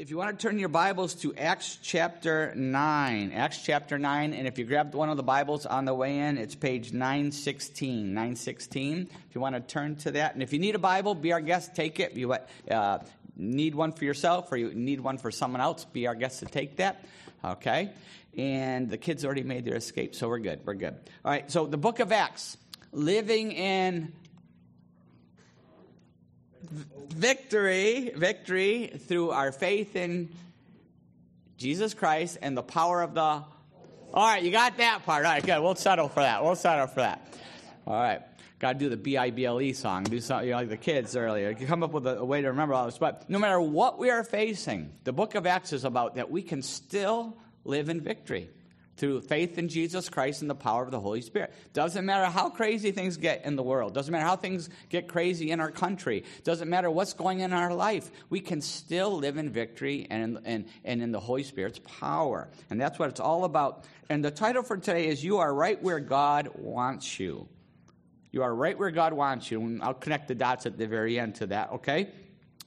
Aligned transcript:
If 0.00 0.08
you 0.08 0.16
want 0.16 0.38
to 0.38 0.42
turn 0.42 0.58
your 0.58 0.70
Bibles 0.70 1.12
to 1.16 1.34
Acts 1.34 1.78
chapter 1.82 2.54
9, 2.56 3.32
Acts 3.32 3.62
chapter 3.62 3.98
9, 3.98 4.32
and 4.32 4.48
if 4.48 4.58
you 4.58 4.64
grabbed 4.64 4.94
one 4.94 5.10
of 5.10 5.18
the 5.18 5.22
Bibles 5.22 5.66
on 5.66 5.84
the 5.84 5.92
way 5.92 6.20
in, 6.20 6.38
it's 6.38 6.54
page 6.54 6.94
916. 6.94 8.06
916. 8.06 9.10
If 9.28 9.34
you 9.34 9.42
want 9.42 9.56
to 9.56 9.60
turn 9.60 9.96
to 9.96 10.12
that, 10.12 10.32
and 10.32 10.42
if 10.42 10.54
you 10.54 10.58
need 10.58 10.74
a 10.74 10.78
Bible, 10.78 11.14
be 11.14 11.34
our 11.34 11.40
guest, 11.42 11.74
take 11.74 12.00
it. 12.00 12.12
If 12.12 12.16
you 12.16 12.32
uh, 12.32 12.98
need 13.36 13.74
one 13.74 13.92
for 13.92 14.06
yourself 14.06 14.50
or 14.50 14.56
you 14.56 14.72
need 14.72 15.00
one 15.00 15.18
for 15.18 15.30
someone 15.30 15.60
else, 15.60 15.84
be 15.84 16.06
our 16.06 16.14
guest 16.14 16.38
to 16.38 16.46
take 16.46 16.76
that. 16.76 17.04
Okay? 17.44 17.90
And 18.38 18.88
the 18.88 18.96
kids 18.96 19.26
already 19.26 19.42
made 19.42 19.66
their 19.66 19.76
escape, 19.76 20.14
so 20.14 20.28
we're 20.28 20.38
good. 20.38 20.60
We're 20.64 20.72
good. 20.76 20.94
All 21.26 21.30
right, 21.30 21.50
so 21.50 21.66
the 21.66 21.76
book 21.76 22.00
of 22.00 22.10
Acts, 22.10 22.56
living 22.90 23.52
in 23.52 24.14
victory, 26.70 28.12
victory 28.14 28.92
through 29.06 29.30
our 29.30 29.52
faith 29.52 29.96
in 29.96 30.30
Jesus 31.56 31.94
Christ 31.94 32.38
and 32.42 32.56
the 32.56 32.62
power 32.62 33.02
of 33.02 33.14
the. 33.14 33.20
All 33.20 33.46
right, 34.14 34.42
you 34.42 34.50
got 34.50 34.76
that 34.78 35.04
part. 35.04 35.24
All 35.24 35.32
right, 35.32 35.44
good. 35.44 35.60
We'll 35.60 35.74
settle 35.74 36.08
for 36.08 36.20
that. 36.20 36.42
We'll 36.42 36.56
settle 36.56 36.86
for 36.86 37.00
that. 37.00 37.34
All 37.86 38.00
right. 38.00 38.22
Got 38.58 38.74
to 38.74 38.78
do 38.78 38.88
the 38.90 38.96
B 38.96 39.16
I 39.16 39.30
B 39.30 39.46
L 39.46 39.60
E 39.60 39.72
song. 39.72 40.04
Do 40.04 40.20
something 40.20 40.46
you 40.46 40.52
know, 40.52 40.58
like 40.58 40.68
the 40.68 40.76
kids 40.76 41.16
earlier. 41.16 41.50
You 41.58 41.66
come 41.66 41.82
up 41.82 41.92
with 41.92 42.06
a, 42.06 42.18
a 42.18 42.24
way 42.24 42.42
to 42.42 42.48
remember 42.48 42.74
all 42.74 42.84
this. 42.84 42.98
But 42.98 43.28
no 43.30 43.38
matter 43.38 43.60
what 43.60 43.98
we 43.98 44.10
are 44.10 44.22
facing, 44.22 44.90
the 45.04 45.12
book 45.12 45.34
of 45.34 45.46
Acts 45.46 45.72
is 45.72 45.84
about 45.84 46.16
that 46.16 46.30
we 46.30 46.42
can 46.42 46.60
still 46.60 47.36
live 47.64 47.88
in 47.88 48.02
victory 48.02 48.50
through 49.00 49.22
faith 49.22 49.56
in 49.56 49.68
Jesus 49.68 50.10
Christ 50.10 50.42
and 50.42 50.50
the 50.50 50.54
power 50.54 50.84
of 50.84 50.90
the 50.90 51.00
Holy 51.00 51.22
Spirit. 51.22 51.54
Doesn't 51.72 52.04
matter 52.04 52.26
how 52.26 52.50
crazy 52.50 52.92
things 52.92 53.16
get 53.16 53.46
in 53.46 53.56
the 53.56 53.62
world. 53.62 53.94
Doesn't 53.94 54.12
matter 54.12 54.26
how 54.26 54.36
things 54.36 54.68
get 54.90 55.08
crazy 55.08 55.50
in 55.50 55.58
our 55.58 55.70
country. 55.70 56.24
Doesn't 56.44 56.68
matter 56.68 56.90
what's 56.90 57.14
going 57.14 57.42
on 57.42 57.50
in 57.50 57.56
our 57.56 57.74
life. 57.74 58.10
We 58.28 58.40
can 58.40 58.60
still 58.60 59.16
live 59.16 59.38
in 59.38 59.50
victory 59.50 60.06
and 60.10 60.36
in, 60.36 60.44
and, 60.44 60.64
and 60.84 61.02
in 61.02 61.12
the 61.12 61.20
Holy 61.20 61.42
Spirit's 61.42 61.80
power. 61.98 62.48
And 62.68 62.78
that's 62.78 62.98
what 62.98 63.08
it's 63.08 63.20
all 63.20 63.44
about. 63.44 63.86
And 64.10 64.22
the 64.22 64.30
title 64.30 64.62
for 64.62 64.76
today 64.76 65.08
is 65.08 65.24
You 65.24 65.38
Are 65.38 65.52
Right 65.52 65.82
Where 65.82 66.00
God 66.00 66.50
Wants 66.54 67.18
You. 67.18 67.48
You 68.32 68.42
are 68.42 68.54
right 68.54 68.78
where 68.78 68.90
God 68.90 69.14
wants 69.14 69.50
you. 69.50 69.62
And 69.62 69.82
I'll 69.82 69.94
connect 69.94 70.28
the 70.28 70.34
dots 70.34 70.66
at 70.66 70.76
the 70.76 70.86
very 70.86 71.18
end 71.18 71.36
to 71.36 71.46
that, 71.46 71.72
okay? 71.72 72.10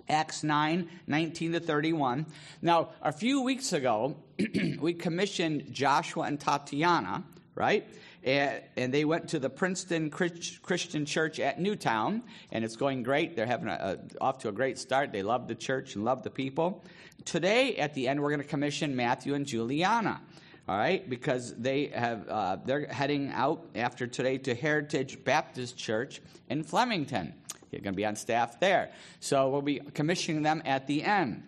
Acts 0.10 0.44
9, 0.44 0.90
19 1.08 1.54
to 1.54 1.60
31. 1.60 2.26
Now, 2.62 2.90
a 3.02 3.12
few 3.12 3.42
weeks 3.42 3.74
ago, 3.74 4.16
we 4.80 4.94
commissioned 4.94 5.74
Joshua 5.74 6.24
and 6.24 6.40
Tatiana, 6.40 7.24
right? 7.56 7.88
And, 8.24 8.94
they 8.94 9.04
went 9.04 9.30
to 9.30 9.40
the 9.40 9.50
Princeton 9.50 10.10
Christian 10.10 11.06
Church 11.06 11.40
at 11.40 11.60
Newtown, 11.60 12.24
and 12.52 12.64
it's 12.64 12.78
going 12.78 13.04
great. 13.04 13.36
They're 13.36 13.46
having 13.46 13.68
a, 13.68 13.98
a, 14.20 14.24
off 14.24 14.40
to 14.40 14.50
a 14.50 14.54
great 14.54 14.80
start. 14.80 15.12
They 15.12 15.24
love 15.24 15.48
the 15.48 15.56
church 15.56 15.96
and 15.96 16.06
love 16.06 16.24
the 16.24 16.30
people. 16.30 16.86
Today, 17.26 17.76
at 17.76 17.94
the 17.94 18.08
end, 18.08 18.22
we're 18.22 18.30
going 18.30 18.42
to 18.42 18.48
commission 18.48 18.96
Matthew 18.96 19.34
and 19.34 19.46
Juliana 19.46 20.22
all 20.68 20.78
right, 20.78 21.10
because 21.10 21.54
they 21.56 21.88
have 21.88 22.28
uh, 22.30 22.58
they're 22.64 22.88
heading 22.88 23.32
out 23.34 23.66
after 23.76 24.08
today 24.08 24.38
to 24.40 24.56
Heritage 24.56 25.22
Baptist 25.26 25.78
Church 25.78 26.22
in 26.50 26.64
Flemington. 26.64 27.34
You're 27.74 27.82
going 27.82 27.94
to 27.94 27.98
be 27.98 28.06
on 28.06 28.16
staff 28.16 28.60
there, 28.60 28.92
so 29.20 29.50
we'll 29.50 29.62
be 29.62 29.80
commissioning 29.94 30.44
them 30.44 30.62
at 30.66 30.88
the 30.88 31.04
end. 31.04 31.44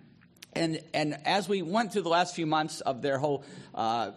And 0.54 0.82
and 0.94 1.18
as 1.26 1.48
we 1.48 1.62
went 1.62 1.94
through 1.94 2.02
the 2.02 2.10
last 2.10 2.36
few 2.36 2.46
months 2.46 2.82
of 2.82 3.02
their 3.02 3.18
whole. 3.18 3.44
Uh, 3.74 4.12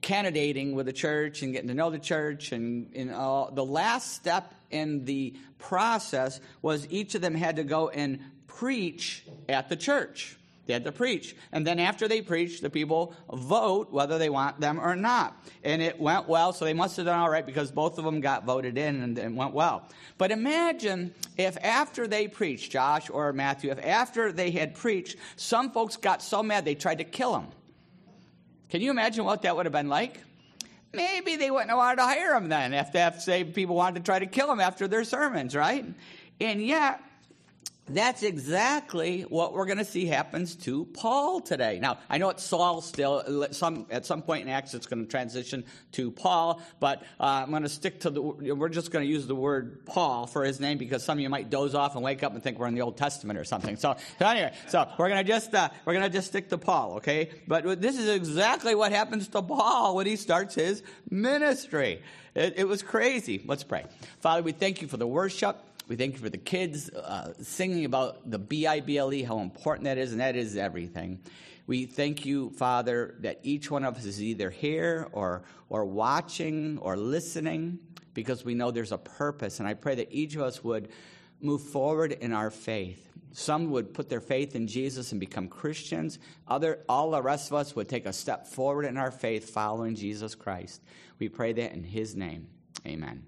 candidating 0.00 0.74
with 0.74 0.84
the 0.84 0.92
church 0.92 1.40
and 1.40 1.54
getting 1.54 1.68
to 1.68 1.72
know 1.72 1.88
the 1.88 1.98
church 1.98 2.52
and, 2.52 2.94
and 2.94 3.10
uh, 3.10 3.48
the 3.50 3.64
last 3.64 4.12
step 4.12 4.52
in 4.70 5.06
the 5.06 5.34
process 5.58 6.40
was 6.60 6.86
each 6.90 7.14
of 7.14 7.22
them 7.22 7.34
had 7.34 7.56
to 7.56 7.64
go 7.64 7.88
and 7.88 8.18
preach 8.46 9.24
at 9.48 9.70
the 9.70 9.76
church 9.76 10.36
they 10.66 10.72
had 10.72 10.84
to 10.84 10.92
preach. 10.92 11.36
And 11.52 11.66
then 11.66 11.78
after 11.78 12.08
they 12.08 12.22
preach, 12.22 12.60
the 12.60 12.70
people 12.70 13.14
vote 13.32 13.92
whether 13.92 14.18
they 14.18 14.30
want 14.30 14.60
them 14.60 14.80
or 14.80 14.96
not. 14.96 15.36
And 15.62 15.82
it 15.82 16.00
went 16.00 16.28
well, 16.28 16.52
so 16.52 16.64
they 16.64 16.72
must 16.72 16.96
have 16.96 17.06
done 17.06 17.18
all 17.18 17.30
right 17.30 17.44
because 17.44 17.70
both 17.70 17.98
of 17.98 18.04
them 18.04 18.20
got 18.20 18.44
voted 18.44 18.78
in 18.78 19.02
and 19.02 19.18
it 19.18 19.32
went 19.32 19.52
well. 19.52 19.88
But 20.16 20.30
imagine 20.30 21.14
if 21.36 21.56
after 21.62 22.06
they 22.06 22.28
preached, 22.28 22.72
Josh 22.72 23.10
or 23.10 23.32
Matthew, 23.32 23.70
if 23.70 23.84
after 23.84 24.32
they 24.32 24.50
had 24.50 24.74
preached, 24.74 25.16
some 25.36 25.70
folks 25.70 25.96
got 25.96 26.22
so 26.22 26.42
mad 26.42 26.64
they 26.64 26.74
tried 26.74 26.98
to 26.98 27.04
kill 27.04 27.32
them. 27.32 27.48
Can 28.70 28.80
you 28.80 28.90
imagine 28.90 29.24
what 29.24 29.42
that 29.42 29.54
would 29.56 29.66
have 29.66 29.72
been 29.72 29.88
like? 29.88 30.20
Maybe 30.92 31.36
they 31.36 31.50
wouldn't 31.50 31.70
have 31.70 31.78
wanted 31.78 31.96
to 31.96 32.04
hire 32.04 32.32
them 32.32 32.48
then 32.48 32.72
if, 32.72 32.94
if 32.94 33.20
say 33.20 33.44
people 33.44 33.74
wanted 33.74 34.00
to 34.00 34.04
try 34.04 34.20
to 34.20 34.26
kill 34.26 34.46
them 34.46 34.60
after 34.60 34.86
their 34.86 35.04
sermons, 35.04 35.54
right? 35.54 35.84
And 36.40 36.64
yet, 36.64 37.00
that's 37.86 38.22
exactly 38.22 39.22
what 39.22 39.52
we're 39.52 39.66
going 39.66 39.78
to 39.78 39.84
see 39.84 40.06
happens 40.06 40.54
to 40.56 40.86
Paul 40.86 41.40
today. 41.42 41.78
Now, 41.80 41.98
I 42.08 42.16
know 42.16 42.30
it's 42.30 42.42
Saul 42.42 42.80
still. 42.80 43.46
Some, 43.50 43.86
at 43.90 44.06
some 44.06 44.22
point 44.22 44.42
in 44.42 44.48
Acts, 44.48 44.72
it's 44.72 44.86
going 44.86 45.04
to 45.04 45.10
transition 45.10 45.64
to 45.92 46.10
Paul, 46.10 46.62
but 46.80 47.02
uh, 47.20 47.42
I'm 47.44 47.50
going 47.50 47.62
to 47.62 47.68
stick 47.68 48.00
to 48.00 48.10
the. 48.10 48.22
We're 48.22 48.70
just 48.70 48.90
going 48.90 49.04
to 49.04 49.10
use 49.10 49.26
the 49.26 49.34
word 49.34 49.84
Paul 49.84 50.26
for 50.26 50.44
his 50.44 50.60
name 50.60 50.78
because 50.78 51.04
some 51.04 51.18
of 51.18 51.22
you 51.22 51.28
might 51.28 51.50
doze 51.50 51.74
off 51.74 51.94
and 51.94 52.02
wake 52.02 52.22
up 52.22 52.32
and 52.32 52.42
think 52.42 52.58
we're 52.58 52.68
in 52.68 52.74
the 52.74 52.80
Old 52.80 52.96
Testament 52.96 53.38
or 53.38 53.44
something. 53.44 53.76
So, 53.76 53.96
so 54.18 54.26
anyway, 54.26 54.54
so 54.68 54.88
we're 54.98 55.10
going 55.10 55.22
to 55.22 55.30
just 55.30 55.54
uh, 55.54 55.68
we're 55.84 55.92
going 55.92 56.04
to 56.04 56.10
just 56.10 56.28
stick 56.28 56.48
to 56.50 56.58
Paul, 56.58 56.94
okay? 56.94 57.30
But 57.46 57.82
this 57.82 57.98
is 57.98 58.08
exactly 58.08 58.74
what 58.74 58.92
happens 58.92 59.28
to 59.28 59.42
Paul 59.42 59.96
when 59.96 60.06
he 60.06 60.16
starts 60.16 60.54
his 60.54 60.82
ministry. 61.10 62.02
It, 62.34 62.54
it 62.56 62.68
was 62.68 62.82
crazy. 62.82 63.42
Let's 63.44 63.62
pray. 63.62 63.84
Father, 64.20 64.42
we 64.42 64.52
thank 64.52 64.80
you 64.80 64.88
for 64.88 64.96
the 64.96 65.06
worship. 65.06 65.56
We 65.86 65.96
thank 65.96 66.14
you 66.14 66.20
for 66.20 66.30
the 66.30 66.38
kids 66.38 66.88
uh, 66.90 67.34
singing 67.42 67.84
about 67.84 68.30
the 68.30 68.38
B 68.38 68.66
I 68.66 68.80
B 68.80 68.96
L 68.96 69.12
E, 69.12 69.22
how 69.22 69.40
important 69.40 69.84
that 69.84 69.98
is, 69.98 70.12
and 70.12 70.20
that 70.20 70.34
is 70.34 70.56
everything. 70.56 71.20
We 71.66 71.86
thank 71.86 72.26
you, 72.26 72.50
Father, 72.50 73.16
that 73.20 73.40
each 73.42 73.70
one 73.70 73.84
of 73.84 73.96
us 73.96 74.04
is 74.04 74.22
either 74.22 74.50
here 74.50 75.08
or, 75.12 75.44
or 75.68 75.84
watching 75.84 76.78
or 76.78 76.96
listening 76.96 77.78
because 78.12 78.44
we 78.44 78.54
know 78.54 78.70
there's 78.70 78.92
a 78.92 78.98
purpose. 78.98 79.60
And 79.60 79.68
I 79.68 79.74
pray 79.74 79.94
that 79.96 80.12
each 80.12 80.36
of 80.36 80.42
us 80.42 80.62
would 80.62 80.90
move 81.40 81.62
forward 81.62 82.12
in 82.12 82.32
our 82.32 82.50
faith. 82.50 83.10
Some 83.32 83.70
would 83.70 83.94
put 83.94 84.08
their 84.08 84.20
faith 84.20 84.54
in 84.54 84.66
Jesus 84.68 85.10
and 85.10 85.20
become 85.20 85.48
Christians. 85.48 86.18
Other, 86.46 86.80
all 86.88 87.10
the 87.10 87.22
rest 87.22 87.50
of 87.50 87.56
us 87.56 87.74
would 87.74 87.88
take 87.88 88.06
a 88.06 88.12
step 88.12 88.46
forward 88.46 88.84
in 88.84 88.96
our 88.96 89.10
faith 89.10 89.50
following 89.50 89.94
Jesus 89.94 90.34
Christ. 90.34 90.82
We 91.18 91.28
pray 91.28 91.52
that 91.54 91.72
in 91.72 91.82
His 91.82 92.14
name. 92.14 92.46
Amen. 92.86 93.24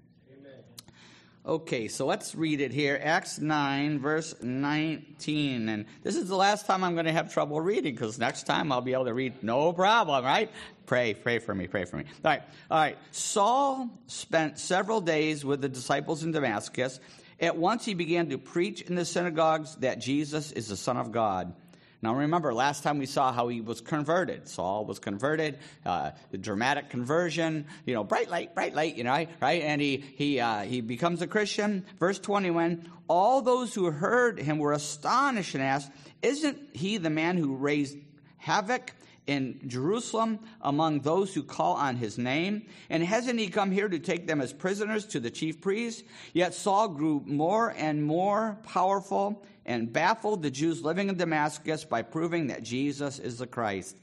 Okay, 1.47 1.87
so 1.87 2.05
let's 2.05 2.35
read 2.35 2.59
it 2.59 2.73
here. 2.73 2.99
Acts 3.01 3.39
9, 3.39 3.99
verse 3.99 4.35
19. 4.41 5.69
And 5.69 5.85
this 6.03 6.17
is 6.17 6.27
the 6.27 6.35
last 6.35 6.65
time 6.65 6.83
I'm 6.83 6.93
going 6.93 7.05
to 7.05 7.13
have 7.13 7.31
trouble 7.31 7.61
reading 7.61 7.95
because 7.95 8.19
next 8.19 8.43
time 8.43 8.69
I'll 8.69 8.81
be 8.81 8.91
able 8.91 9.05
to 9.05 9.13
read 9.13 9.41
no 9.43 9.71
problem, 9.71 10.25
right? 10.25 10.51
Pray, 10.87 11.13
pray 11.13 11.39
for 11.39 11.55
me, 11.55 11.67
pray 11.67 11.85
for 11.85 11.95
me. 11.95 12.03
All 12.03 12.31
right, 12.31 12.41
all 12.69 12.77
right. 12.77 12.97
Saul 13.11 13.89
spent 14.07 14.59
several 14.59 14.99
days 14.99 15.45
with 15.45 15.61
the 15.61 15.69
disciples 15.69 16.21
in 16.21 16.33
Damascus. 16.33 16.99
At 17.39 17.55
once 17.55 17.85
he 17.85 17.93
began 17.93 18.27
to 18.31 18.37
preach 18.37 18.81
in 18.81 18.95
the 18.95 19.05
synagogues 19.05 19.75
that 19.75 19.99
Jesus 19.99 20.51
is 20.51 20.67
the 20.67 20.75
Son 20.75 20.97
of 20.97 21.13
God. 21.13 21.53
Now 22.01 22.13
remember, 22.13 22.53
last 22.53 22.83
time 22.83 22.99
we 22.99 23.07
saw 23.07 23.33
how 23.33 23.47
he 23.47 23.59
was 23.59 23.81
converted. 23.81 24.47
Saul 24.47 24.85
was 24.85 24.99
converted, 24.99 25.57
uh, 25.85 26.11
the 26.29 26.37
dramatic 26.37 26.89
conversion, 26.89 27.65
you 27.85 27.95
know, 27.95 28.03
bright 28.03 28.29
light, 28.29 28.53
bright 28.53 28.75
light, 28.75 28.97
you 28.97 29.03
know, 29.03 29.25
right? 29.41 29.61
And 29.63 29.81
he, 29.81 29.97
he, 30.15 30.39
uh, 30.39 30.61
he 30.61 30.81
becomes 30.81 31.21
a 31.23 31.27
Christian. 31.27 31.85
Verse 31.99 32.19
21, 32.19 32.91
all 33.07 33.41
those 33.41 33.73
who 33.73 33.89
heard 33.89 34.39
him 34.39 34.59
were 34.59 34.73
astonished 34.73 35.55
and 35.55 35.63
asked, 35.63 35.91
isn't 36.21 36.59
he 36.73 36.97
the 36.97 37.09
man 37.09 37.37
who 37.37 37.55
raised 37.55 37.97
havoc 38.37 38.93
in 39.27 39.59
Jerusalem 39.67 40.39
among 40.61 41.01
those 41.01 41.33
who 41.33 41.43
call 41.43 41.75
on 41.75 41.97
his 41.97 42.17
name? 42.17 42.65
And 42.89 43.03
hasn't 43.03 43.39
he 43.39 43.49
come 43.49 43.71
here 43.71 43.87
to 43.87 43.99
take 43.99 44.25
them 44.25 44.41
as 44.41 44.53
prisoners 44.53 45.05
to 45.07 45.19
the 45.19 45.29
chief 45.29 45.61
priests? 45.61 46.03
Yet 46.33 46.53
Saul 46.53 46.87
grew 46.89 47.21
more 47.25 47.73
and 47.77 48.03
more 48.03 48.57
powerful 48.63 49.45
and 49.65 49.91
baffled 49.91 50.41
the 50.41 50.49
Jews 50.49 50.81
living 50.81 51.09
in 51.09 51.17
Damascus 51.17 51.83
by 51.83 52.01
proving 52.01 52.47
that 52.47 52.63
Jesus 52.63 53.19
is 53.19 53.37
the 53.37 53.47
Christ. 53.47 53.97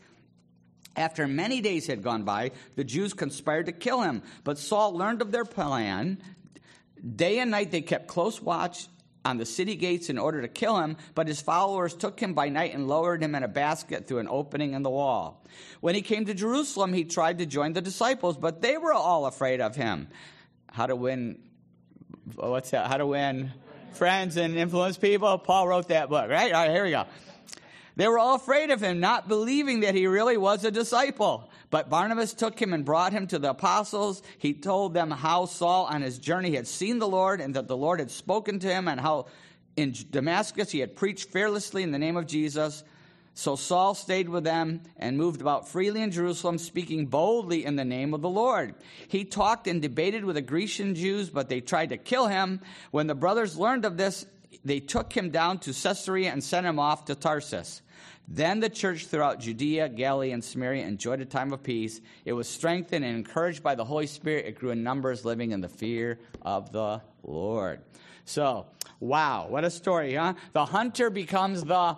After 0.96 1.26
many 1.26 1.60
days 1.60 1.86
had 1.86 2.02
gone 2.02 2.22
by, 2.22 2.52
the 2.76 2.84
Jews 2.84 3.14
conspired 3.14 3.66
to 3.66 3.72
kill 3.72 4.02
him, 4.02 4.22
but 4.44 4.58
Saul 4.58 4.96
learned 4.96 5.22
of 5.22 5.32
their 5.32 5.44
plan. 5.44 6.22
Day 7.16 7.40
and 7.40 7.50
night 7.50 7.70
they 7.72 7.80
kept 7.80 8.06
close 8.06 8.40
watch 8.40 8.86
on 9.24 9.38
the 9.38 9.46
city 9.46 9.74
gates 9.74 10.10
in 10.10 10.18
order 10.18 10.42
to 10.42 10.48
kill 10.48 10.78
him, 10.78 10.96
but 11.14 11.28
his 11.28 11.40
followers 11.40 11.94
took 11.94 12.20
him 12.20 12.34
by 12.34 12.48
night 12.48 12.74
and 12.74 12.88
lowered 12.88 13.22
him 13.22 13.34
in 13.34 13.42
a 13.42 13.48
basket 13.48 14.06
through 14.06 14.18
an 14.18 14.28
opening 14.28 14.74
in 14.74 14.82
the 14.82 14.90
wall. 14.90 15.44
When 15.80 15.94
he 15.94 16.02
came 16.02 16.26
to 16.26 16.34
Jerusalem, 16.34 16.92
he 16.92 17.04
tried 17.04 17.38
to 17.38 17.46
join 17.46 17.72
the 17.72 17.80
disciples, 17.80 18.36
but 18.36 18.60
they 18.60 18.76
were 18.76 18.92
all 18.92 19.26
afraid 19.26 19.60
of 19.60 19.76
him. 19.76 20.08
How 20.70 20.86
to 20.86 20.96
win, 20.96 21.38
what's 22.34 22.70
that? 22.70 22.88
How 22.88 22.98
to 22.98 23.06
win 23.06 23.52
friends 23.92 24.36
and 24.36 24.56
influence 24.56 24.98
people. 24.98 25.38
Paul 25.38 25.68
wrote 25.68 25.88
that 25.88 26.08
book, 26.08 26.28
right? 26.28 26.52
All 26.52 26.66
right, 26.66 26.70
here 26.70 26.84
we 26.84 26.90
go. 26.90 27.04
They 27.96 28.08
were 28.08 28.18
all 28.18 28.34
afraid 28.34 28.70
of 28.70 28.80
him, 28.80 28.98
not 29.00 29.28
believing 29.28 29.80
that 29.80 29.94
he 29.94 30.06
really 30.06 30.36
was 30.36 30.64
a 30.64 30.70
disciple. 30.70 31.48
But 31.74 31.90
Barnabas 31.90 32.34
took 32.34 32.62
him 32.62 32.72
and 32.72 32.84
brought 32.84 33.12
him 33.12 33.26
to 33.26 33.38
the 33.40 33.50
apostles. 33.50 34.22
He 34.38 34.54
told 34.54 34.94
them 34.94 35.10
how 35.10 35.46
Saul 35.46 35.86
on 35.86 36.02
his 36.02 36.20
journey 36.20 36.54
had 36.54 36.68
seen 36.68 37.00
the 37.00 37.08
Lord 37.08 37.40
and 37.40 37.54
that 37.54 37.66
the 37.66 37.76
Lord 37.76 37.98
had 37.98 38.12
spoken 38.12 38.60
to 38.60 38.68
him 38.68 38.86
and 38.86 39.00
how 39.00 39.26
in 39.74 39.92
Damascus 40.08 40.70
he 40.70 40.78
had 40.78 40.94
preached 40.94 41.30
fearlessly 41.30 41.82
in 41.82 41.90
the 41.90 41.98
name 41.98 42.16
of 42.16 42.28
Jesus. 42.28 42.84
So 43.34 43.56
Saul 43.56 43.96
stayed 43.96 44.28
with 44.28 44.44
them 44.44 44.82
and 44.98 45.18
moved 45.18 45.40
about 45.40 45.68
freely 45.68 46.00
in 46.00 46.12
Jerusalem, 46.12 46.58
speaking 46.58 47.06
boldly 47.06 47.64
in 47.64 47.74
the 47.74 47.84
name 47.84 48.14
of 48.14 48.22
the 48.22 48.30
Lord. 48.30 48.76
He 49.08 49.24
talked 49.24 49.66
and 49.66 49.82
debated 49.82 50.24
with 50.24 50.36
the 50.36 50.42
Grecian 50.42 50.94
Jews, 50.94 51.28
but 51.28 51.48
they 51.48 51.60
tried 51.60 51.88
to 51.88 51.96
kill 51.96 52.28
him. 52.28 52.60
When 52.92 53.08
the 53.08 53.16
brothers 53.16 53.58
learned 53.58 53.84
of 53.84 53.96
this, 53.96 54.26
they 54.64 54.78
took 54.78 55.12
him 55.12 55.30
down 55.30 55.58
to 55.58 55.72
Caesarea 55.72 56.30
and 56.30 56.44
sent 56.44 56.66
him 56.66 56.78
off 56.78 57.06
to 57.06 57.16
Tarsus. 57.16 57.82
Then 58.26 58.60
the 58.60 58.70
church 58.70 59.06
throughout 59.06 59.40
Judea, 59.40 59.88
Galilee, 59.90 60.32
and 60.32 60.42
Samaria 60.42 60.86
enjoyed 60.86 61.20
a 61.20 61.26
time 61.26 61.52
of 61.52 61.62
peace. 61.62 62.00
It 62.24 62.32
was 62.32 62.48
strengthened 62.48 63.04
and 63.04 63.16
encouraged 63.16 63.62
by 63.62 63.74
the 63.74 63.84
Holy 63.84 64.06
Spirit. 64.06 64.46
It 64.46 64.58
grew 64.58 64.70
in 64.70 64.82
numbers, 64.82 65.24
living 65.24 65.50
in 65.50 65.60
the 65.60 65.68
fear 65.68 66.18
of 66.42 66.72
the 66.72 67.02
Lord. 67.22 67.80
So, 68.24 68.66
wow, 69.00 69.46
what 69.48 69.64
a 69.64 69.70
story, 69.70 70.14
huh? 70.14 70.34
The 70.52 70.64
hunter 70.64 71.10
becomes 71.10 71.62
the 71.64 71.96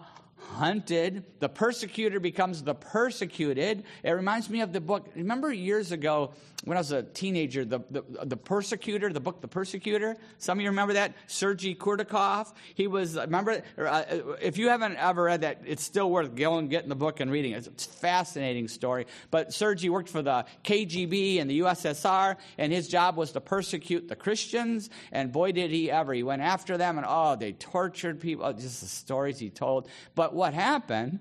hunted. 0.54 1.24
The 1.40 1.48
persecutor 1.48 2.20
becomes 2.20 2.62
the 2.62 2.74
persecuted. 2.74 3.84
It 4.02 4.10
reminds 4.10 4.48
me 4.48 4.60
of 4.60 4.72
the 4.72 4.80
book. 4.80 5.10
Remember 5.14 5.52
years 5.52 5.92
ago 5.92 6.32
when 6.64 6.76
I 6.76 6.80
was 6.80 6.92
a 6.92 7.02
teenager, 7.02 7.64
the, 7.64 7.80
the, 7.90 8.02
the 8.24 8.36
Persecutor, 8.36 9.12
the 9.12 9.20
book 9.20 9.40
The 9.40 9.48
Persecutor? 9.48 10.16
Some 10.38 10.58
of 10.58 10.62
you 10.62 10.70
remember 10.70 10.94
that? 10.94 11.14
Sergei 11.26 11.74
Kourdakov. 11.74 12.52
He 12.74 12.86
was, 12.86 13.16
remember, 13.16 13.62
uh, 13.78 14.02
if 14.40 14.58
you 14.58 14.68
haven't 14.68 14.96
ever 14.96 15.24
read 15.24 15.42
that, 15.42 15.60
it's 15.64 15.82
still 15.82 16.10
worth 16.10 16.34
going, 16.34 16.68
getting 16.68 16.88
the 16.88 16.96
book 16.96 17.20
and 17.20 17.30
reading 17.30 17.52
it. 17.52 17.66
It's 17.66 17.86
a 17.86 17.90
fascinating 17.90 18.68
story. 18.68 19.06
But 19.30 19.52
Sergei 19.52 19.90
worked 19.90 20.08
for 20.08 20.22
the 20.22 20.46
KGB 20.64 21.40
and 21.40 21.48
the 21.48 21.60
USSR, 21.60 22.36
and 22.58 22.72
his 22.72 22.88
job 22.88 23.16
was 23.16 23.32
to 23.32 23.40
persecute 23.40 24.08
the 24.08 24.16
Christians. 24.16 24.90
And 25.12 25.30
boy, 25.30 25.52
did 25.52 25.70
he 25.70 25.90
ever. 25.90 26.14
He 26.14 26.22
went 26.22 26.42
after 26.42 26.76
them, 26.76 26.98
and 26.98 27.06
oh, 27.08 27.36
they 27.36 27.52
tortured 27.52 28.20
people. 28.20 28.52
Just 28.54 28.80
the 28.80 28.86
stories 28.86 29.38
he 29.38 29.50
told. 29.50 29.88
But 30.14 30.34
what 30.36 30.54
happened? 30.54 31.18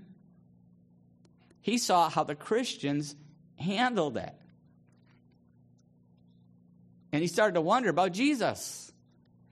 He 1.61 1.77
saw 1.77 2.09
how 2.09 2.23
the 2.23 2.35
Christians 2.35 3.15
handled 3.57 4.17
it. 4.17 4.33
And 7.11 7.21
he 7.21 7.27
started 7.27 7.53
to 7.53 7.61
wonder 7.61 7.89
about 7.89 8.11
Jesus. 8.11 8.91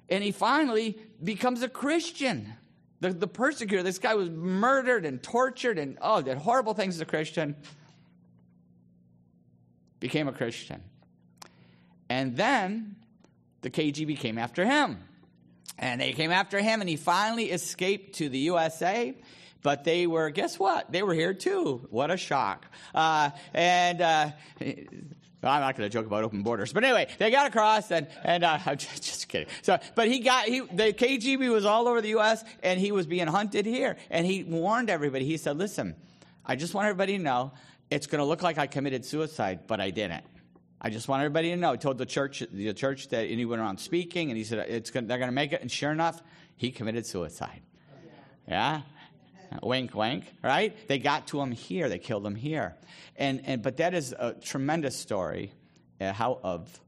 And 0.10 0.24
he 0.24 0.32
finally 0.32 1.00
becomes 1.24 1.64
a 1.64 1.70
Christian. 1.70 2.54
The, 3.00 3.12
the 3.12 3.28
persecutor, 3.28 3.84
this 3.84 4.00
guy 4.00 4.14
was 4.16 4.30
murdered 4.30 5.06
and 5.06 5.24
tortured 5.24 5.80
and, 5.80 5.98
oh, 6.02 6.22
did 6.22 6.38
horrible 6.38 6.74
things 6.74 6.96
as 6.96 7.02
a 7.02 7.06
Christian. 7.06 7.56
Became 10.00 10.28
a 10.28 10.34
Christian. 10.34 10.84
And 12.10 12.36
then 12.36 12.98
the 13.62 13.70
KGB 13.70 14.20
came 14.20 14.38
after 14.38 14.66
him. 14.66 15.00
And 15.80 16.00
they 16.00 16.14
came 16.14 16.32
after 16.32 16.60
him, 16.60 16.82
and 16.82 16.90
he 16.90 16.98
finally 16.98 17.50
escaped 17.50 18.18
to 18.18 18.30
the 18.30 18.38
USA. 18.40 19.16
But 19.64 19.86
they 19.86 20.06
were, 20.08 20.30
guess 20.30 20.60
what? 20.60 20.92
They 20.92 21.04
were 21.04 21.14
here 21.14 21.34
too. 21.34 21.88
What 21.90 22.12
a 22.12 22.18
shock. 22.18 22.66
Uh, 22.94 23.32
and 23.54 24.02
uh, 24.02 24.32
I'm 25.50 25.62
not 25.62 25.76
going 25.76 25.90
to 25.90 25.94
joke 25.94 26.06
about 26.06 26.24
open 26.24 26.44
borders, 26.44 26.74
but 26.74 26.84
anyway, 26.84 27.08
they 27.18 27.32
got 27.32 27.48
across, 27.48 27.92
and 27.92 28.08
and 28.24 28.44
uh, 28.44 28.60
I'm 28.66 28.78
just, 28.78 29.04
just, 29.04 29.28
kidding. 29.28 29.48
So, 29.62 29.80
but 29.96 30.08
he 30.08 30.20
got 30.20 30.46
he 30.46 30.60
the 30.60 30.94
KGB 30.94 31.50
was 31.52 31.66
all 31.66 31.88
over 31.88 32.02
the 32.02 32.10
U.S. 32.10 32.44
and 32.62 32.80
he 32.80 32.92
was 32.92 33.08
being 33.08 33.28
hunted 33.28 33.66
here, 33.66 33.98
and 34.10 34.26
he 34.26 34.44
warned 34.44 34.90
everybody. 34.90 35.26
He 35.26 35.38
said, 35.38 35.58
"Listen, 35.58 35.96
I 36.46 36.56
just 36.56 36.74
want 36.74 36.88
everybody 36.88 37.18
to 37.18 37.24
know 37.24 37.52
it's 37.90 38.08
going 38.08 38.20
to 38.20 38.26
look 38.26 38.42
like 38.42 38.58
I 38.58 38.68
committed 38.68 39.06
suicide, 39.06 39.62
but 39.68 39.80
I 39.80 39.90
didn't. 39.90 40.24
I 40.80 40.90
just 40.90 41.08
want 41.08 41.22
everybody 41.22 41.50
to 41.50 41.58
know." 41.58 41.74
He 41.74 41.78
told 41.78 41.98
the 41.98 42.06
church 42.06 42.44
the 42.52 42.74
church 42.74 43.10
that 43.10 43.28
he 43.28 43.46
went 43.46 43.62
around 43.62 43.80
speaking, 43.80 44.30
and 44.30 44.38
he 44.38 44.44
said, 44.44 44.60
"It's 44.70 44.92
gonna, 44.92 45.08
they're 45.08 45.18
going 45.18 45.30
to 45.30 45.36
make 45.36 45.52
it," 45.52 45.62
and 45.62 45.72
sure 45.72 45.92
enough, 45.92 46.22
he 46.56 46.72
committed 46.72 47.06
suicide. 47.06 47.62
Yeah. 48.48 48.82
Wink, 49.62 49.94
wink, 49.94 50.26
right? 50.42 50.76
They 50.88 51.00
got 51.00 51.28
to 51.28 51.42
him 51.42 51.52
here. 51.52 51.90
They 51.90 52.00
killed 52.00 52.26
him 52.26 52.36
here. 52.36 52.76
And, 53.16 53.42
and, 53.46 53.62
but 53.62 53.78
that 53.78 53.94
is 53.94 54.14
a 54.18 54.34
tremendous 54.34 54.96
story 54.96 55.52
uh, 56.02 56.14
how 56.14 56.40
of 56.44 56.80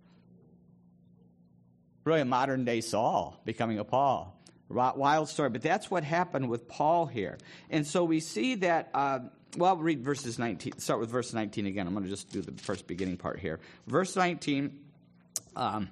really 2.04 2.22
a 2.22 2.26
modern 2.26 2.66
day 2.66 2.82
Saul 2.82 3.40
becoming 3.46 3.80
a 3.80 3.84
Paul. 3.84 4.32
Wild 4.68 5.30
story, 5.30 5.50
but 5.50 5.62
that's 5.62 5.92
what 5.92 6.04
happened 6.04 6.50
with 6.50 6.68
Paul 6.68 7.06
here. 7.06 7.38
And 7.70 7.86
so 7.86 8.04
we 8.04 8.20
see 8.20 8.56
that, 8.56 8.90
uh, 8.96 9.20
well, 9.58 9.78
read 9.78 10.04
verses 10.04 10.40
19, 10.40 10.80
start 10.80 11.00
with 11.00 11.10
verse 11.10 11.34
19 11.34 11.68
again. 11.68 11.86
I'm 11.86 11.94
going 11.94 12.04
to 12.04 12.10
just 12.10 12.32
do 12.32 12.42
the 12.42 12.52
first 12.64 12.88
beginning 12.88 13.18
part 13.18 13.40
here. 13.40 13.60
Verse 13.86 14.16
19. 14.16 14.80
Um, 15.56 15.90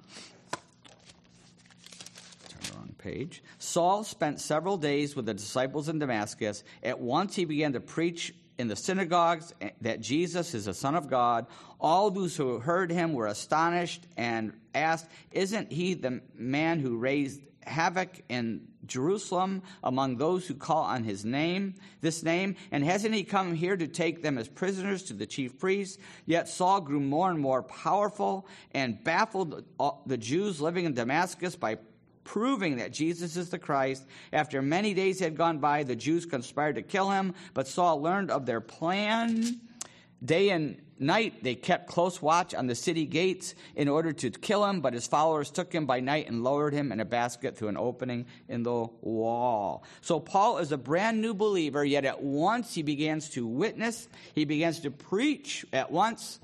page. 3.04 3.42
Saul 3.58 4.02
spent 4.02 4.40
several 4.40 4.78
days 4.78 5.14
with 5.14 5.26
the 5.26 5.34
disciples 5.34 5.88
in 5.90 5.98
Damascus. 5.98 6.64
At 6.82 6.98
once 6.98 7.36
he 7.36 7.44
began 7.44 7.74
to 7.74 7.80
preach 7.80 8.34
in 8.56 8.66
the 8.68 8.76
synagogues 8.76 9.52
eh, 9.60 9.70
that 9.82 10.00
Jesus 10.00 10.54
is 10.54 10.64
the 10.64 10.74
Son 10.74 10.94
of 10.94 11.10
God. 11.10 11.46
All 11.78 12.10
those 12.10 12.34
who 12.34 12.58
heard 12.58 12.90
him 12.90 13.12
were 13.12 13.26
astonished 13.26 14.06
and 14.16 14.54
asked, 14.74 15.06
Isn't 15.32 15.70
he 15.70 15.94
the 15.94 16.22
man 16.34 16.80
who 16.80 16.96
raised 16.96 17.42
havoc 17.66 18.22
in 18.28 18.68
Jerusalem 18.86 19.62
among 19.82 20.16
those 20.16 20.46
who 20.46 20.54
call 20.54 20.84
on 20.84 21.04
his 21.04 21.26
name, 21.26 21.74
this 22.00 22.22
name? 22.22 22.56
And 22.72 22.82
hasn't 22.82 23.14
he 23.14 23.24
come 23.24 23.54
here 23.54 23.76
to 23.76 23.86
take 23.86 24.22
them 24.22 24.38
as 24.38 24.48
prisoners 24.48 25.02
to 25.04 25.12
the 25.12 25.26
chief 25.26 25.58
priests? 25.58 25.98
Yet 26.24 26.48
Saul 26.48 26.80
grew 26.80 27.00
more 27.00 27.30
and 27.30 27.40
more 27.40 27.62
powerful 27.62 28.46
and 28.72 29.02
baffled 29.04 29.64
the 30.06 30.18
Jews 30.18 30.58
living 30.60 30.86
in 30.86 30.94
Damascus 30.94 31.54
by 31.54 31.76
proving 32.24 32.78
that 32.78 32.92
Jesus 32.92 33.36
is 33.36 33.50
the 33.50 33.58
Christ. 33.58 34.04
After 34.32 34.60
many 34.62 34.94
days 34.94 35.20
had 35.20 35.36
gone 35.36 35.58
by, 35.58 35.84
the 35.84 35.96
Jews 35.96 36.26
conspired 36.26 36.76
to 36.76 36.82
kill 36.82 37.10
him, 37.10 37.34
but 37.52 37.68
Saul 37.68 38.02
learned 38.02 38.30
of 38.30 38.46
their 38.46 38.60
plan. 38.60 39.60
Day 40.24 40.50
and 40.50 40.80
night 40.98 41.42
they 41.42 41.54
kept 41.54 41.88
close 41.88 42.22
watch 42.22 42.54
on 42.54 42.66
the 42.66 42.74
city 42.74 43.04
gates 43.04 43.54
in 43.74 43.88
order 43.88 44.12
to 44.12 44.30
kill 44.30 44.64
him, 44.64 44.80
but 44.80 44.94
his 44.94 45.06
followers 45.06 45.50
took 45.50 45.72
him 45.72 45.86
by 45.86 46.00
night 46.00 46.28
and 46.28 46.42
lowered 46.42 46.72
him 46.72 46.92
in 46.92 47.00
a 47.00 47.04
basket 47.04 47.56
through 47.56 47.68
an 47.68 47.76
opening 47.76 48.26
in 48.48 48.62
the 48.62 48.86
wall. 49.02 49.84
So 50.00 50.20
Paul 50.20 50.58
is 50.58 50.72
a 50.72 50.78
brand 50.78 51.20
new 51.20 51.34
believer, 51.34 51.84
yet 51.84 52.04
at 52.04 52.22
once 52.22 52.74
he 52.74 52.82
begins 52.82 53.30
to 53.30 53.46
witness, 53.46 54.08
he 54.34 54.44
begins 54.44 54.80
to 54.80 54.90
preach 54.90 55.66
at 55.72 55.90
once, 55.90 56.40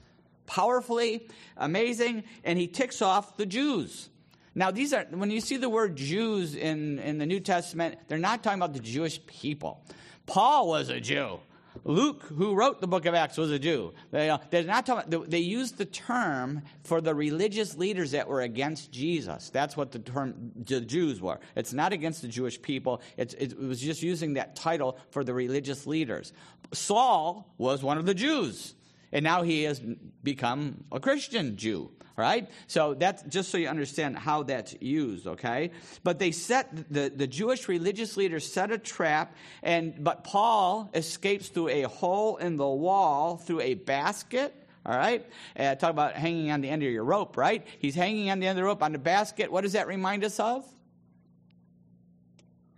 powerfully, 0.47 1.29
amazing, 1.57 2.25
and 2.45 2.59
he 2.59 2.67
ticks 2.67 3.01
off 3.01 3.37
the 3.37 3.47
Jews. 3.47 4.09
Now, 4.55 4.71
these 4.71 4.93
are, 4.93 5.07
when 5.11 5.31
you 5.31 5.41
see 5.41 5.57
the 5.57 5.69
word 5.69 5.97
Jews 5.97 6.55
in, 6.55 6.99
in 6.99 7.19
the 7.19 7.27
New 7.27 7.41
Testament, 7.41 7.99
they're 8.09 8.19
not 8.19 8.43
talking 8.43 8.59
about 8.59 8.75
the 8.75 8.81
Jewish 8.81 9.25
people. 9.27 9.85
Paul 10.27 10.69
was 10.69 10.89
a 10.89 11.01
Jew. 11.01 11.41
Luke, 11.85 12.23
who 12.25 12.55
wrote 12.55 12.81
the 12.81 12.89
book 12.89 13.07
of 13.07 13.15
Acts, 13.15 13.39
was 13.39 13.51
a 13.51 13.59
Jew. 13.59 13.93
They, 14.11 14.29
uh, 14.29 14.39
they're 14.51 14.65
not 14.65 14.87
talking, 14.87 15.25
they 15.29 15.39
used 15.39 15.79
the 15.79 15.85
term 15.85 16.63
for 16.83 17.01
the 17.01 17.15
religious 17.15 17.77
leaders 17.77 18.11
that 18.11 18.29
were 18.29 18.41
against 18.41 18.91
Jesus. 18.91 19.51
That's 19.51 19.77
what 19.77 19.93
the 19.93 20.01
term 20.01 20.53
the 20.57 20.81
Jews 20.81 21.21
were. 21.21 21.39
It's 21.55 21.73
not 21.73 21.93
against 21.93 22.23
the 22.23 22.29
Jewish 22.29 22.61
people. 22.61 23.01
It's, 23.17 23.35
it 23.35 23.59
was 23.59 23.81
just 23.81 24.03
using 24.03 24.35
that 24.35 24.57
title 24.57 24.99
for 25.11 25.23
the 25.23 25.33
religious 25.33 25.87
leaders. 25.87 26.33
Saul 26.73 27.55
was 27.57 27.83
one 27.83 27.99
of 27.99 28.07
the 28.07 28.15
Jews, 28.15 28.75
and 29.13 29.25
now 29.25 29.43
he 29.43 29.65
has 29.65 29.81
become 30.23 30.85
a 30.93 31.01
Christian 31.01 31.57
Jew 31.57 31.91
right? 32.21 32.51
So 32.67 32.95
that's 32.95 33.23
just 33.23 33.51
so 33.51 33.57
you 33.57 33.69
understand 33.69 34.17
how 34.19 34.43
that's 34.43 34.77
used, 34.81 35.27
okay? 35.27 35.71
But 36.05 36.19
they 36.19 36.31
set 36.31 36.93
the, 36.93 37.09
the 37.09 37.27
Jewish 37.27 37.67
religious 37.67 38.17
leaders 38.17 38.51
set 38.53 38.71
a 38.71 38.79
trap, 38.79 39.35
and 39.63 40.05
but 40.05 40.23
Paul 40.23 40.91
escapes 40.95 41.49
through 41.49 41.69
a 41.69 41.83
hole 41.83 42.37
in 42.37 42.57
the 42.57 42.69
wall 42.69 43.39
through 43.39 43.63
a 43.63 43.75
basket. 43.75 44.55
All 44.85 44.97
right, 44.97 45.27
uh, 45.59 45.75
talk 45.75 45.91
about 45.91 46.15
hanging 46.15 46.51
on 46.51 46.63
the 46.63 46.69
end 46.69 46.83
of 46.83 46.91
your 46.91 47.05
rope, 47.05 47.37
right? 47.37 47.67
He's 47.79 47.95
hanging 47.95 48.31
on 48.31 48.41
the 48.41 48.47
end 48.47 48.59
of 48.59 48.63
the 48.63 48.67
rope 48.67 48.83
on 48.83 48.93
the 48.93 48.99
basket. 48.99 49.53
What 49.53 49.63
does 49.63 49.73
that 49.73 49.87
remind 49.87 50.25
us 50.25 50.41
of? 50.41 50.65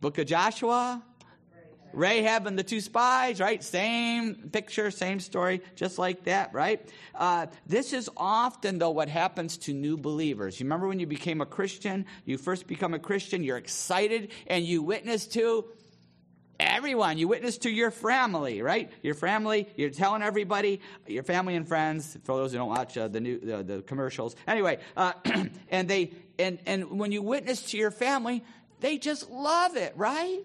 Book 0.00 0.18
of 0.18 0.26
Joshua, 0.26 1.00
Rahab 1.94 2.46
and 2.46 2.58
the 2.58 2.62
two 2.62 2.80
spies, 2.80 3.40
right? 3.40 3.62
Same 3.62 4.34
picture, 4.50 4.90
same 4.90 5.20
story, 5.20 5.62
just 5.76 5.98
like 5.98 6.24
that, 6.24 6.52
right? 6.52 6.86
Uh, 7.14 7.46
this 7.66 7.92
is 7.92 8.08
often, 8.16 8.78
though, 8.78 8.90
what 8.90 9.08
happens 9.08 9.56
to 9.58 9.72
new 9.72 9.96
believers. 9.96 10.58
You 10.58 10.64
remember 10.64 10.88
when 10.88 10.98
you 10.98 11.06
became 11.06 11.40
a 11.40 11.46
Christian? 11.46 12.06
You 12.24 12.38
first 12.38 12.66
become 12.66 12.94
a 12.94 12.98
Christian, 12.98 13.42
you're 13.42 13.56
excited, 13.56 14.32
and 14.46 14.64
you 14.64 14.82
witness 14.82 15.26
to 15.28 15.66
everyone. 16.58 17.18
You 17.18 17.28
witness 17.28 17.58
to 17.58 17.70
your 17.70 17.90
family, 17.90 18.62
right? 18.62 18.90
Your 19.02 19.14
family, 19.14 19.68
you're 19.76 19.90
telling 19.90 20.22
everybody, 20.22 20.80
your 21.06 21.22
family 21.22 21.56
and 21.56 21.66
friends, 21.66 22.16
for 22.24 22.36
those 22.36 22.52
who 22.52 22.58
don't 22.58 22.68
watch 22.68 22.96
uh, 22.96 23.08
the, 23.08 23.20
new, 23.20 23.38
the, 23.38 23.82
commercials. 23.82 24.36
Anyway, 24.46 24.78
uh, 24.96 25.12
and, 25.70 25.88
they, 25.88 26.12
and, 26.38 26.58
and 26.66 26.98
when 26.98 27.12
you 27.12 27.22
witness 27.22 27.62
to 27.70 27.78
your 27.78 27.90
family, 27.90 28.44
they 28.80 28.98
just 28.98 29.30
love 29.30 29.76
it, 29.76 29.92
right? 29.96 30.40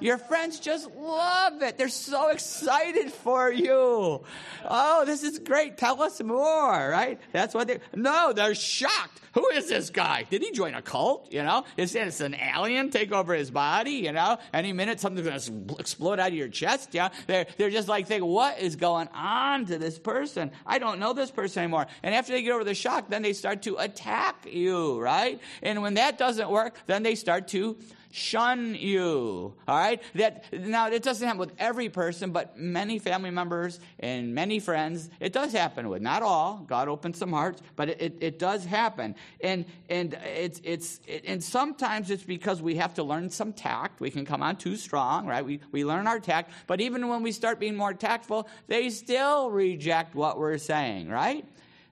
Your 0.00 0.18
friends 0.18 0.60
just 0.60 0.90
love 0.94 1.62
it. 1.62 1.78
They're 1.78 1.88
so 1.88 2.28
excited 2.28 3.12
for 3.12 3.50
you. 3.50 4.22
Oh, 4.64 5.04
this 5.04 5.22
is 5.22 5.38
great. 5.38 5.78
Tell 5.78 6.02
us 6.02 6.22
more, 6.22 6.88
right? 6.88 7.18
That's 7.32 7.54
what 7.54 7.68
they, 7.68 7.78
no, 7.94 8.32
they're 8.32 8.54
shocked. 8.54 9.20
Who 9.32 9.48
is 9.50 9.68
this 9.68 9.90
guy? 9.90 10.24
Did 10.28 10.42
he 10.42 10.52
join 10.52 10.74
a 10.74 10.80
cult? 10.80 11.30
You 11.30 11.42
know, 11.42 11.64
is 11.76 11.92
this 11.92 12.20
an 12.20 12.34
alien 12.34 12.90
take 12.90 13.12
over 13.12 13.34
his 13.34 13.50
body? 13.50 13.92
You 13.92 14.12
know, 14.12 14.38
any 14.54 14.72
minute 14.72 14.98
something's 14.98 15.46
to 15.46 15.76
explode 15.78 16.18
out 16.18 16.28
of 16.28 16.34
your 16.34 16.48
chest. 16.48 16.94
Yeah. 16.94 17.10
They're, 17.26 17.46
they're 17.58 17.70
just 17.70 17.86
like 17.86 18.06
thinking, 18.06 18.28
what 18.28 18.58
is 18.58 18.76
going 18.76 19.08
on 19.08 19.66
to 19.66 19.78
this 19.78 19.98
person? 19.98 20.52
I 20.66 20.78
don't 20.78 21.00
know 21.00 21.12
this 21.12 21.30
person 21.30 21.64
anymore. 21.64 21.86
And 22.02 22.14
after 22.14 22.32
they 22.32 22.42
get 22.42 22.52
over 22.52 22.64
the 22.64 22.74
shock, 22.74 23.08
then 23.08 23.22
they 23.22 23.34
start 23.34 23.62
to 23.62 23.76
attack 23.76 24.46
you, 24.50 24.98
right? 25.00 25.38
And 25.62 25.82
when 25.82 25.94
that 25.94 26.16
doesn't 26.16 26.48
work, 26.48 26.76
then 26.86 27.02
they 27.02 27.14
start 27.14 27.48
to 27.48 27.76
shun 28.16 28.74
you. 28.74 29.54
All 29.68 29.76
right? 29.76 30.02
That 30.14 30.44
now 30.52 30.88
it 30.88 31.02
doesn't 31.02 31.26
happen 31.26 31.38
with 31.38 31.52
every 31.58 31.90
person, 31.90 32.30
but 32.30 32.58
many 32.58 32.98
family 32.98 33.30
members 33.30 33.78
and 34.00 34.34
many 34.34 34.58
friends, 34.58 35.10
it 35.20 35.32
does 35.32 35.52
happen 35.52 35.88
with. 35.88 36.00
Not 36.00 36.22
all. 36.22 36.64
God 36.66 36.88
opens 36.88 37.18
some 37.18 37.32
hearts, 37.32 37.60
but 37.76 37.90
it, 37.90 38.00
it, 38.00 38.16
it 38.20 38.38
does 38.38 38.64
happen. 38.64 39.14
And 39.42 39.66
and 39.90 40.14
it's 40.24 40.60
it's 40.64 41.00
it, 41.06 41.24
and 41.26 41.44
sometimes 41.44 42.10
it's 42.10 42.24
because 42.24 42.62
we 42.62 42.76
have 42.76 42.94
to 42.94 43.02
learn 43.02 43.28
some 43.28 43.52
tact. 43.52 44.00
We 44.00 44.10
can 44.10 44.24
come 44.24 44.42
on 44.42 44.56
too 44.56 44.76
strong, 44.76 45.26
right? 45.26 45.44
We 45.44 45.60
we 45.70 45.84
learn 45.84 46.06
our 46.06 46.18
tact, 46.18 46.52
but 46.66 46.80
even 46.80 47.08
when 47.08 47.22
we 47.22 47.32
start 47.32 47.60
being 47.60 47.76
more 47.76 47.92
tactful, 47.92 48.48
they 48.66 48.88
still 48.88 49.50
reject 49.50 50.14
what 50.14 50.38
we're 50.38 50.58
saying, 50.58 51.10
right? 51.10 51.44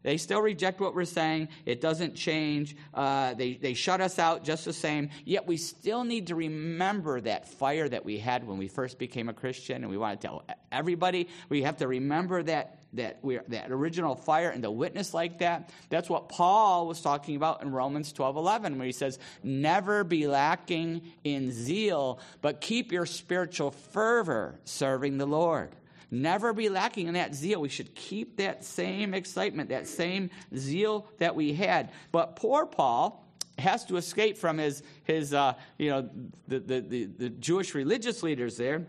They 0.04 0.18
still 0.18 0.42
reject 0.42 0.80
what 0.80 0.94
we're 0.94 1.06
saying. 1.06 1.49
It 1.64 1.80
doesn't 1.80 2.14
change. 2.14 2.76
Uh, 2.92 3.32
they, 3.32 3.54
they 3.54 3.73
shut 3.73 4.02
us 4.02 4.18
out 4.18 4.44
just 4.44 4.66
the 4.66 4.73
same. 4.73 5.08
Yet 5.25 5.46
we 5.46 5.56
still 5.56 6.04
need 6.04 6.26
to 6.26 6.34
remember 6.34 7.23
that 7.23 7.49
fire 7.49 7.88
that 7.88 8.04
we 8.04 8.18
had 8.18 8.46
when 8.46 8.58
we 8.58 8.68
first 8.68 8.99
became 8.99 9.30
a 9.30 9.32
Christian, 9.32 9.76
and 9.82 9.90
we 9.90 9.96
want 9.96 10.20
to 10.20 10.26
tell 10.26 10.44
everybody. 10.70 11.28
We 11.49 11.62
have 11.62 11.78
to 11.78 11.88
remember 11.88 12.42
that 12.44 12.80
that 12.92 13.18
we 13.23 13.38
that 13.49 13.73
original 13.73 14.14
fire 14.14 14.50
and 14.50 14.62
the 14.62 14.70
witness 14.70 15.14
like 15.14 15.38
that. 15.38 15.70
That's 15.88 16.11
what 16.11 16.28
Paul 16.28 16.87
was 16.87 17.00
talking 17.00 17.34
about 17.37 17.62
in 17.62 17.73
Romans 17.73 18.12
12 18.12 18.37
11, 18.37 18.76
where 18.76 18.87
he 18.87 18.92
says, 18.92 19.18
Never 19.42 20.04
be 20.04 20.26
lacking 20.26 21.00
in 21.25 21.50
zeal, 21.50 22.20
but 22.42 22.61
keep 22.61 22.92
your 22.92 23.06
spiritual 23.06 23.70
fervor 23.70 24.61
serving 24.64 25.16
the 25.16 25.26
Lord. 25.26 25.70
Never 26.14 26.52
be 26.52 26.68
lacking 26.68 27.09
in 27.09 27.14
that 27.14 27.35
zeal. 27.35 27.61
We 27.61 27.68
should 27.68 27.94
keep 27.94 28.37
that 28.37 28.64
same 28.64 29.14
excitement, 29.14 29.71
that 29.71 29.88
same 29.88 30.30
zeal 30.56 31.09
that 31.18 31.35
we 31.35 31.52
had. 31.52 31.90
But 32.12 32.37
poor 32.37 32.66
Paul 32.66 33.26
has 33.59 33.85
to 33.87 33.97
escape 33.97 34.38
from 34.38 34.59
his, 34.59 34.85
his 35.02 35.35
uh, 35.35 35.54
you 35.76 35.90
know, 35.90 36.09
the, 36.47 36.61
the, 36.61 36.80
the, 36.80 37.04
the 37.06 37.28
Jewish 37.30 37.75
religious 37.75 38.23
leaders 38.23 38.56
there 38.56 38.87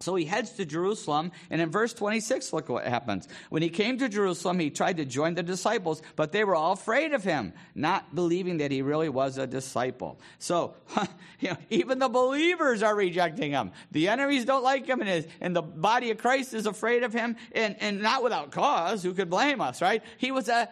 so 0.00 0.14
he 0.14 0.24
heads 0.24 0.50
to 0.52 0.64
Jerusalem, 0.64 1.32
and 1.50 1.60
in 1.60 1.70
verse 1.70 1.92
26, 1.92 2.52
look 2.52 2.68
what 2.68 2.86
happens. 2.86 3.26
When 3.50 3.62
he 3.62 3.68
came 3.68 3.98
to 3.98 4.08
Jerusalem, 4.08 4.58
he 4.58 4.70
tried 4.70 4.98
to 4.98 5.04
join 5.04 5.34
the 5.34 5.42
disciples, 5.42 6.02
but 6.14 6.30
they 6.30 6.44
were 6.44 6.54
all 6.54 6.72
afraid 6.72 7.12
of 7.12 7.24
him, 7.24 7.52
not 7.74 8.14
believing 8.14 8.58
that 8.58 8.70
he 8.70 8.82
really 8.82 9.08
was 9.08 9.38
a 9.38 9.46
disciple. 9.46 10.20
So, 10.38 10.76
you 11.40 11.50
know, 11.50 11.56
even 11.70 11.98
the 11.98 12.08
believers 12.08 12.82
are 12.82 12.94
rejecting 12.94 13.50
him. 13.50 13.72
The 13.90 14.08
enemies 14.08 14.44
don't 14.44 14.62
like 14.62 14.86
him, 14.86 15.00
and, 15.00 15.08
his, 15.08 15.26
and 15.40 15.54
the 15.54 15.62
body 15.62 16.10
of 16.10 16.18
Christ 16.18 16.54
is 16.54 16.66
afraid 16.66 17.02
of 17.02 17.12
him, 17.12 17.36
and, 17.52 17.76
and 17.80 18.00
not 18.00 18.22
without 18.22 18.52
cause. 18.52 19.02
Who 19.02 19.14
could 19.14 19.30
blame 19.30 19.60
us, 19.60 19.82
right? 19.82 20.02
He 20.18 20.30
was 20.30 20.48
a 20.48 20.68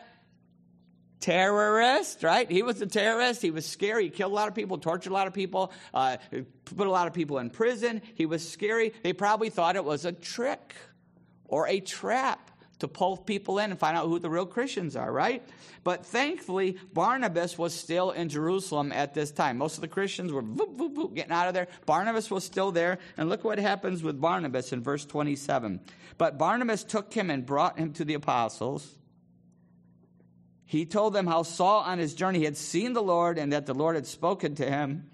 terrorist, 1.20 2.23
right? 2.23 2.50
He 2.50 2.62
was 2.62 2.80
a 2.82 2.87
terrorist. 2.87 3.42
He 3.42 3.50
was 3.50 3.66
scary. 3.66 4.04
He 4.04 4.11
killed 4.11 4.32
a 4.32 4.35
lot 4.35 4.49
of 4.49 4.54
people, 4.54 4.78
tortured 4.78 5.11
a 5.11 5.14
lot 5.14 5.26
of 5.26 5.32
people, 5.32 5.73
uh, 5.94 6.16
put 6.64 6.87
a 6.87 6.90
lot 6.90 7.06
of 7.06 7.14
people 7.14 7.38
in 7.38 7.50
prison. 7.50 8.02
He 8.14 8.26
was 8.26 8.46
scary. 8.49 8.92
They 9.02 9.12
probably 9.12 9.50
thought 9.50 9.76
it 9.76 9.85
was 9.85 10.04
a 10.04 10.12
trick 10.12 10.75
or 11.46 11.68
a 11.68 11.80
trap 11.80 12.50
to 12.78 12.88
pull 12.88 13.16
people 13.16 13.58
in 13.58 13.70
and 13.70 13.80
find 13.80 13.96
out 13.96 14.06
who 14.06 14.18
the 14.18 14.28
real 14.28 14.44
Christians 14.44 14.96
are, 14.96 15.11
right? 15.11 15.42
But 15.82 16.04
thankfully, 16.04 16.76
Barnabas 16.92 17.56
was 17.56 17.73
still 17.73 18.11
in 18.11 18.28
Jerusalem 18.28 18.92
at 18.92 19.14
this 19.14 19.30
time. 19.30 19.56
Most 19.56 19.76
of 19.76 19.80
the 19.80 19.88
Christians 19.88 20.30
were 20.30 20.42
boop, 20.42 20.76
boop, 20.76 20.94
boop, 20.94 21.14
getting 21.14 21.32
out 21.32 21.49
of 21.49 21.54
there. 21.54 21.68
Barnabas 21.87 22.30
was 22.30 22.44
still 22.44 22.73
there. 22.73 22.99
And 23.16 23.30
look 23.30 23.44
what 23.44 23.58
happens 23.58 24.02
with 24.02 24.20
Barnabas 24.20 24.73
in 24.73 24.82
verse 24.82 25.06
27. 25.06 25.80
But 26.18 26.37
Barnabas 26.37 26.85
took 26.85 27.14
him 27.14 27.30
and 27.30 27.46
brought 27.46 27.78
him 27.78 27.92
to 27.94 28.04
the 28.04 28.14
apostles 28.14 28.96
he 30.66 30.85
told 30.85 31.14
them 31.14 31.26
how 31.26 31.44
Saul 31.44 31.82
on 31.82 31.99
his 31.99 32.14
journey 32.14 32.44
had 32.44 32.56
seen 32.56 32.92
the 32.92 33.02
Lord 33.02 33.38
and 33.38 33.52
that 33.52 33.66
the 33.66 33.75
Lord 33.75 33.94
had 33.94 34.06
spoken 34.06 34.56
to 34.56 34.68
him, 34.68 35.08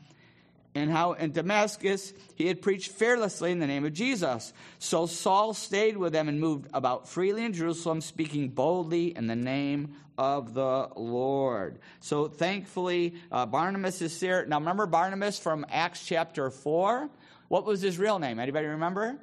and 0.74 0.90
how 0.90 1.12
in 1.12 1.32
Damascus 1.32 2.14
he 2.34 2.46
had 2.46 2.62
preached 2.62 2.92
fearlessly 2.92 3.52
in 3.52 3.58
the 3.58 3.66
name 3.66 3.84
of 3.84 3.92
Jesus. 3.92 4.54
So 4.78 5.04
Saul 5.04 5.52
stayed 5.52 5.98
with 5.98 6.14
them 6.14 6.28
and 6.28 6.40
moved 6.40 6.68
about 6.72 7.06
freely 7.06 7.44
in 7.44 7.52
Jerusalem, 7.52 8.00
speaking 8.00 8.48
boldly 8.48 9.14
in 9.14 9.26
the 9.26 9.36
name 9.36 9.96
of 10.16 10.54
the 10.54 10.88
Lord. 10.96 11.78
So 12.00 12.28
thankfully, 12.28 13.16
uh, 13.30 13.44
Barnabas 13.44 14.00
is 14.00 14.18
here. 14.18 14.46
Now 14.46 14.58
remember 14.58 14.86
Barnabas 14.86 15.38
from 15.38 15.66
Acts 15.68 16.06
chapter 16.06 16.50
4? 16.50 17.10
What 17.48 17.66
was 17.66 17.82
his 17.82 17.98
real 17.98 18.18
name? 18.18 18.38
Anybody 18.38 18.68
remember? 18.68 19.18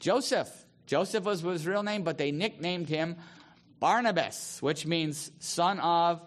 Joseph. 0.00 0.50
Joseph 0.86 1.22
was 1.22 1.42
his 1.42 1.66
real 1.68 1.84
name, 1.84 2.02
but 2.02 2.18
they 2.18 2.32
nicknamed 2.32 2.88
him 2.88 3.16
Barnabas, 3.80 4.58
which 4.60 4.86
means 4.86 5.32
son 5.38 5.80
of 5.80 6.20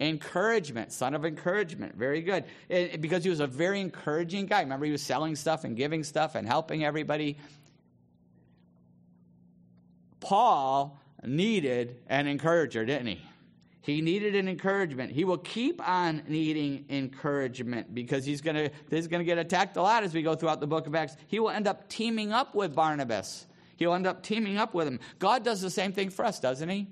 encouragement. 0.00 0.92
Son 0.92 1.14
of 1.14 1.24
encouragement. 1.24 1.96
Very 1.96 2.22
good. 2.22 2.44
It, 2.68 3.00
because 3.00 3.22
he 3.22 3.30
was 3.30 3.40
a 3.40 3.46
very 3.46 3.80
encouraging 3.80 4.46
guy. 4.46 4.60
Remember, 4.60 4.86
he 4.86 4.92
was 4.92 5.02
selling 5.02 5.36
stuff 5.36 5.64
and 5.64 5.76
giving 5.76 6.04
stuff 6.04 6.34
and 6.34 6.46
helping 6.46 6.84
everybody. 6.84 7.36
Paul 10.20 10.98
needed 11.24 12.00
an 12.08 12.26
encourager, 12.26 12.84
didn't 12.86 13.08
he? 13.08 13.20
He 13.82 14.02
needed 14.02 14.36
an 14.36 14.46
encouragement. 14.46 15.10
He 15.10 15.24
will 15.24 15.38
keep 15.38 15.86
on 15.86 16.22
needing 16.28 16.84
encouragement 16.90 17.94
because 17.94 18.24
he's 18.26 18.42
going 18.42 18.56
to 18.56 18.70
he's 18.90 19.08
going 19.08 19.20
to 19.20 19.24
get 19.24 19.38
attacked 19.38 19.76
a 19.76 19.82
lot 19.82 20.04
as 20.04 20.12
we 20.12 20.22
go 20.22 20.34
throughout 20.34 20.60
the 20.60 20.66
book 20.66 20.86
of 20.86 20.94
Acts. 20.94 21.16
He 21.26 21.40
will 21.40 21.50
end 21.50 21.66
up 21.66 21.88
teaming 21.88 22.30
up 22.30 22.54
with 22.54 22.74
Barnabas 22.74 23.46
He'll 23.80 23.94
end 23.94 24.06
up 24.06 24.22
teaming 24.22 24.58
up 24.58 24.74
with 24.74 24.86
him. 24.86 25.00
God 25.18 25.42
does 25.42 25.62
the 25.62 25.70
same 25.70 25.92
thing 25.92 26.10
for 26.10 26.22
us, 26.22 26.38
doesn't 26.38 26.68
he? 26.68 26.86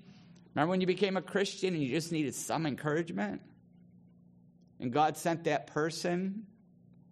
Remember 0.54 0.70
when 0.70 0.80
you 0.80 0.86
became 0.86 1.18
a 1.18 1.22
Christian 1.22 1.74
and 1.74 1.82
you 1.82 1.90
just 1.90 2.10
needed 2.10 2.34
some 2.34 2.64
encouragement? 2.64 3.42
And 4.80 4.90
God 4.90 5.18
sent 5.18 5.44
that 5.44 5.66
person 5.66 6.46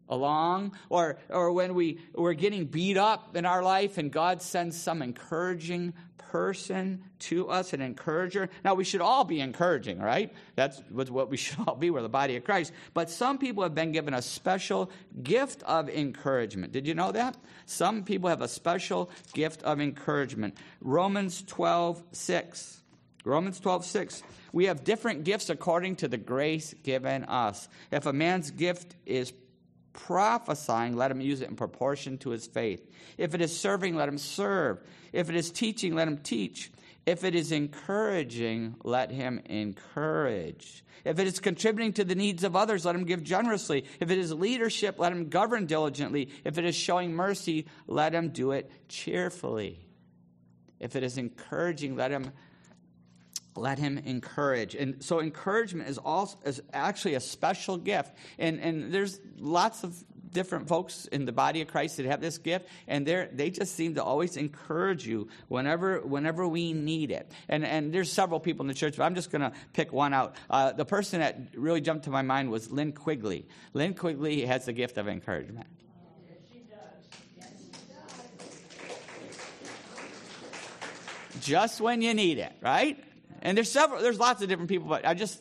along? 0.08 0.72
Or, 0.88 1.18
or 1.28 1.52
when 1.52 1.74
we, 1.74 1.98
we're 2.14 2.34
getting 2.34 2.66
beat 2.66 2.96
up 2.96 3.36
in 3.36 3.44
our 3.46 3.62
life 3.62 3.98
and 3.98 4.10
God 4.10 4.42
sends 4.42 4.80
some 4.80 5.02
encouraging 5.02 5.94
person 6.30 7.02
to 7.18 7.48
us, 7.48 7.72
an 7.72 7.80
encourager. 7.80 8.50
Now, 8.64 8.74
we 8.74 8.84
should 8.84 9.00
all 9.00 9.24
be 9.24 9.40
encouraging, 9.40 9.98
right? 9.98 10.32
That's 10.54 10.82
what 10.90 11.30
we 11.30 11.36
should 11.44 11.58
all 11.66 11.76
be. 11.76 11.90
We're 11.90 12.02
the 12.02 12.08
body 12.08 12.36
of 12.36 12.44
Christ. 12.44 12.72
But 12.94 13.10
some 13.10 13.38
people 13.38 13.62
have 13.62 13.74
been 13.74 13.92
given 13.92 14.12
a 14.12 14.22
special 14.22 14.90
gift 15.22 15.62
of 15.62 15.88
encouragement. 15.88 16.72
Did 16.72 16.86
you 16.86 16.94
know 16.94 17.12
that? 17.12 17.36
Some 17.64 18.04
people 18.04 18.28
have 18.28 18.42
a 18.42 18.48
special 18.48 19.10
gift 19.32 19.62
of 19.62 19.80
encouragement. 19.80 20.56
Romans 20.80 21.42
12, 21.46 22.02
6. 22.12 22.80
Romans 23.24 23.58
12, 23.58 23.84
6. 23.84 24.22
We 24.52 24.66
have 24.66 24.84
different 24.84 25.24
gifts 25.24 25.50
according 25.50 25.96
to 25.96 26.08
the 26.08 26.18
grace 26.18 26.74
given 26.82 27.24
us. 27.24 27.68
If 27.90 28.06
a 28.06 28.12
man's 28.12 28.50
gift 28.50 28.94
is 29.04 29.32
prophesying, 29.96 30.96
let 30.96 31.10
him 31.10 31.20
use 31.20 31.40
it 31.40 31.48
in 31.48 31.56
proportion 31.56 32.18
to 32.18 32.30
his 32.30 32.46
faith. 32.46 32.88
If 33.18 33.34
it 33.34 33.40
is 33.40 33.58
serving, 33.58 33.96
let 33.96 34.08
him 34.08 34.18
serve. 34.18 34.78
If 35.12 35.28
it 35.28 35.34
is 35.34 35.50
teaching, 35.50 35.94
let 35.94 36.06
him 36.06 36.18
teach. 36.18 36.70
If 37.04 37.24
it 37.24 37.34
is 37.34 37.52
encouraging, 37.52 38.76
let 38.84 39.10
him 39.10 39.40
encourage. 39.46 40.84
If 41.04 41.20
it 41.20 41.26
is 41.26 41.38
contributing 41.38 41.92
to 41.94 42.04
the 42.04 42.16
needs 42.16 42.42
of 42.42 42.56
others, 42.56 42.84
let 42.84 42.96
him 42.96 43.04
give 43.04 43.22
generously. 43.22 43.84
If 44.00 44.10
it 44.10 44.18
is 44.18 44.32
leadership, 44.32 44.98
let 44.98 45.12
him 45.12 45.28
govern 45.28 45.66
diligently. 45.66 46.30
If 46.44 46.58
it 46.58 46.64
is 46.64 46.74
showing 46.74 47.14
mercy, 47.14 47.66
let 47.86 48.12
him 48.12 48.30
do 48.30 48.50
it 48.52 48.70
cheerfully. 48.88 49.86
If 50.80 50.96
it 50.96 51.02
is 51.02 51.16
encouraging, 51.16 51.96
let 51.96 52.10
him 52.10 52.32
let 53.56 53.78
him 53.78 53.98
encourage. 53.98 54.74
And 54.74 55.02
so 55.02 55.20
encouragement 55.20 55.88
is 55.88 55.98
also 55.98 56.36
is 56.44 56.62
actually 56.72 57.14
a 57.14 57.20
special 57.20 57.76
gift. 57.76 58.14
And 58.38 58.60
and 58.60 58.92
there's 58.92 59.20
lots 59.38 59.84
of 59.84 59.96
different 60.36 60.68
folks 60.68 61.06
in 61.06 61.24
the 61.24 61.32
body 61.32 61.62
of 61.62 61.68
Christ 61.68 61.96
that 61.96 62.04
have 62.06 62.20
this 62.20 62.36
gift, 62.36 62.68
and 62.86 63.06
they 63.06 63.28
they 63.32 63.50
just 63.50 63.74
seem 63.74 63.94
to 63.94 64.04
always 64.04 64.36
encourage 64.36 65.06
you 65.06 65.28
whenever 65.48 66.00
whenever 66.00 66.46
we 66.46 66.74
need 66.74 67.10
it. 67.10 67.32
And 67.48 67.64
and 67.64 67.92
there's 67.92 68.12
several 68.12 68.38
people 68.38 68.64
in 68.64 68.68
the 68.68 68.74
church, 68.74 68.96
but 68.98 69.04
I'm 69.04 69.14
just 69.14 69.30
going 69.30 69.42
to 69.42 69.52
pick 69.72 69.92
one 69.92 70.12
out. 70.12 70.36
Uh, 70.50 70.72
the 70.72 70.84
person 70.84 71.20
that 71.20 71.38
really 71.54 71.80
jumped 71.80 72.04
to 72.04 72.10
my 72.10 72.22
mind 72.22 72.50
was 72.50 72.70
Lynn 72.70 72.92
Quigley. 72.92 73.46
Lynn 73.72 73.94
Quigley 73.94 74.44
has 74.44 74.66
the 74.66 74.74
gift 74.74 74.98
of 74.98 75.08
encouragement. 75.08 75.66
She 76.52 76.58
does. 76.68 77.48
She 77.56 77.80
does. 81.38 81.44
Just 81.44 81.80
when 81.80 82.02
you 82.02 82.12
need 82.12 82.38
it, 82.38 82.52
right? 82.60 83.02
And 83.42 83.56
there's 83.56 83.70
several, 83.70 84.02
there's 84.02 84.18
lots 84.18 84.42
of 84.42 84.48
different 84.48 84.68
people, 84.68 84.88
but 84.88 85.06
I 85.06 85.14
just, 85.14 85.40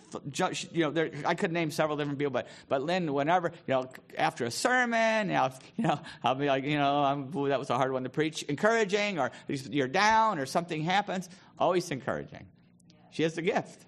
you 0.71 0.83
know, 0.83 0.91
there, 0.91 1.11
I 1.25 1.33
could 1.33 1.51
name 1.51 1.71
several 1.71 1.97
different 1.97 2.19
people, 2.19 2.31
but, 2.31 2.47
but 2.67 2.83
Lynn, 2.83 3.11
whenever, 3.11 3.51
you 3.67 3.73
know, 3.73 3.89
after 4.17 4.45
a 4.45 4.51
sermon, 4.51 5.29
you 5.29 5.83
know, 5.83 5.99
I'll 6.23 6.35
be 6.35 6.45
like, 6.45 6.65
you 6.65 6.77
know, 6.77 7.03
I'm, 7.03 7.35
ooh, 7.35 7.47
that 7.47 7.57
was 7.57 7.69
a 7.69 7.77
hard 7.77 7.93
one 7.93 8.03
to 8.03 8.09
preach, 8.09 8.43
encouraging, 8.43 9.17
or 9.17 9.31
you're 9.47 9.87
down, 9.87 10.39
or 10.39 10.45
something 10.45 10.83
happens, 10.83 11.29
always 11.57 11.89
encouraging. 11.89 12.45
She 13.11 13.23
has 13.23 13.33
the 13.35 13.41
gift. 13.41 13.85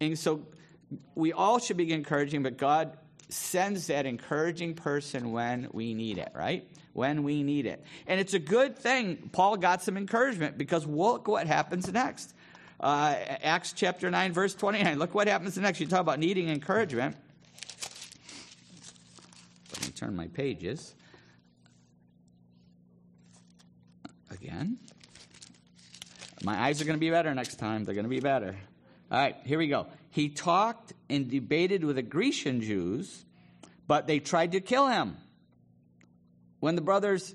And 0.00 0.18
so 0.18 0.42
we 1.14 1.32
all 1.32 1.58
should 1.58 1.76
be 1.76 1.92
encouraging, 1.92 2.42
but 2.42 2.56
God 2.56 2.98
sends 3.28 3.86
that 3.86 4.04
encouraging 4.04 4.74
person 4.74 5.32
when 5.32 5.68
we 5.72 5.94
need 5.94 6.18
it, 6.18 6.32
right? 6.34 6.68
When 6.92 7.22
we 7.22 7.42
need 7.42 7.66
it. 7.66 7.84
And 8.06 8.20
it's 8.20 8.34
a 8.34 8.38
good 8.38 8.76
thing 8.76 9.30
Paul 9.32 9.56
got 9.56 9.82
some 9.82 9.96
encouragement 9.96 10.58
because 10.58 10.86
look 10.86 11.28
what 11.28 11.46
happens 11.46 11.90
next. 11.92 12.34
Uh, 12.80 13.16
Acts 13.42 13.72
chapter 13.72 14.10
9, 14.10 14.32
verse 14.32 14.54
29. 14.54 14.98
Look 14.98 15.14
what 15.14 15.26
happens 15.26 15.58
next. 15.58 15.80
You 15.80 15.86
talk 15.86 16.00
about 16.00 16.20
needing 16.20 16.48
encouragement. 16.48 17.16
Let 19.74 19.84
me 19.86 19.90
turn 19.92 20.14
my 20.14 20.28
pages. 20.28 20.94
Again. 24.30 24.78
My 26.44 26.56
eyes 26.56 26.80
are 26.80 26.84
going 26.84 26.96
to 26.96 27.00
be 27.00 27.10
better 27.10 27.34
next 27.34 27.56
time. 27.56 27.84
They're 27.84 27.94
going 27.94 28.04
to 28.04 28.10
be 28.10 28.20
better. 28.20 28.54
All 29.10 29.18
right, 29.18 29.36
here 29.44 29.58
we 29.58 29.66
go. 29.66 29.88
He 30.10 30.28
talked 30.28 30.92
and 31.10 31.28
debated 31.28 31.82
with 31.82 31.96
the 31.96 32.02
Grecian 32.02 32.60
Jews, 32.60 33.24
but 33.88 34.06
they 34.06 34.20
tried 34.20 34.52
to 34.52 34.60
kill 34.60 34.86
him. 34.86 35.16
When 36.60 36.76
the 36.76 36.80
brothers 36.80 37.34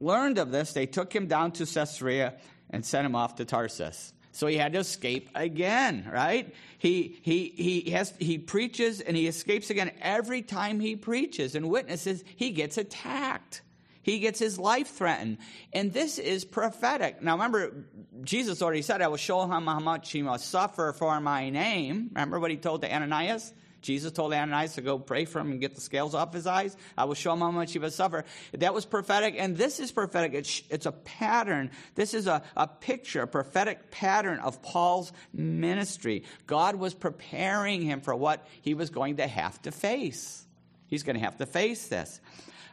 learned 0.00 0.36
of 0.36 0.50
this, 0.50 0.74
they 0.74 0.86
took 0.86 1.14
him 1.14 1.26
down 1.26 1.52
to 1.52 1.66
Caesarea 1.66 2.34
and 2.70 2.84
sent 2.84 3.06
him 3.06 3.14
off 3.14 3.36
to 3.36 3.44
Tarsus. 3.44 4.12
So 4.32 4.46
he 4.46 4.56
had 4.56 4.74
to 4.74 4.78
escape 4.78 5.30
again, 5.34 6.08
right? 6.12 6.54
He, 6.78 7.18
he, 7.22 7.52
he, 7.56 7.90
has, 7.90 8.12
he 8.18 8.38
preaches 8.38 9.00
and 9.00 9.16
he 9.16 9.26
escapes 9.26 9.70
again. 9.70 9.90
Every 10.00 10.42
time 10.42 10.78
he 10.78 10.94
preaches 10.94 11.54
and 11.54 11.68
witnesses, 11.68 12.22
he 12.36 12.50
gets 12.50 12.78
attacked. 12.78 13.62
He 14.02 14.20
gets 14.20 14.38
his 14.38 14.58
life 14.58 14.88
threatened. 14.88 15.38
And 15.72 15.92
this 15.92 16.18
is 16.18 16.44
prophetic. 16.44 17.20
Now 17.20 17.32
remember, 17.32 17.84
Jesus 18.22 18.62
already 18.62 18.82
said, 18.82 19.02
I 19.02 19.08
will 19.08 19.16
show 19.16 19.42
him 19.42 19.50
how 19.66 19.80
much 19.80 20.12
he 20.12 20.22
must 20.22 20.48
suffer 20.48 20.94
for 20.96 21.20
my 21.20 21.50
name. 21.50 22.10
Remember 22.12 22.38
what 22.38 22.50
he 22.50 22.56
told 22.56 22.82
to 22.82 22.94
Ananias? 22.94 23.52
Jesus 23.88 24.12
told 24.12 24.34
Ananias 24.34 24.74
to 24.74 24.82
go 24.82 24.98
pray 24.98 25.24
for 25.24 25.40
him 25.40 25.50
and 25.50 25.62
get 25.62 25.74
the 25.74 25.80
scales 25.80 26.14
off 26.14 26.34
his 26.34 26.46
eyes. 26.46 26.76
I 26.98 27.06
will 27.06 27.14
show 27.14 27.32
him 27.32 27.38
how 27.38 27.50
much 27.50 27.72
he 27.72 27.78
must 27.78 27.96
suffer. 27.96 28.26
That 28.52 28.74
was 28.74 28.84
prophetic, 28.84 29.36
and 29.38 29.56
this 29.56 29.80
is 29.80 29.92
prophetic. 29.92 30.34
It's, 30.34 30.62
it's 30.68 30.84
a 30.84 30.92
pattern. 30.92 31.70
This 31.94 32.12
is 32.12 32.26
a, 32.26 32.42
a 32.54 32.66
picture, 32.66 33.22
a 33.22 33.26
prophetic 33.26 33.90
pattern 33.90 34.40
of 34.40 34.60
Paul's 34.60 35.10
ministry. 35.32 36.24
God 36.46 36.76
was 36.76 36.92
preparing 36.92 37.80
him 37.80 38.02
for 38.02 38.14
what 38.14 38.46
he 38.60 38.74
was 38.74 38.90
going 38.90 39.16
to 39.16 39.26
have 39.26 39.62
to 39.62 39.72
face. 39.72 40.44
He's 40.88 41.02
going 41.02 41.16
to 41.16 41.24
have 41.24 41.38
to 41.38 41.46
face 41.46 41.88
this. 41.88 42.20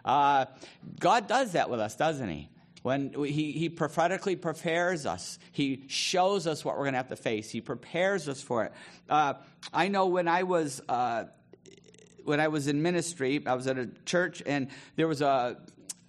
Uh, 0.03 0.47
God 0.99 1.29
does 1.29 1.53
that 1.53 1.69
with 1.69 1.79
us, 1.79 1.95
doesn't 1.95 2.27
he? 2.27 2.49
When 2.85 3.11
he, 3.13 3.51
he 3.51 3.67
prophetically 3.67 4.35
prepares 4.35 5.07
us 5.07 5.39
he 5.51 5.85
shows 5.87 6.45
us 6.45 6.63
what 6.63 6.75
we're 6.75 6.83
going 6.83 6.93
to 6.93 6.97
have 6.97 7.07
to 7.07 7.15
face. 7.15 7.49
He 7.49 7.59
prepares 7.59 8.29
us 8.29 8.43
for 8.43 8.65
it. 8.65 8.73
Uh, 9.09 9.33
i 9.73 9.87
know 9.87 10.05
when 10.05 10.27
i 10.27 10.43
was 10.43 10.83
uh, 10.87 11.23
when 12.25 12.39
i 12.39 12.47
was 12.47 12.67
in 12.67 12.83
ministry 12.83 13.41
i 13.47 13.55
was 13.55 13.65
at 13.65 13.79
a 13.79 13.89
church 14.05 14.43
and 14.45 14.67
there 14.97 15.07
was 15.07 15.23
a 15.23 15.57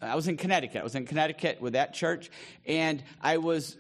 i 0.02 0.14
was 0.14 0.28
in 0.28 0.37
connecticut. 0.37 0.83
I 0.83 0.85
was 0.85 0.95
in 0.95 1.06
connecticut 1.06 1.62
with 1.62 1.73
that 1.73 1.95
church 1.95 2.30
and 2.66 3.02
i 3.23 3.38
was 3.38 3.78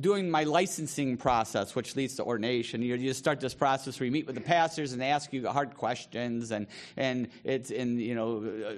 doing 0.00 0.30
my 0.30 0.44
licensing 0.44 1.16
process, 1.16 1.74
which 1.74 1.96
leads 1.96 2.16
to 2.16 2.24
ordination. 2.24 2.82
You, 2.82 2.96
you 2.96 3.12
start 3.12 3.40
this 3.40 3.54
process 3.54 3.98
where 4.00 4.06
you 4.06 4.12
meet 4.12 4.26
with 4.26 4.34
the 4.34 4.40
pastors 4.40 4.92
and 4.92 5.00
they 5.00 5.10
ask 5.10 5.32
you 5.32 5.46
hard 5.48 5.74
questions, 5.74 6.50
and 6.50 6.66
and 6.96 7.28
it's 7.44 7.70
in 7.70 7.98
you 7.98 8.14
know 8.14 8.44
uh, 8.68 8.74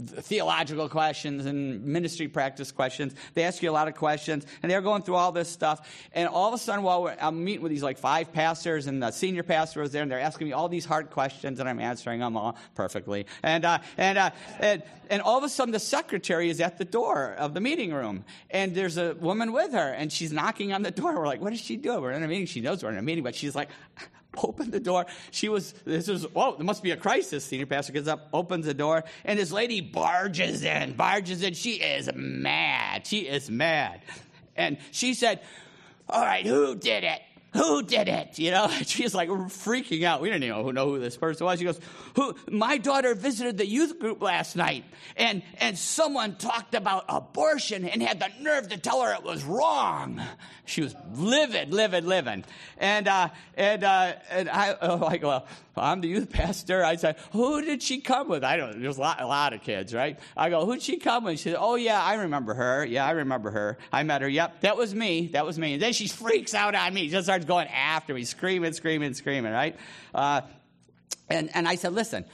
theological 0.00 0.88
questions 0.88 1.46
and 1.46 1.84
ministry 1.84 2.28
practice 2.28 2.72
questions. 2.72 3.14
They 3.34 3.44
ask 3.44 3.62
you 3.62 3.70
a 3.70 3.72
lot 3.72 3.88
of 3.88 3.94
questions, 3.94 4.46
and 4.62 4.70
they're 4.70 4.82
going 4.82 5.02
through 5.02 5.16
all 5.16 5.32
this 5.32 5.48
stuff. 5.48 5.88
And 6.12 6.28
all 6.28 6.48
of 6.48 6.54
a 6.54 6.58
sudden, 6.58 6.82
while 6.82 7.14
I'm 7.20 7.44
meeting 7.44 7.62
with 7.62 7.70
these 7.70 7.82
like 7.82 7.98
five 7.98 8.32
pastors, 8.32 8.86
and 8.86 9.02
the 9.02 9.10
senior 9.10 9.42
pastor 9.42 9.80
was 9.80 9.92
there, 9.92 10.02
and 10.02 10.10
they're 10.10 10.20
asking 10.20 10.48
me 10.48 10.52
all 10.52 10.68
these 10.68 10.84
hard 10.84 11.10
questions, 11.10 11.60
and 11.60 11.68
I'm 11.68 11.80
answering 11.80 12.20
them 12.20 12.36
all 12.36 12.56
perfectly. 12.74 13.26
And 13.42 13.64
uh, 13.64 13.78
and, 13.96 14.18
uh, 14.18 14.30
and 14.58 14.82
and 15.08 15.22
all 15.22 15.38
of 15.38 15.44
a 15.44 15.48
sudden, 15.48 15.72
the 15.72 15.80
secretary 15.80 16.50
is 16.50 16.60
at 16.60 16.78
the 16.78 16.84
door 16.84 17.34
of 17.38 17.54
the 17.54 17.60
meeting 17.60 17.92
room, 17.92 18.24
and 18.50 18.74
there's 18.74 18.96
a 18.96 19.14
woman 19.14 19.52
with 19.52 19.72
her, 19.72 19.92
and 19.92 20.12
she's 20.12 20.32
not 20.32 20.49
knocking 20.50 20.72
on 20.72 20.82
the 20.82 20.90
door. 20.90 21.14
We're 21.14 21.26
like, 21.26 21.40
what 21.40 21.52
is 21.52 21.60
she 21.60 21.76
doing? 21.76 22.00
We're 22.00 22.10
in 22.10 22.24
a 22.24 22.28
meeting. 22.28 22.46
She 22.46 22.60
knows 22.60 22.82
we're 22.82 22.90
in 22.90 22.98
a 22.98 23.02
meeting, 23.02 23.22
but 23.22 23.36
she's 23.36 23.54
like, 23.54 23.68
open 24.42 24.72
the 24.72 24.80
door. 24.80 25.06
She 25.30 25.48
was, 25.48 25.72
this 25.84 26.08
was, 26.08 26.24
whoa, 26.24 26.56
there 26.56 26.64
must 26.64 26.82
be 26.82 26.90
a 26.90 26.96
crisis. 26.96 27.44
Senior 27.44 27.66
pastor 27.66 27.92
gets 27.92 28.08
up, 28.08 28.28
opens 28.32 28.66
the 28.66 28.74
door, 28.74 29.04
and 29.24 29.38
this 29.38 29.52
lady 29.52 29.80
barges 29.80 30.64
in, 30.64 30.94
barges 30.94 31.44
in. 31.44 31.54
She 31.54 31.74
is 31.74 32.10
mad. 32.16 33.06
She 33.06 33.20
is 33.20 33.48
mad. 33.48 34.00
And 34.56 34.78
she 34.90 35.14
said, 35.14 35.40
all 36.08 36.22
right, 36.22 36.44
who 36.44 36.74
did 36.74 37.04
it? 37.04 37.20
Who 37.52 37.82
did 37.82 38.08
it? 38.08 38.38
You 38.38 38.52
know, 38.52 38.68
she's 38.82 39.14
like 39.14 39.28
freaking 39.28 40.04
out. 40.04 40.20
We 40.20 40.28
didn't 40.28 40.44
even 40.44 40.74
know, 40.74 40.88
who 40.88 40.98
this 40.98 41.16
person 41.16 41.46
was. 41.46 41.58
She 41.58 41.64
goes, 41.64 41.80
who, 42.14 42.34
my 42.50 42.78
daughter 42.78 43.14
visited 43.14 43.58
the 43.58 43.66
youth 43.66 43.98
group 43.98 44.22
last 44.22 44.56
night 44.56 44.84
and, 45.16 45.42
and 45.58 45.76
someone 45.76 46.36
talked 46.36 46.74
about 46.74 47.04
abortion 47.08 47.84
and 47.84 48.02
had 48.02 48.20
the 48.20 48.28
nerve 48.40 48.68
to 48.68 48.78
tell 48.78 49.02
her 49.02 49.12
it 49.14 49.24
was 49.24 49.44
wrong. 49.44 50.22
She 50.64 50.82
was 50.82 50.94
livid, 51.14 51.72
livid, 51.72 52.04
livid. 52.04 52.44
And, 52.78 53.08
uh, 53.08 53.28
and, 53.56 53.82
uh, 53.82 54.12
and 54.30 54.48
I, 54.48 54.76
oh, 54.82 54.96
like, 54.96 55.22
well, 55.22 55.46
I'm 55.76 56.00
the 56.00 56.08
youth 56.08 56.30
pastor. 56.30 56.84
I 56.84 56.96
said, 56.96 57.16
who 57.32 57.62
did 57.62 57.82
she 57.82 58.00
come 58.00 58.28
with? 58.28 58.44
I 58.44 58.56
don't, 58.56 58.80
there's 58.80 58.98
a 58.98 59.00
lot, 59.00 59.20
a 59.20 59.26
lot 59.26 59.52
of 59.52 59.62
kids, 59.62 59.94
right? 59.94 60.18
I 60.36 60.50
go, 60.50 60.64
who'd 60.66 60.82
she 60.82 60.98
come 60.98 61.24
with? 61.24 61.38
She 61.38 61.50
said, 61.50 61.56
oh 61.58 61.74
yeah, 61.76 62.00
I 62.00 62.14
remember 62.14 62.54
her. 62.54 62.84
Yeah, 62.84 63.06
I 63.06 63.12
remember 63.12 63.50
her. 63.50 63.78
I 63.92 64.02
met 64.02 64.22
her. 64.22 64.28
Yep, 64.28 64.60
that 64.60 64.76
was 64.76 64.94
me. 64.94 65.28
That 65.28 65.46
was 65.46 65.58
me. 65.58 65.74
And 65.74 65.82
then 65.82 65.92
she 65.92 66.08
freaks 66.08 66.54
out 66.54 66.74
on 66.74 66.94
me. 66.94 67.08
Just 67.08 67.26
starts 67.26 67.39
going 67.46 67.68
after 67.68 68.14
me, 68.14 68.24
screaming, 68.24 68.72
screaming, 68.72 69.14
screaming, 69.14 69.52
right? 69.52 69.76
Uh, 70.14 70.42
and, 71.28 71.50
and 71.54 71.68
I 71.68 71.76
said, 71.76 71.92
listen, 71.92 72.24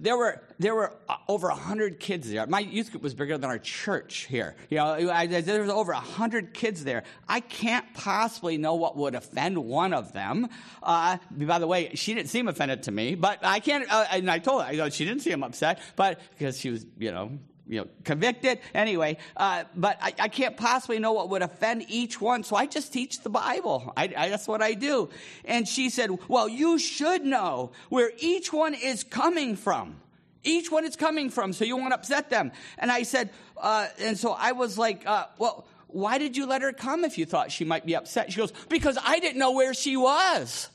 there 0.00 0.16
were 0.16 0.40
there 0.58 0.74
were 0.74 0.94
uh, 1.08 1.16
over 1.28 1.50
hundred 1.50 2.00
kids 2.00 2.30
there. 2.30 2.46
My 2.46 2.60
youth 2.60 2.90
group 2.90 3.02
was 3.02 3.14
bigger 3.14 3.36
than 3.36 3.50
our 3.50 3.58
church 3.58 4.26
here. 4.30 4.56
You 4.70 4.78
know, 4.78 5.10
I, 5.10 5.26
there 5.26 5.60
was 5.60 5.70
over 5.70 5.92
hundred 5.92 6.54
kids 6.54 6.84
there. 6.84 7.04
I 7.28 7.40
can't 7.40 7.84
possibly 7.94 8.56
know 8.56 8.74
what 8.74 8.96
would 8.96 9.14
offend 9.14 9.58
one 9.58 9.92
of 9.92 10.12
them. 10.12 10.48
Uh, 10.82 11.18
by 11.30 11.58
the 11.58 11.66
way, 11.66 11.94
she 11.94 12.14
didn't 12.14 12.30
seem 12.30 12.48
offended 12.48 12.84
to 12.84 12.90
me, 12.90 13.14
but 13.14 13.40
I 13.42 13.60
can't. 13.60 13.86
Uh, 13.92 14.06
and 14.10 14.30
I 14.30 14.38
told 14.38 14.62
her, 14.62 14.68
I 14.68 14.76
go, 14.76 14.88
she 14.88 15.04
didn't 15.04 15.20
seem 15.20 15.42
upset, 15.42 15.80
but 15.96 16.18
because 16.30 16.58
she 16.58 16.70
was, 16.70 16.86
you 16.98 17.12
know, 17.12 17.38
you 17.70 17.78
know, 17.78 17.86
convicted. 18.02 18.58
Anyway, 18.74 19.16
uh, 19.36 19.62
but 19.76 19.96
I, 20.02 20.12
I, 20.18 20.28
can't 20.28 20.56
possibly 20.56 20.98
know 20.98 21.12
what 21.12 21.30
would 21.30 21.42
offend 21.42 21.84
each 21.88 22.20
one, 22.20 22.42
so 22.42 22.56
I 22.56 22.66
just 22.66 22.92
teach 22.92 23.20
the 23.20 23.30
Bible. 23.30 23.92
I, 23.96 24.12
I, 24.16 24.28
that's 24.28 24.48
what 24.48 24.60
I 24.60 24.74
do. 24.74 25.08
And 25.44 25.68
she 25.68 25.88
said, 25.88 26.10
Well, 26.26 26.48
you 26.48 26.80
should 26.80 27.24
know 27.24 27.70
where 27.88 28.10
each 28.18 28.52
one 28.52 28.74
is 28.74 29.04
coming 29.04 29.54
from. 29.54 30.00
Each 30.42 30.70
one 30.70 30.84
is 30.84 30.96
coming 30.96 31.30
from, 31.30 31.52
so 31.52 31.64
you 31.64 31.76
won't 31.76 31.92
upset 31.92 32.28
them. 32.28 32.50
And 32.76 32.90
I 32.90 33.04
said, 33.04 33.30
uh, 33.56 33.86
and 34.00 34.18
so 34.18 34.32
I 34.32 34.50
was 34.50 34.76
like, 34.76 35.06
uh, 35.06 35.26
Well, 35.38 35.64
why 35.86 36.18
did 36.18 36.36
you 36.36 36.46
let 36.46 36.62
her 36.62 36.72
come 36.72 37.04
if 37.04 37.18
you 37.18 37.24
thought 37.24 37.52
she 37.52 37.64
might 37.64 37.86
be 37.86 37.94
upset? 37.94 38.32
She 38.32 38.38
goes, 38.38 38.52
Because 38.68 38.98
I 39.00 39.20
didn't 39.20 39.38
know 39.38 39.52
where 39.52 39.74
she 39.74 39.96
was. 39.96 40.68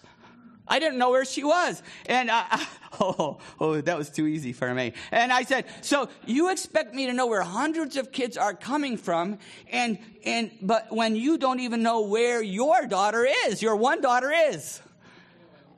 I 0.67 0.80
didn't 0.80 0.97
know 0.97 1.12
where 1.12 1.25
she 1.25 1.43
was. 1.43 1.82
And 2.08 2.30
uh, 2.30 2.43
oh, 2.99 3.38
oh, 3.60 3.82
that 3.82 3.97
was 3.97 4.10
too 4.10 4.28
easy 4.28 4.54
for 4.54 4.73
me. 4.73 4.93
And 5.12 5.32
I 5.32 5.43
said, 5.43 5.65
so 5.82 6.10
you 6.25 6.49
expect 6.49 6.93
me 6.93 7.06
to 7.08 7.13
know 7.13 7.28
where 7.28 7.41
hundreds 7.41 7.97
of 7.97 8.12
kids 8.12 8.38
are 8.38 8.54
coming 8.54 8.97
from, 8.97 9.39
and 9.71 9.99
and 10.23 10.51
but 10.62 10.91
when 10.91 11.15
you 11.15 11.38
don't 11.38 11.60
even 11.60 11.84
know 11.84 12.01
where 12.01 12.41
your 12.41 12.86
daughter 12.88 13.28
is, 13.45 13.62
your 13.62 13.75
one 13.75 14.01
daughter 14.01 14.32
is. 14.32 14.82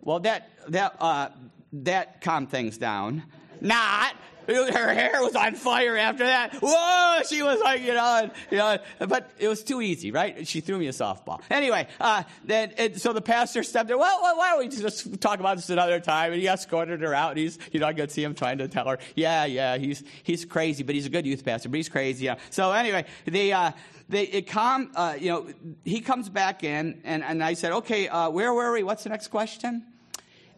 Well, 0.01 0.19
that 0.21 0.49
that 0.69 0.95
uh, 0.99 1.29
that 1.73 2.21
calmed 2.21 2.49
things 2.49 2.77
down. 2.77 3.23
Not 3.59 4.15
her 4.47 4.93
hair 4.93 5.21
was 5.21 5.35
on 5.35 5.55
fire 5.55 5.97
after 5.97 6.25
that. 6.25 6.53
Whoa, 6.61 7.21
she 7.27 7.43
was 7.43 7.59
like, 7.61 7.81
you 7.81 7.93
know, 7.93 8.29
you 8.49 8.57
know, 8.57 8.77
but 9.07 9.29
it 9.39 9.47
was 9.47 9.63
too 9.63 9.81
easy, 9.81 10.11
right? 10.11 10.47
She 10.47 10.61
threw 10.61 10.77
me 10.77 10.87
a 10.87 10.91
softball. 10.91 11.41
Anyway, 11.49 11.87
uh, 11.99 12.23
then 12.45 12.71
and 12.77 12.99
so 12.99 13.13
the 13.13 13.21
pastor 13.21 13.63
stepped 13.63 13.89
in. 13.91 13.97
Well, 13.97 14.21
why 14.21 14.51
don't 14.51 14.59
we 14.59 14.67
just 14.69 15.21
talk 15.21 15.39
about 15.39 15.57
this 15.57 15.69
another 15.69 15.99
time? 15.99 16.31
And 16.31 16.41
he 16.41 16.47
escorted 16.47 17.01
her 17.01 17.13
out. 17.13 17.31
And 17.31 17.39
he's, 17.39 17.59
you 17.71 17.79
know, 17.79 17.87
I 17.87 17.93
could 17.93 18.11
see 18.11 18.23
him 18.23 18.35
trying 18.35 18.59
to 18.59 18.67
tell 18.67 18.87
her, 18.87 18.99
yeah, 19.15 19.45
yeah, 19.45 19.77
he's 19.77 20.03
he's 20.23 20.45
crazy, 20.45 20.83
but 20.83 20.95
he's 20.95 21.05
a 21.05 21.09
good 21.09 21.25
youth 21.25 21.43
pastor, 21.43 21.69
but 21.69 21.77
he's 21.77 21.89
crazy. 21.89 22.25
Yeah. 22.25 22.35
So 22.49 22.71
anyway, 22.71 23.05
the. 23.25 23.53
Uh, 23.53 23.71
they 24.09 24.23
it 24.23 24.47
come, 24.47 24.91
uh, 24.95 25.15
you 25.19 25.29
know, 25.29 25.47
he 25.83 25.99
comes 25.99 26.29
back 26.29 26.63
in, 26.63 27.01
and, 27.03 27.21
and 27.25 27.43
I 27.43 27.55
said, 27.55 27.73
okay, 27.73 28.07
uh, 28.07 28.29
where 28.29 28.53
were 28.53 28.71
we? 28.71 28.81
What's 28.81 29.03
the 29.03 29.09
next 29.09 29.27
question? 29.27 29.83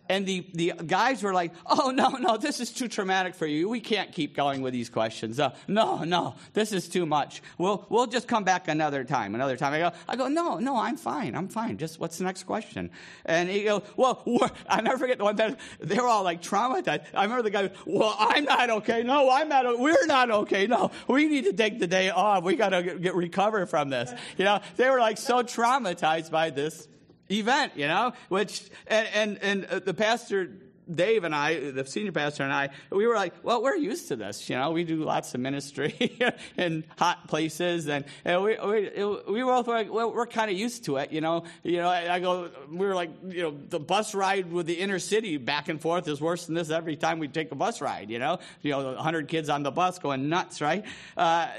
And 0.09 0.25
the, 0.25 0.45
the 0.53 0.73
guys 0.85 1.21
were 1.21 1.33
like, 1.33 1.53
oh, 1.67 1.91
no, 1.91 2.09
no, 2.09 2.35
this 2.37 2.59
is 2.59 2.71
too 2.71 2.87
traumatic 2.87 3.35
for 3.35 3.45
you. 3.45 3.69
We 3.69 3.79
can't 3.79 4.11
keep 4.11 4.35
going 4.35 4.61
with 4.61 4.73
these 4.73 4.89
questions. 4.89 5.39
Uh, 5.39 5.55
no, 5.67 6.03
no, 6.03 6.35
this 6.53 6.73
is 6.73 6.89
too 6.89 7.05
much. 7.05 7.41
We'll, 7.57 7.85
we'll 7.89 8.07
just 8.07 8.27
come 8.27 8.43
back 8.43 8.67
another 8.67 9.03
time, 9.03 9.35
another 9.35 9.55
time. 9.55 9.73
I 9.73 9.79
go, 9.79 9.91
I 10.07 10.15
go, 10.15 10.27
no, 10.27 10.57
no, 10.57 10.77
I'm 10.77 10.97
fine. 10.97 11.35
I'm 11.35 11.47
fine. 11.47 11.77
Just 11.77 11.99
what's 11.99 12.17
the 12.17 12.23
next 12.23 12.43
question? 12.43 12.89
And 13.25 13.47
he 13.47 13.63
goes, 13.63 13.83
well, 13.95 14.23
I 14.67 14.81
never 14.81 14.97
forget 14.97 15.19
the 15.19 15.23
one 15.23 15.35
that 15.35 15.59
they 15.79 15.95
were 15.95 16.07
all 16.07 16.23
like 16.23 16.41
traumatized. 16.41 17.05
I 17.13 17.23
remember 17.23 17.43
the 17.43 17.51
guy, 17.51 17.69
well, 17.85 18.15
I'm 18.17 18.45
not 18.45 18.69
okay. 18.69 19.03
No, 19.03 19.29
I'm 19.29 19.47
not, 19.47 19.77
we're 19.77 20.05
not 20.07 20.31
okay. 20.31 20.65
No, 20.65 20.91
we 21.07 21.27
need 21.27 21.45
to 21.45 21.53
take 21.53 21.79
the 21.79 21.87
day 21.87 22.09
off. 22.09 22.43
We 22.43 22.55
got 22.55 22.69
to 22.69 22.81
get, 22.81 23.01
get 23.01 23.69
from 23.69 23.89
this. 23.89 24.11
You 24.37 24.45
know, 24.45 24.59
they 24.75 24.89
were 24.89 24.99
like 24.99 25.17
so 25.17 25.43
traumatized 25.43 26.31
by 26.31 26.49
this 26.49 26.87
event, 27.31 27.73
you 27.75 27.87
know, 27.87 28.13
which, 28.29 28.69
and, 28.87 29.07
and, 29.13 29.37
and 29.41 29.65
uh, 29.65 29.79
the 29.79 29.93
pastor, 29.93 30.49
Dave 30.93 31.23
and 31.23 31.35
I, 31.35 31.71
the 31.71 31.85
senior 31.85 32.11
pastor 32.11 32.43
and 32.43 32.53
I, 32.53 32.69
we 32.91 33.05
were 33.05 33.15
like, 33.15 33.33
well, 33.43 33.61
we're 33.61 33.75
used 33.75 34.07
to 34.09 34.15
this. 34.15 34.49
You 34.49 34.57
know, 34.57 34.71
we 34.71 34.83
do 34.83 35.03
lots 35.03 35.33
of 35.35 35.41
ministry 35.41 36.17
in 36.57 36.83
hot 36.97 37.27
places, 37.27 37.87
and, 37.87 38.05
and 38.25 38.43
we, 38.43 38.57
we, 38.57 38.89
we 39.27 39.43
were 39.43 39.53
both 39.53 39.67
like, 39.67 39.91
well, 39.91 40.11
we're 40.11 40.25
kind 40.25 40.49
of 40.49 40.57
used 40.57 40.85
to 40.85 40.97
it. 40.97 41.11
You 41.11 41.21
know, 41.21 41.43
you 41.63 41.77
know. 41.77 41.89
I 41.89 42.19
go, 42.19 42.49
we 42.71 42.87
were 42.87 42.95
like, 42.95 43.11
you 43.27 43.43
know, 43.43 43.57
the 43.69 43.79
bus 43.79 44.15
ride 44.15 44.51
with 44.51 44.65
the 44.65 44.73
inner 44.73 44.99
city 44.99 45.37
back 45.37 45.69
and 45.69 45.81
forth 45.81 46.07
is 46.07 46.19
worse 46.19 46.45
than 46.45 46.55
this 46.55 46.69
every 46.69 46.95
time 46.95 47.19
we 47.19 47.27
take 47.27 47.51
a 47.51 47.55
bus 47.55 47.81
ride. 47.81 48.09
You 48.09 48.19
know, 48.19 48.39
you 48.61 48.71
know, 48.71 48.93
100 48.93 49.27
kids 49.27 49.49
on 49.49 49.63
the 49.63 49.71
bus 49.71 49.99
going 49.99 50.29
nuts, 50.29 50.61
right? 50.61 50.85
Uh, 51.15 51.49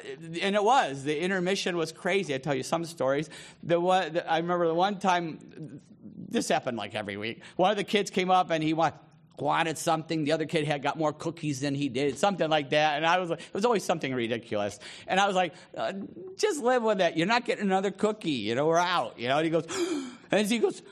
and 0.43 0.55
it 0.55 0.62
was 0.62 1.05
the 1.05 1.19
intermission 1.21 1.77
was 1.77 1.93
crazy. 1.93 2.35
I 2.35 2.38
tell 2.38 2.55
you 2.55 2.62
some 2.62 2.85
stories. 2.85 3.31
The 3.62 3.81
one, 3.81 4.21
I 4.27 4.38
remember 4.38 4.66
the 4.66 4.75
one 4.75 4.99
time. 4.99 5.81
This 6.29 6.49
happened 6.49 6.77
like 6.77 6.95
every 6.95 7.16
week. 7.16 7.43
One 7.57 7.71
of 7.71 7.77
the 7.77 7.85
kids 7.85 8.11
came 8.11 8.31
up 8.31 8.51
and 8.51 8.62
he 8.62 8.73
went 8.73 8.95
wanted 9.38 9.79
something. 9.79 10.25
The 10.25 10.33
other 10.33 10.47
kid 10.47 10.66
had 10.66 10.83
got 10.83 10.99
more 10.99 11.12
cookies 11.12 11.61
than 11.61 11.75
he 11.75 11.88
did, 11.88 12.19
something 12.19 12.49
like 12.49 12.71
that. 12.71 12.97
And 12.97 13.07
I 13.07 13.19
was 13.19 13.31
like, 13.31 13.40
it 13.40 13.55
was 13.55 13.64
always 13.64 13.85
something 13.85 14.12
ridiculous. 14.12 14.79
And 15.07 15.19
I 15.19 15.27
was 15.27 15.37
like, 15.37 15.55
uh, 15.77 15.93
just 16.37 16.62
live 16.62 16.83
with 16.83 17.01
it. 17.01 17.16
You're 17.16 17.27
not 17.27 17.45
getting 17.45 17.64
another 17.64 17.90
cookie. 17.90 18.31
You 18.31 18.55
know, 18.55 18.66
we're 18.66 18.79
out. 18.79 19.19
You 19.19 19.29
know, 19.29 19.38
and 19.38 19.45
he 19.45 19.51
goes, 19.51 19.66
and 20.31 20.47
he 20.47 20.59
goes, 20.59 20.83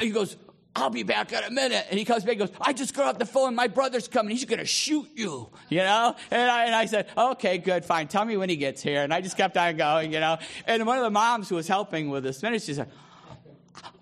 he 0.00 0.10
goes, 0.10 0.36
I'll 0.76 0.90
be 0.90 1.04
back 1.04 1.32
in 1.32 1.42
a 1.42 1.50
minute. 1.50 1.86
And 1.88 1.98
he 1.98 2.04
comes 2.04 2.22
back 2.22 2.38
and 2.38 2.40
goes, 2.40 2.52
I 2.60 2.74
just 2.74 2.92
got 2.92 3.06
off 3.06 3.18
the 3.18 3.24
phone. 3.24 3.54
My 3.54 3.66
brother's 3.66 4.08
coming. 4.08 4.36
He's 4.36 4.44
going 4.44 4.58
to 4.58 4.66
shoot 4.66 5.08
you, 5.14 5.48
you 5.70 5.78
know? 5.78 6.14
And 6.30 6.50
I, 6.50 6.66
and 6.66 6.74
I 6.74 6.84
said, 6.84 7.08
okay, 7.16 7.56
good, 7.56 7.84
fine. 7.86 8.08
Tell 8.08 8.26
me 8.26 8.36
when 8.36 8.50
he 8.50 8.56
gets 8.56 8.82
here. 8.82 9.02
And 9.02 9.12
I 9.12 9.22
just 9.22 9.38
kept 9.38 9.56
on 9.56 9.78
going, 9.78 10.12
you 10.12 10.20
know? 10.20 10.36
And 10.66 10.86
one 10.86 10.98
of 10.98 11.04
the 11.04 11.10
moms 11.10 11.48
who 11.48 11.54
was 11.54 11.66
helping 11.66 12.10
with 12.10 12.24
this 12.24 12.42
ministry 12.42 12.74
said, 12.74 12.90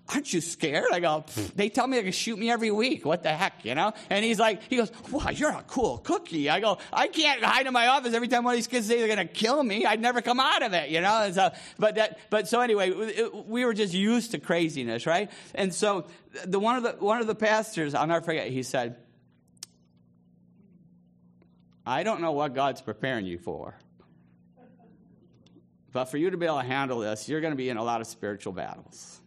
aren't 0.07 0.31
you 0.31 0.41
scared? 0.41 0.85
I 0.91 0.99
go, 0.99 1.25
they 1.55 1.69
tell 1.69 1.87
me 1.87 1.97
they 1.97 2.03
can 2.03 2.11
shoot 2.11 2.37
me 2.37 2.51
every 2.51 2.69
week. 2.69 3.05
What 3.05 3.23
the 3.23 3.29
heck, 3.29 3.65
you 3.65 3.73
know? 3.73 3.93
And 4.09 4.23
he's 4.23 4.39
like, 4.39 4.61
he 4.69 4.77
goes, 4.77 4.91
wow, 5.11 5.29
you're 5.29 5.49
a 5.49 5.63
cool 5.67 5.97
cookie. 5.97 6.49
I 6.49 6.59
go, 6.59 6.77
I 6.93 7.07
can't 7.07 7.43
hide 7.43 7.65
in 7.65 7.73
my 7.73 7.87
office 7.87 8.13
every 8.13 8.27
time 8.27 8.43
one 8.43 8.53
of 8.53 8.57
these 8.57 8.67
kids 8.67 8.87
say 8.87 8.99
they're 8.99 9.13
going 9.13 9.27
to 9.27 9.33
kill 9.33 9.63
me. 9.63 9.85
I'd 9.85 10.01
never 10.01 10.21
come 10.21 10.39
out 10.39 10.61
of 10.61 10.73
it, 10.73 10.89
you 10.89 11.01
know? 11.01 11.23
And 11.23 11.33
so, 11.33 11.51
but 11.79 11.95
that, 11.95 12.19
but 12.29 12.47
so 12.47 12.61
anyway, 12.61 12.91
it, 12.91 13.47
we 13.47 13.65
were 13.65 13.73
just 13.73 13.93
used 13.93 14.31
to 14.31 14.39
craziness, 14.39 15.05
right? 15.07 15.31
And 15.55 15.73
so 15.73 16.05
the 16.45 16.59
one 16.59 16.75
of 16.75 16.83
the, 16.83 16.91
one 17.03 17.19
of 17.19 17.27
the 17.27 17.35
pastors, 17.35 17.95
I'll 17.95 18.07
never 18.07 18.23
forget, 18.23 18.49
he 18.49 18.61
said, 18.61 18.97
I 21.85 22.03
don't 22.03 22.21
know 22.21 22.31
what 22.31 22.53
God's 22.53 22.81
preparing 22.81 23.25
you 23.25 23.37
for. 23.37 23.75
But 25.91 26.05
for 26.05 26.17
you 26.17 26.29
to 26.29 26.37
be 26.37 26.45
able 26.45 26.59
to 26.59 26.67
handle 26.67 26.99
this, 26.99 27.29
you're 27.29 27.41
going 27.41 27.53
to 27.53 27.57
be 27.57 27.69
in 27.69 27.77
a 27.77 27.83
lot 27.83 28.01
of 28.01 28.07
spiritual 28.07 28.53
battles. 28.53 29.21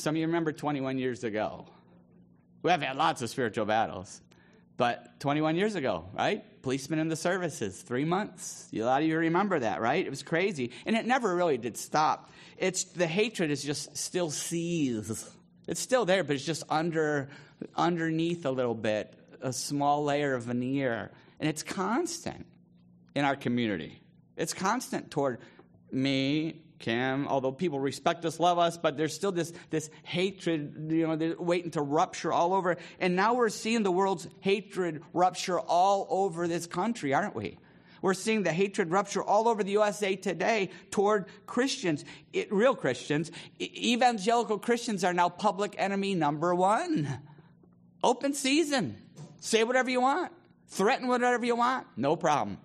Some 0.00 0.14
of 0.14 0.20
you 0.20 0.26
remember 0.26 0.52
21 0.52 0.98
years 0.98 1.24
ago. 1.24 1.66
We 2.62 2.70
have 2.70 2.82
had 2.82 2.96
lots 2.96 3.22
of 3.22 3.30
spiritual 3.30 3.66
battles. 3.66 4.20
But 4.76 5.20
21 5.20 5.56
years 5.56 5.74
ago, 5.74 6.06
right? 6.14 6.42
Policemen 6.62 7.00
in 7.00 7.08
the 7.08 7.16
services, 7.16 7.82
three 7.82 8.06
months. 8.06 8.66
A 8.72 8.80
lot 8.80 9.02
of 9.02 9.08
you 9.08 9.18
remember 9.18 9.58
that, 9.58 9.82
right? 9.82 10.04
It 10.04 10.08
was 10.08 10.22
crazy. 10.22 10.70
And 10.86 10.96
it 10.96 11.04
never 11.04 11.36
really 11.36 11.58
did 11.58 11.76
stop. 11.76 12.30
It's 12.56 12.84
the 12.84 13.06
hatred 13.06 13.50
is 13.50 13.62
just 13.62 13.94
still 13.98 14.30
seethes. 14.30 15.30
It's 15.68 15.80
still 15.80 16.06
there, 16.06 16.24
but 16.24 16.34
it's 16.36 16.46
just 16.46 16.62
under 16.70 17.28
underneath 17.76 18.46
a 18.46 18.50
little 18.50 18.74
bit, 18.74 19.12
a 19.42 19.52
small 19.52 20.02
layer 20.04 20.32
of 20.32 20.44
veneer. 20.44 21.10
And 21.38 21.46
it's 21.46 21.62
constant 21.62 22.46
in 23.14 23.26
our 23.26 23.36
community. 23.36 24.00
It's 24.38 24.54
constant 24.54 25.10
toward 25.10 25.40
me, 25.92 26.62
Kim, 26.80 27.28
although 27.28 27.52
people 27.52 27.78
respect 27.78 28.24
us, 28.24 28.40
love 28.40 28.58
us, 28.58 28.78
but 28.78 28.96
there's 28.96 29.14
still 29.14 29.32
this, 29.32 29.52
this 29.68 29.90
hatred, 30.02 30.90
you 30.90 31.06
know, 31.06 31.14
they're 31.14 31.36
waiting 31.38 31.70
to 31.72 31.82
rupture 31.82 32.32
all 32.32 32.54
over. 32.54 32.78
And 32.98 33.14
now 33.14 33.34
we're 33.34 33.50
seeing 33.50 33.82
the 33.82 33.92
world's 33.92 34.26
hatred 34.40 35.02
rupture 35.12 35.60
all 35.60 36.06
over 36.08 36.48
this 36.48 36.66
country, 36.66 37.12
aren't 37.12 37.36
we? 37.36 37.58
We're 38.00 38.14
seeing 38.14 38.44
the 38.44 38.52
hatred 38.52 38.90
rupture 38.90 39.22
all 39.22 39.46
over 39.46 39.62
the 39.62 39.72
USA 39.72 40.16
today 40.16 40.70
toward 40.90 41.26
Christians, 41.46 42.02
it, 42.32 42.50
real 42.50 42.74
Christians. 42.74 43.30
Evangelical 43.60 44.58
Christians 44.58 45.04
are 45.04 45.12
now 45.12 45.28
public 45.28 45.74
enemy 45.76 46.14
number 46.14 46.54
one. 46.54 47.20
Open 48.02 48.32
season. 48.32 48.96
Say 49.40 49.64
whatever 49.64 49.90
you 49.90 50.00
want. 50.00 50.32
Threaten 50.68 51.08
whatever 51.08 51.44
you 51.44 51.56
want. 51.56 51.86
No 51.96 52.16
problem. 52.16 52.56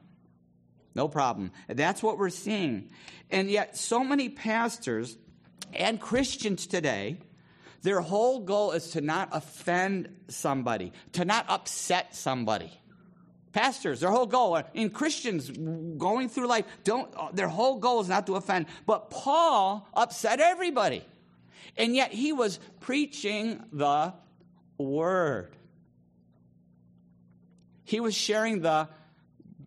No 0.95 1.10
problem. 1.10 1.51
That's 1.67 2.01
what 2.01 2.17
we're 2.17 2.29
seeing. 2.29 2.89
And 3.29 3.51
yet, 3.51 3.77
so 3.77 4.03
many 4.03 4.29
pastors 4.29 5.17
and 5.73 5.99
Christians 5.99 6.65
today, 6.67 7.17
their 7.81 7.99
whole 7.99 8.39
goal 8.39 8.71
is 8.71 8.91
to 8.91 9.01
not 9.01 9.29
offend 9.34 10.10
somebody, 10.29 10.93
to 11.12 11.25
not 11.25 11.45
upset 11.49 12.15
somebody. 12.15 12.71
Pastors, 13.51 13.99
their 13.99 14.12
whole 14.12 14.25
goal, 14.25 14.62
and 14.73 14.93
Christians 14.93 15.49
going 15.49 16.29
through 16.29 16.47
life, 16.47 16.65
don't, 16.84 17.13
uh, 17.15 17.29
their 17.34 17.47
whole 17.47 17.79
goal 17.79 18.01
is 18.01 18.10
not 18.10 18.25
to 18.27 18.36
offend. 18.36 18.65
But 18.86 19.10
Paul 19.10 19.88
upset 19.93 20.39
everybody. 20.39 21.03
And 21.77 21.95
yet 21.95 22.12
he 22.12 22.31
was 22.31 22.60
preaching 22.79 23.63
the 23.71 24.13
word. 24.77 25.55
He 27.84 27.99
was 27.99 28.15
sharing 28.15 28.62
the 28.62 28.89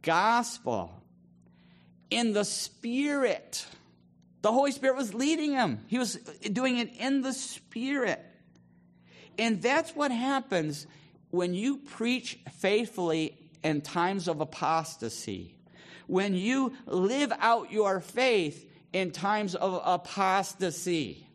gospel 0.03 0.98
in 2.11 2.33
the 2.33 2.45
Spirit. 2.45 3.67
The 4.43 4.53
Holy 4.53 4.73
Spirit 4.73 4.97
was 4.97 5.15
leading 5.15 5.53
him, 5.53 5.85
he 5.87 5.99
was 5.99 6.15
doing 6.53 6.79
it 6.79 6.95
in 6.99 7.23
the 7.23 7.33
Spirit. 7.33 8.25
And 9.39 9.63
that's 9.63 9.95
what 9.95 10.11
happens 10.11 10.87
when 11.31 11.55
you 11.55 11.79
preach 11.79 12.39
faithfully 12.59 13.39
in 13.63 13.83
times 13.83 14.29
of 14.29 14.41
apostasy. 14.41 15.55
When 16.07 16.35
you 16.35 16.73
live 16.87 17.33
out 17.39 17.71
your 17.71 18.01
faith 18.01 18.69
in 18.93 19.11
times 19.11 19.55
of 19.55 19.81
apostasy. 19.85 21.27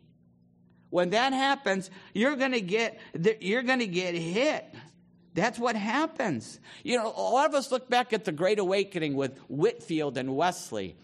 When 0.90 1.10
that 1.10 1.32
happens, 1.32 1.90
you're 2.12 2.36
going 2.36 2.52
to 2.52 2.60
get 2.60 2.98
you're 3.40 3.62
going 3.62 3.80
to 3.80 3.86
get 3.86 4.14
hit. 4.14 4.64
That's 5.34 5.58
what 5.58 5.74
happens. 5.74 6.60
You 6.84 6.96
know, 6.96 7.12
a 7.14 7.20
lot 7.20 7.46
of 7.46 7.54
us 7.54 7.72
look 7.72 7.90
back 7.90 8.12
at 8.12 8.24
the 8.24 8.32
Great 8.32 8.60
Awakening 8.60 9.14
with 9.16 9.36
Whitefield 9.48 10.16
and 10.16 10.36
Wesley. 10.36 10.96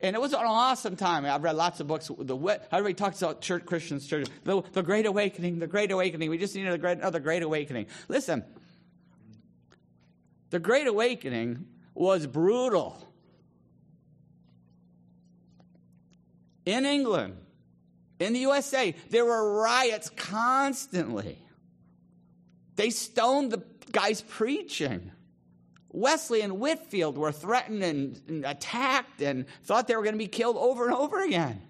And 0.00 0.14
it 0.14 0.20
was 0.20 0.32
an 0.32 0.40
awesome 0.40 0.94
time. 0.94 1.24
I've 1.24 1.42
read 1.42 1.56
lots 1.56 1.80
of 1.80 1.88
books. 1.88 2.08
The 2.08 2.36
everybody 2.70 2.94
talks 2.94 3.20
about 3.20 3.40
church 3.40 3.64
Christians, 3.64 4.06
church, 4.06 4.28
the, 4.44 4.62
the 4.72 4.82
Great 4.82 5.06
Awakening, 5.06 5.58
the 5.58 5.66
Great 5.66 5.90
Awakening. 5.90 6.30
We 6.30 6.38
just 6.38 6.54
need 6.54 6.62
another 6.62 6.78
great, 6.78 6.98
another 6.98 7.18
Great 7.18 7.42
Awakening. 7.42 7.86
Listen, 8.08 8.44
the 10.50 10.60
Great 10.60 10.86
Awakening 10.86 11.66
was 11.94 12.26
brutal. 12.26 13.02
In 16.64 16.84
England, 16.84 17.38
in 18.20 18.34
the 18.34 18.40
USA, 18.40 18.94
there 19.10 19.24
were 19.24 19.60
riots 19.62 20.10
constantly. 20.10 21.38
They 22.76 22.90
stoned 22.90 23.50
the 23.50 23.58
guys 23.88 24.22
preaching. 24.22 25.12
Wesley 25.90 26.42
and 26.42 26.60
Whitefield 26.60 27.16
were 27.16 27.32
threatened 27.32 27.82
and, 27.82 28.44
attacked 28.44 29.22
and 29.22 29.46
thought 29.64 29.88
they 29.88 29.96
were 29.96 30.02
going 30.02 30.14
to 30.14 30.18
be 30.18 30.28
killed 30.28 30.56
over 30.56 30.86
and 30.86 30.94
over 30.94 31.22
again. 31.22 31.62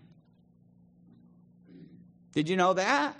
Did 2.33 2.49
you 2.49 2.57
know 2.57 2.75
that? 2.75 3.17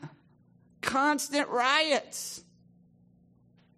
Constant 0.81 1.49
riots. 1.49 2.43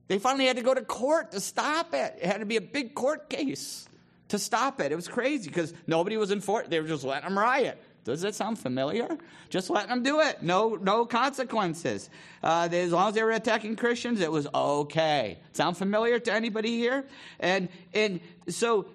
They 0.08 0.18
finally 0.18 0.46
had 0.46 0.56
to 0.56 0.62
go 0.62 0.74
to 0.74 0.82
court 0.82 1.32
to 1.32 1.40
stop 1.40 1.94
it. 1.94 2.18
It 2.20 2.26
had 2.26 2.40
to 2.40 2.46
be 2.46 2.56
a 2.56 2.60
big 2.60 2.94
court 2.94 3.30
case 3.30 3.88
to 4.28 4.38
stop 4.38 4.80
it. 4.80 4.90
It 4.90 4.96
was 4.96 5.08
crazy 5.08 5.48
because 5.48 5.72
nobody 5.86 6.16
was 6.16 6.30
in 6.30 6.40
fort. 6.40 6.68
They 6.68 6.80
were 6.80 6.88
just 6.88 7.04
letting 7.04 7.28
them 7.28 7.38
riot. 7.38 7.80
Does 8.04 8.22
that 8.22 8.34
sound 8.34 8.58
familiar? 8.58 9.18
Just 9.50 9.68
letting 9.70 9.90
them 9.90 10.02
do 10.02 10.20
it. 10.20 10.42
No, 10.42 10.76
no 10.76 11.04
consequences. 11.04 12.08
Uh, 12.42 12.68
as 12.70 12.92
long 12.92 13.08
as 13.08 13.14
they 13.14 13.22
were 13.22 13.32
attacking 13.32 13.76
Christians, 13.76 14.20
it 14.20 14.32
was 14.32 14.46
okay. 14.54 15.38
Sound 15.52 15.76
familiar 15.76 16.18
to 16.18 16.32
anybody 16.32 16.78
here? 16.78 17.04
And 17.38 17.68
and 17.92 18.20
so, 18.48 18.86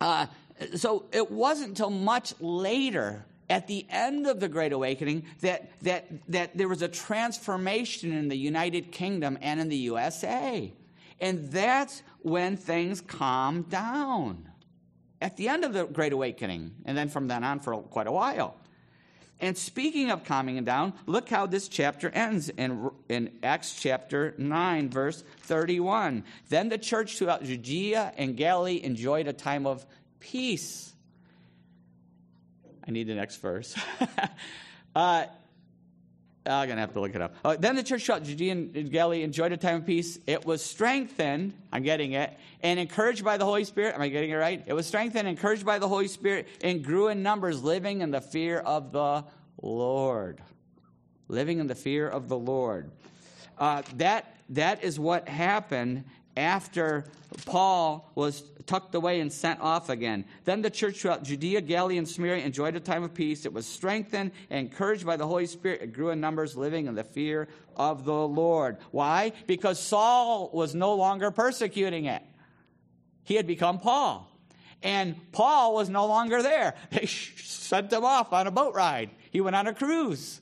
uh, 0.00 0.26
so 0.76 1.06
it 1.12 1.30
wasn't 1.30 1.70
until 1.70 1.90
much 1.90 2.34
later 2.40 3.24
at 3.50 3.66
the 3.66 3.86
end 3.88 4.26
of 4.26 4.40
the 4.40 4.48
Great 4.48 4.72
Awakening 4.72 5.24
that, 5.40 5.70
that, 5.82 6.06
that 6.28 6.56
there 6.56 6.68
was 6.68 6.82
a 6.82 6.88
transformation 6.88 8.12
in 8.12 8.28
the 8.28 8.36
United 8.36 8.92
Kingdom 8.92 9.38
and 9.40 9.60
in 9.60 9.68
the 9.68 9.76
USA. 9.76 10.72
And 11.20 11.50
that's 11.50 12.02
when 12.22 12.56
things 12.56 13.00
calmed 13.00 13.70
down. 13.70 14.48
At 15.20 15.36
the 15.36 15.48
end 15.48 15.64
of 15.64 15.72
the 15.72 15.84
Great 15.84 16.12
Awakening, 16.12 16.74
and 16.84 16.96
then 16.96 17.08
from 17.08 17.28
then 17.28 17.44
on 17.44 17.60
for 17.60 17.76
quite 17.76 18.06
a 18.06 18.12
while. 18.12 18.56
And 19.40 19.56
speaking 19.56 20.10
of 20.10 20.24
calming 20.24 20.62
down, 20.64 20.94
look 21.06 21.28
how 21.28 21.46
this 21.46 21.68
chapter 21.68 22.10
ends 22.10 22.48
in, 22.48 22.90
in 23.08 23.38
Acts 23.42 23.80
chapter 23.80 24.34
9, 24.36 24.90
verse 24.90 25.22
31. 25.42 26.24
Then 26.48 26.68
the 26.68 26.78
church 26.78 27.18
throughout 27.18 27.44
Judea 27.44 28.12
and 28.16 28.36
Galilee 28.36 28.80
enjoyed 28.82 29.28
a 29.28 29.32
time 29.32 29.66
of 29.66 29.86
peace 30.18 30.88
I 32.88 32.90
need 32.90 33.06
the 33.06 33.14
next 33.14 33.36
verse. 33.36 33.76
uh, 34.96 35.26
I'm 36.48 36.66
going 36.66 36.76
to 36.76 36.80
have 36.80 36.94
to 36.94 37.00
look 37.00 37.14
it 37.14 37.20
up. 37.20 37.34
Uh, 37.44 37.56
then 37.58 37.76
the 37.76 37.82
church 37.82 38.06
throughout 38.06 38.24
Judea 38.24 38.52
and 38.52 38.90
Galilee 38.90 39.22
enjoyed 39.22 39.52
a 39.52 39.56
time 39.56 39.76
of 39.76 39.86
peace. 39.86 40.18
It 40.26 40.44
was 40.44 40.64
strengthened, 40.64 41.54
I'm 41.72 41.82
getting 41.82 42.12
it, 42.12 42.36
and 42.62 42.80
encouraged 42.80 43.24
by 43.24 43.36
the 43.36 43.44
Holy 43.44 43.64
Spirit. 43.64 43.94
Am 43.94 44.00
I 44.00 44.08
getting 44.08 44.30
it 44.30 44.36
right? 44.36 44.62
It 44.66 44.72
was 44.72 44.86
strengthened, 44.86 45.28
encouraged 45.28 45.64
by 45.64 45.78
the 45.78 45.88
Holy 45.88 46.08
Spirit, 46.08 46.48
and 46.62 46.84
grew 46.84 47.08
in 47.08 47.22
numbers, 47.22 47.62
living 47.62 48.00
in 48.00 48.10
the 48.10 48.20
fear 48.20 48.58
of 48.58 48.92
the 48.92 49.24
Lord. 49.60 50.40
Living 51.28 51.58
in 51.58 51.66
the 51.66 51.74
fear 51.74 52.08
of 52.08 52.28
the 52.28 52.38
Lord. 52.38 52.90
Uh, 53.58 53.82
that, 53.96 54.36
that 54.50 54.82
is 54.82 54.98
what 54.98 55.28
happened 55.28 56.04
after 56.38 57.04
Paul 57.44 58.10
was 58.14 58.42
tucked 58.64 58.94
away 58.94 59.20
and 59.20 59.32
sent 59.32 59.60
off 59.60 59.88
again. 59.88 60.24
Then 60.44 60.62
the 60.62 60.70
church 60.70 61.00
throughout 61.00 61.24
Judea, 61.24 61.62
Galilee, 61.62 61.98
and 61.98 62.08
Samaria 62.08 62.44
enjoyed 62.44 62.76
a 62.76 62.80
time 62.80 63.02
of 63.02 63.12
peace. 63.12 63.44
It 63.44 63.52
was 63.52 63.66
strengthened 63.66 64.30
and 64.48 64.68
encouraged 64.68 65.04
by 65.04 65.16
the 65.16 65.26
Holy 65.26 65.46
Spirit. 65.46 65.82
It 65.82 65.92
grew 65.92 66.10
in 66.10 66.20
numbers, 66.20 66.56
living 66.56 66.86
in 66.86 66.94
the 66.94 67.04
fear 67.04 67.48
of 67.76 68.04
the 68.04 68.12
Lord. 68.12 68.76
Why? 68.92 69.32
Because 69.46 69.80
Saul 69.80 70.50
was 70.52 70.74
no 70.74 70.94
longer 70.94 71.30
persecuting 71.30 72.04
it. 72.04 72.22
He 73.24 73.34
had 73.34 73.46
become 73.46 73.78
Paul. 73.78 74.30
And 74.82 75.16
Paul 75.32 75.74
was 75.74 75.88
no 75.88 76.06
longer 76.06 76.42
there. 76.42 76.74
They 76.90 77.06
sent 77.06 77.92
him 77.92 78.04
off 78.04 78.32
on 78.32 78.46
a 78.46 78.50
boat 78.50 78.74
ride. 78.74 79.10
He 79.30 79.40
went 79.40 79.56
on 79.56 79.66
a 79.66 79.74
cruise. 79.74 80.40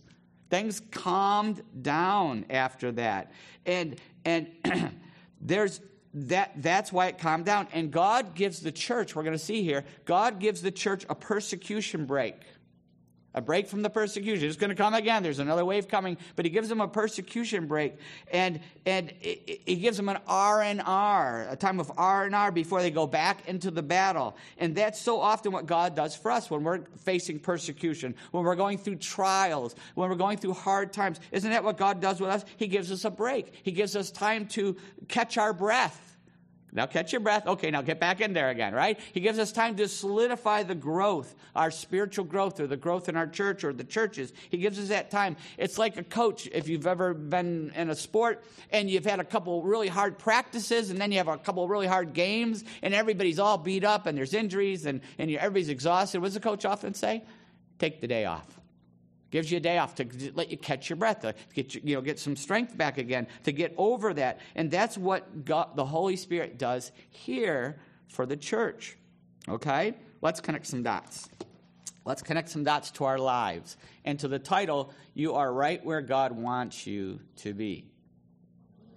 Things 0.50 0.80
calmed 0.90 1.62
down 1.82 2.44
after 2.50 2.92
that. 2.92 3.32
And 3.64 4.00
and 4.24 4.48
there's 5.46 5.80
that 6.14 6.52
that's 6.56 6.92
why 6.92 7.08
it 7.08 7.18
calmed 7.18 7.44
down. 7.44 7.68
And 7.72 7.90
god 7.90 8.34
gives 8.34 8.60
the 8.60 8.72
church 8.72 9.14
we're 9.14 9.22
going 9.22 9.38
to 9.38 9.44
see 9.44 9.62
here 9.62 9.84
god 10.04 10.40
gives 10.40 10.62
the 10.62 10.70
church 10.70 11.06
a 11.08 11.14
persecution 11.14 12.06
break 12.06 12.34
a 13.36 13.42
break 13.42 13.68
from 13.68 13.82
the 13.82 13.90
persecution. 13.90 14.48
It's 14.48 14.56
going 14.56 14.70
to 14.70 14.74
come 14.74 14.94
again. 14.94 15.22
There's 15.22 15.38
another 15.38 15.64
wave 15.64 15.86
coming, 15.88 16.16
but 16.34 16.46
he 16.46 16.50
gives 16.50 16.70
them 16.70 16.80
a 16.80 16.88
persecution 16.88 17.66
break, 17.66 17.94
and 18.32 18.60
and 18.86 19.12
he 19.20 19.76
gives 19.76 19.98
them 19.98 20.08
an 20.08 20.18
R 20.26 20.62
and 20.62 20.82
R, 20.84 21.46
a 21.50 21.56
time 21.56 21.78
of 21.78 21.92
R 21.96 22.24
and 22.24 22.34
R 22.34 22.50
before 22.50 22.80
they 22.80 22.90
go 22.90 23.06
back 23.06 23.46
into 23.46 23.70
the 23.70 23.82
battle. 23.82 24.36
And 24.56 24.74
that's 24.74 25.00
so 25.00 25.20
often 25.20 25.52
what 25.52 25.66
God 25.66 25.94
does 25.94 26.16
for 26.16 26.30
us 26.30 26.50
when 26.50 26.64
we're 26.64 26.80
facing 27.04 27.38
persecution, 27.38 28.14
when 28.30 28.42
we're 28.42 28.56
going 28.56 28.78
through 28.78 28.96
trials, 28.96 29.76
when 29.94 30.08
we're 30.08 30.16
going 30.16 30.38
through 30.38 30.54
hard 30.54 30.92
times. 30.92 31.20
Isn't 31.30 31.50
that 31.50 31.62
what 31.62 31.76
God 31.76 32.00
does 32.00 32.20
with 32.20 32.30
us? 32.30 32.44
He 32.56 32.66
gives 32.66 32.90
us 32.90 33.04
a 33.04 33.10
break. 33.10 33.52
He 33.62 33.72
gives 33.72 33.94
us 33.94 34.10
time 34.10 34.46
to 34.48 34.76
catch 35.08 35.36
our 35.36 35.52
breath 35.52 36.15
now 36.72 36.86
catch 36.86 37.12
your 37.12 37.20
breath. 37.20 37.46
Okay, 37.46 37.70
now 37.70 37.80
get 37.80 38.00
back 38.00 38.20
in 38.20 38.32
there 38.32 38.50
again, 38.50 38.74
right? 38.74 38.98
He 39.12 39.20
gives 39.20 39.38
us 39.38 39.52
time 39.52 39.76
to 39.76 39.88
solidify 39.88 40.64
the 40.64 40.74
growth, 40.74 41.34
our 41.54 41.70
spiritual 41.70 42.24
growth, 42.24 42.60
or 42.60 42.66
the 42.66 42.76
growth 42.76 43.08
in 43.08 43.16
our 43.16 43.26
church 43.26 43.64
or 43.64 43.72
the 43.72 43.84
churches. 43.84 44.32
He 44.50 44.58
gives 44.58 44.78
us 44.78 44.88
that 44.88 45.10
time. 45.10 45.36
It's 45.56 45.78
like 45.78 45.96
a 45.96 46.02
coach, 46.02 46.48
if 46.52 46.68
you've 46.68 46.86
ever 46.86 47.14
been 47.14 47.72
in 47.74 47.88
a 47.88 47.94
sport 47.94 48.44
and 48.70 48.90
you've 48.90 49.06
had 49.06 49.20
a 49.20 49.24
couple 49.24 49.62
really 49.62 49.88
hard 49.88 50.18
practices 50.18 50.90
and 50.90 51.00
then 51.00 51.12
you 51.12 51.18
have 51.18 51.28
a 51.28 51.38
couple 51.38 51.66
really 51.68 51.86
hard 51.86 52.12
games 52.12 52.64
and 52.82 52.92
everybody's 52.92 53.38
all 53.38 53.58
beat 53.58 53.84
up 53.84 54.06
and 54.06 54.18
there's 54.18 54.34
injuries 54.34 54.86
and, 54.86 55.00
and 55.18 55.30
everybody's 55.30 55.68
exhausted. 55.68 56.20
What 56.20 56.26
does 56.26 56.34
the 56.34 56.40
coach 56.40 56.64
often 56.64 56.94
say? 56.94 57.24
Take 57.78 58.00
the 58.00 58.08
day 58.08 58.24
off. 58.24 58.55
Gives 59.30 59.50
you 59.50 59.56
a 59.56 59.60
day 59.60 59.78
off 59.78 59.96
to 59.96 60.06
let 60.34 60.50
you 60.50 60.56
catch 60.56 60.88
your 60.88 60.96
breath, 60.96 61.20
to 61.20 61.34
get, 61.52 61.74
you 61.74 61.96
know, 61.96 62.00
get 62.00 62.18
some 62.18 62.36
strength 62.36 62.76
back 62.76 62.96
again, 62.96 63.26
to 63.42 63.52
get 63.52 63.74
over 63.76 64.14
that. 64.14 64.40
And 64.54 64.70
that's 64.70 64.96
what 64.96 65.44
God, 65.44 65.74
the 65.74 65.84
Holy 65.84 66.16
Spirit 66.16 66.58
does 66.58 66.92
here 67.10 67.80
for 68.08 68.24
the 68.24 68.36
church. 68.36 68.96
Okay? 69.48 69.94
Let's 70.22 70.40
connect 70.40 70.66
some 70.66 70.82
dots. 70.84 71.28
Let's 72.04 72.22
connect 72.22 72.50
some 72.50 72.62
dots 72.62 72.92
to 72.92 73.04
our 73.04 73.18
lives 73.18 73.76
and 74.04 74.18
to 74.20 74.28
the 74.28 74.38
title, 74.38 74.92
You 75.14 75.34
Are 75.34 75.52
Right 75.52 75.84
Where 75.84 76.02
God 76.02 76.30
Wants 76.30 76.86
You 76.86 77.18
to 77.38 77.52
Be. 77.52 77.90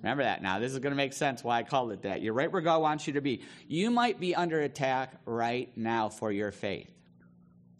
Remember 0.03 0.23
that 0.23 0.43
now. 0.43 0.59
This 0.59 0.71
is 0.71 0.79
going 0.79 0.91
to 0.91 0.97
make 0.97 1.11
sense 1.11 1.43
why 1.43 1.57
I 1.57 1.63
called 1.63 1.91
it 1.91 2.03
that. 2.03 2.21
You're 2.21 2.33
right 2.33 2.51
where 2.51 2.61
God 2.61 2.81
wants 2.81 3.07
you 3.07 3.13
to 3.13 3.21
be. 3.21 3.41
You 3.67 3.89
might 3.89 4.19
be 4.19 4.35
under 4.35 4.61
attack 4.61 5.13
right 5.25 5.75
now 5.75 6.07
for 6.07 6.31
your 6.31 6.51
faith 6.51 6.98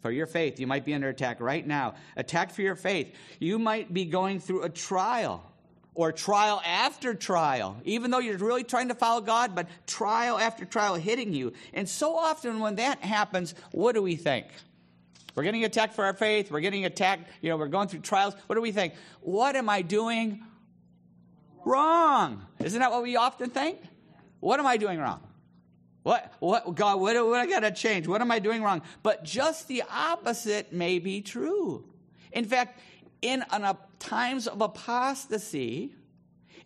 for 0.02 0.10
your 0.10 0.26
faith. 0.26 0.58
You 0.58 0.66
might 0.66 0.84
be 0.84 0.94
under 0.94 1.08
attack 1.08 1.40
right 1.40 1.66
now. 1.66 1.94
Attack 2.16 2.52
for 2.52 2.62
your 2.62 2.76
faith. 2.76 3.14
You 3.38 3.58
might 3.58 3.92
be 3.92 4.04
going 4.04 4.40
through 4.40 4.62
a 4.62 4.68
trial 4.68 5.44
or 5.94 6.12
trial 6.12 6.62
after 6.64 7.14
trial, 7.14 7.76
even 7.84 8.10
though 8.10 8.18
you're 8.18 8.38
really 8.38 8.64
trying 8.64 8.88
to 8.88 8.94
follow 8.94 9.20
God, 9.20 9.54
but 9.54 9.68
trial 9.86 10.38
after 10.38 10.64
trial 10.64 10.94
hitting 10.94 11.32
you. 11.34 11.52
And 11.74 11.88
so 11.88 12.16
often 12.16 12.60
when 12.60 12.76
that 12.76 13.00
happens, 13.00 13.54
what 13.72 13.94
do 13.94 14.02
we 14.02 14.16
think? 14.16 14.46
We're 15.34 15.42
getting 15.42 15.64
attacked 15.64 15.94
for 15.94 16.04
our 16.04 16.14
faith. 16.14 16.50
We're 16.50 16.60
getting 16.60 16.84
attacked, 16.84 17.30
you 17.40 17.50
know, 17.50 17.56
we're 17.56 17.68
going 17.68 17.88
through 17.88 18.00
trials. 18.00 18.34
What 18.46 18.56
do 18.56 18.62
we 18.62 18.72
think? 18.72 18.94
What 19.20 19.56
am 19.56 19.68
I 19.68 19.82
doing 19.82 20.42
wrong? 21.64 22.46
Isn't 22.58 22.80
that 22.80 22.90
what 22.90 23.02
we 23.02 23.16
often 23.16 23.50
think? 23.50 23.78
What 24.40 24.58
am 24.58 24.66
I 24.66 24.76
doing 24.76 24.98
wrong? 24.98 25.20
What, 26.02 26.32
what, 26.38 26.74
God, 26.74 27.00
what, 27.00 27.14
what 27.26 27.40
I 27.40 27.46
got 27.46 27.60
to 27.60 27.70
change? 27.70 28.06
What 28.06 28.20
am 28.20 28.30
I 28.30 28.38
doing 28.38 28.62
wrong? 28.62 28.82
But 29.02 29.24
just 29.24 29.68
the 29.68 29.82
opposite 29.90 30.72
may 30.72 30.98
be 30.98 31.20
true. 31.20 31.84
In 32.32 32.44
fact, 32.44 32.80
in 33.20 33.44
an, 33.50 33.64
uh, 33.64 33.74
times 33.98 34.46
of 34.46 34.62
apostasy, 34.62 35.92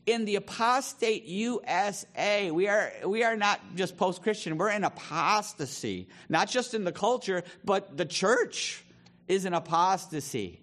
in 0.07 0.25
the 0.25 0.37
apostate 0.37 1.25
USA, 1.25 2.51
we 2.51 2.69
are, 2.69 2.93
we 3.07 3.25
are 3.25 3.37
not 3.37 3.61
just 3.75 3.97
post 3.97 4.23
Christian, 4.23 4.57
we're 4.57 4.71
in 4.71 4.85
apostasy. 4.85 6.09
Not 6.29 6.49
just 6.49 6.75
in 6.75 6.85
the 6.85 6.93
culture, 6.93 7.43
but 7.65 7.97
the 7.97 8.05
church 8.05 8.85
is 9.27 9.47
in 9.47 9.55
apostasy. 9.55 10.61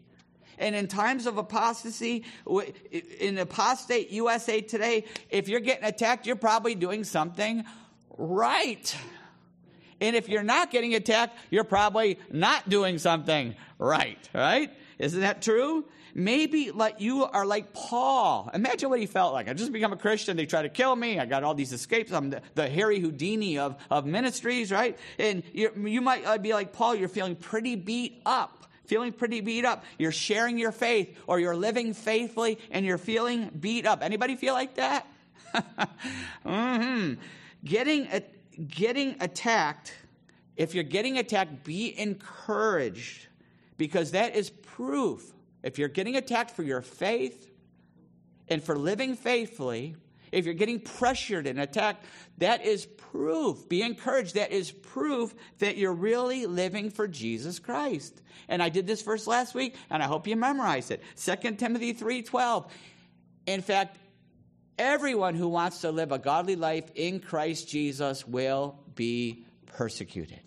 And 0.57 0.75
in 0.75 0.87
times 0.87 1.25
of 1.25 1.37
apostasy, 1.37 2.23
in 3.19 3.39
apostate 3.39 4.11
USA 4.11 4.61
today, 4.61 5.05
if 5.31 5.49
you're 5.49 5.59
getting 5.59 5.85
attacked, 5.85 6.27
you're 6.27 6.35
probably 6.35 6.75
doing 6.75 7.03
something 7.03 7.65
right. 8.21 8.95
And 9.99 10.15
if 10.15 10.29
you're 10.29 10.43
not 10.43 10.71
getting 10.71 10.95
attacked, 10.95 11.37
you're 11.49 11.63
probably 11.63 12.19
not 12.31 12.67
doing 12.67 12.97
something 12.97 13.55
right, 13.77 14.29
right? 14.33 14.71
Isn't 14.97 15.21
that 15.21 15.41
true? 15.41 15.85
Maybe 16.13 16.71
like 16.71 16.99
you 16.99 17.23
are 17.23 17.45
like 17.45 17.73
Paul. 17.73 18.49
Imagine 18.53 18.89
what 18.89 18.99
he 18.99 19.05
felt 19.05 19.33
like. 19.33 19.47
I 19.47 19.53
just 19.53 19.71
become 19.71 19.93
a 19.93 19.97
Christian. 19.97 20.35
They 20.35 20.45
try 20.45 20.63
to 20.63 20.69
kill 20.69 20.95
me. 20.95 21.19
I 21.19 21.25
got 21.25 21.43
all 21.43 21.53
these 21.53 21.71
escapes. 21.71 22.11
I'm 22.11 22.31
the, 22.31 22.41
the 22.55 22.67
Harry 22.67 22.99
Houdini 22.99 23.59
of, 23.59 23.77
of 23.89 24.05
ministries, 24.05 24.71
right? 24.71 24.97
And 25.17 25.43
you 25.53 26.01
might 26.01 26.25
uh, 26.25 26.37
be 26.37 26.53
like 26.53 26.73
Paul. 26.73 26.95
You're 26.95 27.07
feeling 27.07 27.35
pretty 27.35 27.75
beat 27.75 28.21
up. 28.25 28.65
Feeling 28.85 29.13
pretty 29.13 29.39
beat 29.39 29.63
up. 29.63 29.85
You're 29.97 30.11
sharing 30.11 30.57
your 30.57 30.73
faith 30.73 31.17
or 31.27 31.39
you're 31.39 31.55
living 31.55 31.93
faithfully 31.93 32.59
and 32.71 32.85
you're 32.85 32.97
feeling 32.97 33.49
beat 33.57 33.85
up. 33.85 34.03
Anybody 34.03 34.35
feel 34.35 34.53
like 34.53 34.75
that? 34.75 35.07
mm-hmm 36.45 37.13
getting, 37.63 38.07
getting 38.67 39.15
attacked, 39.19 39.93
if 40.55 40.73
you're 40.73 40.83
getting 40.83 41.17
attacked, 41.17 41.63
be 41.63 41.97
encouraged 41.97 43.27
because 43.77 44.11
that 44.11 44.35
is 44.35 44.49
proof. 44.49 45.33
If 45.63 45.79
you're 45.79 45.89
getting 45.89 46.15
attacked 46.15 46.51
for 46.51 46.63
your 46.63 46.81
faith 46.81 47.51
and 48.47 48.63
for 48.63 48.77
living 48.77 49.15
faithfully, 49.15 49.95
if 50.31 50.45
you're 50.45 50.53
getting 50.53 50.79
pressured 50.79 51.45
and 51.45 51.59
attacked, 51.59 52.05
that 52.37 52.65
is 52.65 52.85
proof. 52.85 53.67
Be 53.67 53.81
encouraged. 53.81 54.35
That 54.35 54.51
is 54.51 54.71
proof 54.71 55.35
that 55.59 55.77
you're 55.77 55.93
really 55.93 56.45
living 56.45 56.89
for 56.89 57.07
Jesus 57.07 57.59
Christ. 57.59 58.21
And 58.47 58.63
I 58.63 58.69
did 58.69 58.87
this 58.87 59.01
verse 59.01 59.27
last 59.27 59.53
week, 59.53 59.75
and 59.89 60.01
I 60.01 60.07
hope 60.07 60.27
you 60.27 60.35
memorize 60.35 60.89
it. 60.89 61.01
2 61.17 61.55
Timothy 61.55 61.93
3.12. 61.93 62.69
In 63.47 63.61
fact, 63.61 63.97
Everyone 64.81 65.35
who 65.35 65.47
wants 65.47 65.81
to 65.81 65.91
live 65.91 66.11
a 66.11 66.17
godly 66.17 66.55
life 66.55 66.89
in 66.95 67.19
Christ 67.19 67.69
Jesus 67.69 68.27
will 68.27 68.79
be 68.95 69.45
persecuted. 69.67 70.41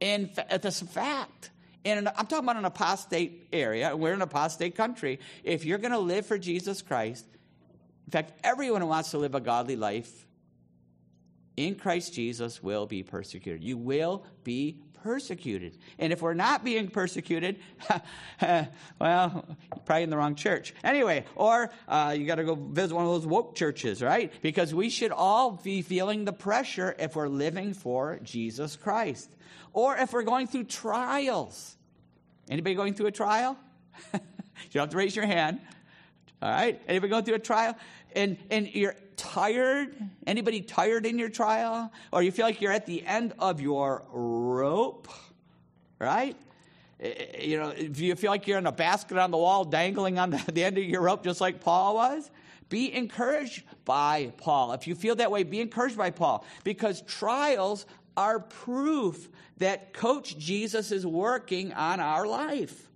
And 0.00 0.30
uh, 0.38 0.56
that's 0.56 0.80
a 0.80 0.86
fact. 0.86 1.50
And 1.84 2.08
I'm 2.08 2.26
talking 2.26 2.38
about 2.38 2.56
an 2.56 2.64
apostate 2.64 3.48
area. 3.52 3.94
We're 3.94 4.14
an 4.14 4.22
apostate 4.22 4.74
country. 4.74 5.20
If 5.44 5.66
you're 5.66 5.76
going 5.76 5.92
to 5.92 5.98
live 5.98 6.24
for 6.24 6.38
Jesus 6.38 6.80
Christ, 6.80 7.26
in 8.06 8.10
fact, 8.10 8.32
everyone 8.42 8.80
who 8.80 8.86
wants 8.86 9.10
to 9.10 9.18
live 9.18 9.34
a 9.34 9.40
godly 9.40 9.76
life 9.76 10.26
in 11.58 11.74
Christ 11.74 12.14
Jesus 12.14 12.62
will 12.62 12.86
be 12.86 13.02
persecuted. 13.02 13.62
You 13.62 13.76
will 13.76 14.24
be 14.44 14.80
persecuted. 15.02 15.78
And 15.98 16.12
if 16.12 16.22
we're 16.22 16.34
not 16.34 16.64
being 16.64 16.88
persecuted, 16.88 17.60
well, 19.00 19.56
probably 19.84 20.02
in 20.02 20.10
the 20.10 20.16
wrong 20.16 20.34
church. 20.34 20.74
Anyway, 20.82 21.24
or 21.34 21.70
uh, 21.88 22.14
you 22.16 22.26
got 22.26 22.36
to 22.36 22.44
go 22.44 22.54
visit 22.54 22.94
one 22.94 23.04
of 23.04 23.10
those 23.10 23.26
woke 23.26 23.54
churches, 23.54 24.02
right? 24.02 24.32
Because 24.42 24.74
we 24.74 24.90
should 24.90 25.12
all 25.12 25.52
be 25.52 25.82
feeling 25.82 26.24
the 26.24 26.32
pressure 26.32 26.94
if 26.98 27.16
we're 27.16 27.28
living 27.28 27.74
for 27.74 28.18
Jesus 28.22 28.76
Christ. 28.76 29.30
Or 29.72 29.96
if 29.96 30.12
we're 30.12 30.22
going 30.22 30.46
through 30.46 30.64
trials. 30.64 31.76
Anybody 32.48 32.74
going 32.74 32.94
through 32.94 33.06
a 33.06 33.12
trial? 33.12 33.56
you 34.12 34.20
don't 34.72 34.82
have 34.82 34.90
to 34.90 34.96
raise 34.96 35.14
your 35.14 35.26
hand. 35.26 35.60
All 36.42 36.50
right? 36.50 36.80
Anybody 36.88 37.10
going 37.10 37.24
through 37.24 37.34
a 37.34 37.38
trial? 37.40 37.76
And, 38.14 38.38
and 38.50 38.66
you're 38.74 38.96
tired? 39.20 39.94
Anybody 40.26 40.62
tired 40.62 41.04
in 41.04 41.18
your 41.18 41.28
trial? 41.28 41.92
Or 42.12 42.22
you 42.22 42.32
feel 42.32 42.46
like 42.46 42.60
you're 42.60 42.72
at 42.72 42.86
the 42.86 43.06
end 43.06 43.34
of 43.38 43.60
your 43.60 44.04
rope? 44.10 45.08
Right? 45.98 46.36
You 47.38 47.58
know, 47.58 47.68
if 47.68 48.00
you 48.00 48.14
feel 48.16 48.30
like 48.30 48.46
you're 48.46 48.58
in 48.58 48.66
a 48.66 48.72
basket 48.72 49.18
on 49.18 49.30
the 49.30 49.36
wall 49.36 49.64
dangling 49.64 50.18
on 50.18 50.30
the 50.52 50.64
end 50.64 50.78
of 50.78 50.84
your 50.84 51.02
rope, 51.02 51.22
just 51.22 51.40
like 51.40 51.60
Paul 51.60 51.94
was, 51.94 52.30
be 52.70 52.92
encouraged 52.94 53.64
by 53.84 54.32
Paul. 54.38 54.72
If 54.72 54.86
you 54.86 54.94
feel 54.94 55.16
that 55.16 55.30
way, 55.30 55.42
be 55.42 55.60
encouraged 55.60 55.98
by 55.98 56.10
Paul 56.10 56.44
because 56.64 57.02
trials 57.02 57.84
are 58.16 58.40
proof 58.40 59.28
that 59.58 59.92
Coach 59.92 60.38
Jesus 60.38 60.92
is 60.92 61.06
working 61.06 61.72
on 61.72 62.00
our 62.00 62.26
life. 62.26 62.88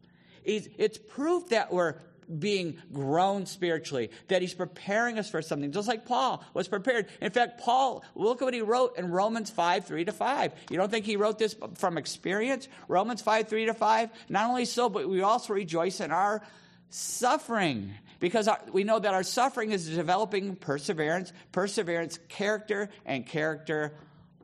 It's 0.44 0.98
proof 0.98 1.48
that 1.48 1.72
we're 1.72 1.96
being 2.38 2.78
grown 2.92 3.46
spiritually, 3.46 4.10
that 4.28 4.42
he's 4.42 4.54
preparing 4.54 5.18
us 5.18 5.30
for 5.30 5.42
something, 5.42 5.72
just 5.72 5.88
like 5.88 6.06
Paul 6.06 6.44
was 6.54 6.68
prepared. 6.68 7.06
In 7.20 7.30
fact, 7.30 7.60
Paul, 7.60 8.04
look 8.14 8.42
at 8.42 8.44
what 8.44 8.54
he 8.54 8.62
wrote 8.62 8.98
in 8.98 9.10
Romans 9.10 9.50
5 9.50 9.86
3 9.86 10.04
to 10.06 10.12
5. 10.12 10.52
You 10.70 10.76
don't 10.76 10.90
think 10.90 11.06
he 11.06 11.16
wrote 11.16 11.38
this 11.38 11.56
from 11.76 11.98
experience? 11.98 12.68
Romans 12.88 13.22
5 13.22 13.48
3 13.48 13.66
to 13.66 13.74
5. 13.74 14.10
Not 14.28 14.48
only 14.48 14.64
so, 14.64 14.88
but 14.88 15.08
we 15.08 15.22
also 15.22 15.52
rejoice 15.52 16.00
in 16.00 16.10
our 16.10 16.42
suffering 16.90 17.92
because 18.20 18.48
our, 18.48 18.60
we 18.72 18.84
know 18.84 18.98
that 18.98 19.12
our 19.12 19.22
suffering 19.22 19.72
is 19.72 19.88
developing 19.88 20.56
perseverance, 20.56 21.32
perseverance, 21.52 22.18
character, 22.28 22.88
and 23.04 23.26
character, 23.26 23.94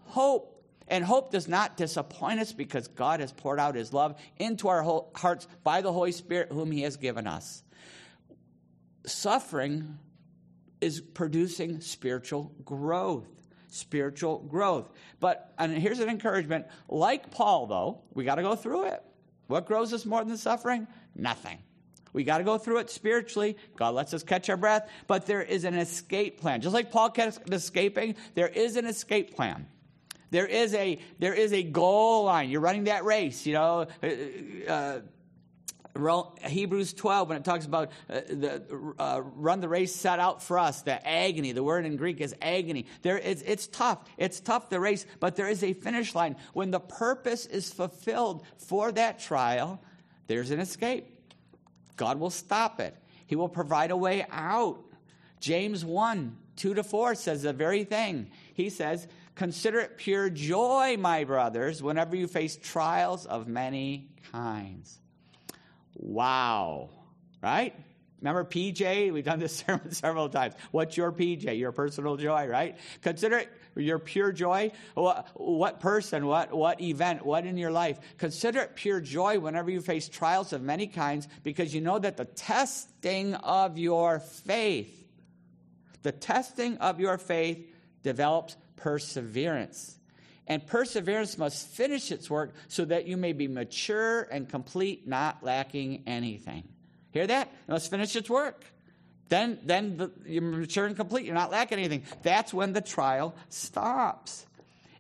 hope. 0.07 0.57
And 0.87 1.05
hope 1.05 1.31
does 1.31 1.47
not 1.47 1.77
disappoint 1.77 2.41
us 2.41 2.53
because 2.53 2.89
God 2.89 3.21
has 3.21 3.31
poured 3.31 3.61
out 3.61 3.77
his 3.77 3.93
love 3.93 4.21
into 4.39 4.67
our 4.67 4.83
hearts 5.15 5.47
by 5.63 5.83
the 5.83 5.93
Holy 5.93 6.11
Spirit, 6.11 6.49
whom 6.51 6.73
he 6.73 6.83
has 6.83 6.97
given 6.97 7.29
us. 7.29 7.63
Suffering 9.07 9.99
is 10.81 11.01
producing 11.01 11.81
spiritual 11.81 12.53
growth. 12.65 13.29
Spiritual 13.69 14.39
growth. 14.41 14.91
But, 15.21 15.53
and 15.59 15.73
here's 15.77 16.01
an 16.01 16.09
encouragement 16.09 16.67
like 16.89 17.31
Paul, 17.31 17.67
though, 17.67 18.01
we 18.15 18.25
got 18.25 18.37
to 18.37 18.43
go 18.43 18.57
through 18.57 18.87
it. 18.87 19.03
What 19.47 19.67
grows 19.67 19.93
us 19.93 20.05
more 20.05 20.25
than 20.25 20.37
suffering? 20.37 20.87
Nothing. 21.15 21.59
We 22.13 22.25
got 22.25 22.39
to 22.39 22.45
go 22.45 22.59
through 22.59 22.79
it 22.79 22.91
spiritually. 22.91 23.57
God 23.77 23.95
lets 23.95 24.13
us 24.15 24.23
catch 24.23 24.49
our 24.51 24.57
breath, 24.57 24.89
but 25.07 25.27
there 25.27 25.43
is 25.43 25.65
an 25.65 25.75
escape 25.75 26.41
plan. 26.41 26.61
Just 26.61 26.75
like 26.75 26.91
Paul 26.91 27.11
kept 27.11 27.53
escaping, 27.53 28.17
there 28.35 28.49
is 28.49 28.77
an 28.77 28.87
escape 28.87 29.37
plan. 29.37 29.67
There 30.31 30.47
is 30.47 30.75
a 30.75 31.01
there 31.19 31.35
is 31.35 31.53
a 31.53 31.63
goal 31.63 32.25
line. 32.25 32.51
You're 32.51 32.61
running 32.61 32.85
that 32.85 33.05
race, 33.05 33.47
you 33.47 33.55
know. 33.55 33.87
Uh, 34.03 34.71
uh 34.71 35.01
Hebrews 35.95 36.93
12, 36.95 37.29
when 37.29 37.37
it 37.37 37.45
talks 37.45 37.67
about 37.67 37.91
uh, 38.09 38.21
the 38.29 38.95
uh, 38.99 39.21
run 39.23 39.61
the 39.61 39.69
race 39.69 39.95
set 39.95 40.19
out 40.19 40.43
for 40.43 40.59
us, 40.59 40.83
the 40.83 41.07
agony, 41.07 41.53
the 41.53 41.63
word 41.63 41.85
in 41.85 41.97
Greek 41.97 42.21
is 42.21 42.35
agony. 42.41 42.87
There, 43.03 43.19
it's, 43.19 43.43
it's 43.43 43.67
tough. 43.67 43.99
It's 44.17 44.41
tough, 44.41 44.71
the 44.71 44.81
race, 44.81 45.05
but 45.19 45.37
there 45.37 45.49
is 45.49 45.65
a 45.65 45.73
finish 45.73 46.15
line. 46.15 46.37
When 46.53 46.71
the 46.71 46.81
purpose 46.81 47.47
is 47.47 47.73
fulfilled 47.73 48.45
for 48.59 48.93
that 48.93 49.19
trial, 49.19 49.83
there's 50.27 50.51
an 50.51 50.61
escape. 50.61 51.07
God 51.97 52.19
will 52.19 52.31
stop 52.31 52.81
it, 52.81 52.95
He 53.27 53.37
will 53.37 53.49
provide 53.49 53.91
a 53.91 53.97
way 53.97 54.27
out. 54.31 54.85
James 55.41 55.85
1 55.85 56.37
2 56.57 56.75
to 56.75 56.85
4 56.85 57.15
says 57.15 57.43
the 57.43 57.53
very 57.55 57.85
thing. 57.85 58.31
He 58.53 58.69
says, 58.69 59.09
Consider 59.35 59.81
it 59.81 59.97
pure 59.97 60.29
joy, 60.29 60.99
my 60.99 61.25
brothers, 61.25 61.83
whenever 61.83 62.15
you 62.15 62.27
face 62.27 62.57
trials 62.57 63.25
of 63.25 63.49
many 63.49 64.11
kinds. 64.31 64.99
Wow. 66.01 66.91
Right? 67.43 67.75
Remember 68.21 68.45
PJ? 68.45 69.13
We've 69.13 69.25
done 69.25 69.39
this 69.39 69.57
sermon 69.67 69.93
several 69.93 70.29
times. 70.29 70.55
What's 70.71 70.97
your 70.97 71.13
PJ? 71.13 71.59
Your 71.59 71.73
personal 71.73 72.17
joy, 72.17 72.47
right? 72.47 72.77
Consider 73.03 73.39
it 73.39 73.49
your 73.77 73.99
pure 73.99 74.33
joy. 74.33 74.73
What, 74.95 75.81
person, 75.81 76.27
what, 76.27 76.53
what 76.53 76.81
event, 76.81 77.25
what 77.25 77.47
in 77.47 77.57
your 77.57 77.71
life? 77.71 77.99
Consider 78.19 78.61
it 78.61 78.75
pure 78.75 79.01
joy 79.01 79.39
whenever 79.39 79.71
you 79.71 79.81
face 79.81 80.09
trials 80.09 80.53
of 80.53 80.63
many 80.63 80.87
kinds 80.87 81.29
because 81.43 81.75
you 81.75 81.81
know 81.81 81.99
that 81.99 82.17
the 82.17 82.25
testing 82.25 83.35
of 83.35 83.79
your 83.79 84.21
faith, 84.21 85.07
the 86.03 86.13
testing 86.13 86.79
of 86.79 87.01
your 87.01 87.17
faith 87.17 87.67
develops 88.03 88.57
perseverance. 88.77 90.00
And 90.51 90.67
perseverance 90.67 91.39
must 91.39 91.69
finish 91.69 92.11
its 92.11 92.29
work 92.29 92.53
so 92.67 92.85
that 92.87 93.07
you 93.07 93.17
may 93.17 93.33
be 93.33 93.47
mature 93.47 94.23
and 94.23 94.49
complete, 94.49 95.07
not 95.07 95.45
lacking 95.45 96.03
anything. 96.09 96.65
Hear 97.13 97.29
that? 97.29 97.47
It 97.69 97.71
must 97.71 97.89
finish 97.89 98.17
its 98.17 98.29
work. 98.29 98.65
Then, 99.29 99.61
then 99.63 99.97
the, 99.97 100.11
you're 100.27 100.43
mature 100.43 100.87
and 100.87 100.97
complete. 100.97 101.25
You're 101.25 101.37
not 101.37 101.53
lacking 101.53 101.79
anything. 101.79 102.03
That's 102.25 102.53
when 102.53 102.73
the 102.73 102.81
trial 102.81 103.37
stops. 103.49 104.45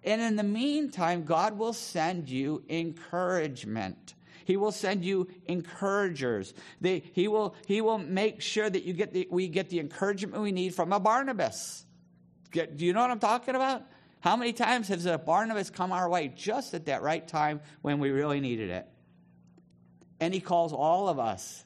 And 0.05 0.23
in 0.23 0.37
the 0.37 0.45
meantime, 0.45 1.25
God 1.25 1.59
will 1.59 1.73
send 1.73 2.29
you 2.29 2.63
encouragement. 2.69 4.15
He 4.45 4.57
will 4.57 4.71
send 4.71 5.05
you 5.05 5.27
encouragers. 5.49 6.55
They, 6.81 7.03
he, 7.13 7.27
will, 7.27 7.57
he 7.67 7.81
will 7.81 7.99
make 7.99 8.41
sure 8.41 8.71
that 8.71 8.85
you 8.85 8.93
get 8.93 9.13
the, 9.13 9.27
we 9.33 9.49
get 9.49 9.69
the 9.69 9.81
encouragement 9.81 10.41
we 10.41 10.53
need 10.53 10.77
from 10.77 10.93
a 10.93 11.01
Barnabas. 11.01 11.85
Get, 12.53 12.77
do 12.77 12.87
you 12.87 12.93
know 12.93 13.01
what 13.01 13.11
I'm 13.11 13.19
talking 13.19 13.57
about? 13.57 13.83
How 14.21 14.37
many 14.37 14.53
times 14.53 14.89
has 14.89 15.07
a 15.07 15.19
Barnabas 15.19 15.71
come 15.71 15.93
our 15.93 16.09
way 16.09 16.29
just 16.29 16.75
at 16.75 16.87
that 16.87 17.03
right 17.03 17.27
time 17.27 17.61
when 17.83 17.99
we 17.99 18.11
really 18.11 18.41
needed 18.41 18.71
it? 18.71 18.87
And 20.21 20.35
he 20.35 20.41
calls 20.41 20.73
all 20.73 21.09
of 21.09 21.19
us 21.19 21.65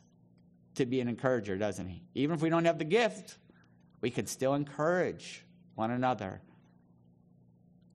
to 0.77 0.87
be 0.87 1.01
an 1.01 1.09
encourager, 1.09 1.57
doesn't 1.57 1.89
he? 1.89 2.03
Even 2.15 2.37
if 2.37 2.43
we 2.43 2.49
don't 2.49 2.65
have 2.65 2.79
the 2.79 2.85
gift, 2.85 3.39
we 4.01 4.11
can 4.11 4.27
still 4.27 4.55
encourage 4.55 5.45
one 5.75 5.91
another, 5.91 6.41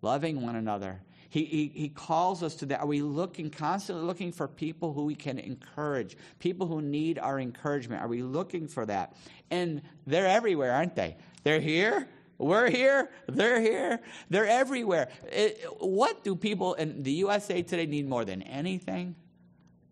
loving 0.01 0.41
one 0.41 0.55
another. 0.55 1.01
He, 1.29 1.45
he, 1.45 1.71
he 1.73 1.89
calls 1.89 2.41
us 2.41 2.55
to 2.55 2.65
that. 2.67 2.79
Are 2.79 2.87
we 2.87 3.01
looking, 3.01 3.51
constantly 3.51 4.03
looking 4.03 4.31
for 4.31 4.47
people 4.47 4.93
who 4.93 5.05
we 5.05 5.15
can 5.15 5.37
encourage, 5.37 6.17
people 6.39 6.67
who 6.67 6.81
need 6.81 7.19
our 7.19 7.39
encouragement? 7.39 8.01
Are 8.01 8.07
we 8.07 8.23
looking 8.23 8.67
for 8.67 8.85
that? 8.87 9.15
And 9.51 9.83
they're 10.07 10.27
everywhere, 10.27 10.73
aren't 10.73 10.95
they? 10.95 11.17
They're 11.43 11.59
here, 11.59 12.07
we're 12.39 12.69
here, 12.69 13.09
they're 13.27 13.59
here, 13.59 13.99
they're 14.29 14.47
everywhere. 14.47 15.09
It, 15.25 15.61
what 15.79 16.23
do 16.23 16.35
people 16.35 16.73
in 16.73 17.03
the 17.03 17.11
USA 17.11 17.61
today 17.61 17.85
need 17.85 18.07
more 18.07 18.23
than 18.23 18.41
anything? 18.41 19.15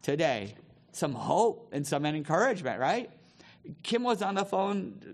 Today, 0.01 0.55
some 0.93 1.13
hope 1.13 1.69
and 1.73 1.85
some 1.85 2.05
encouragement, 2.05 2.79
right? 2.79 3.11
Kim 3.83 4.01
was 4.01 4.21
on 4.21 4.35
the 4.35 4.45
phone 4.45 5.13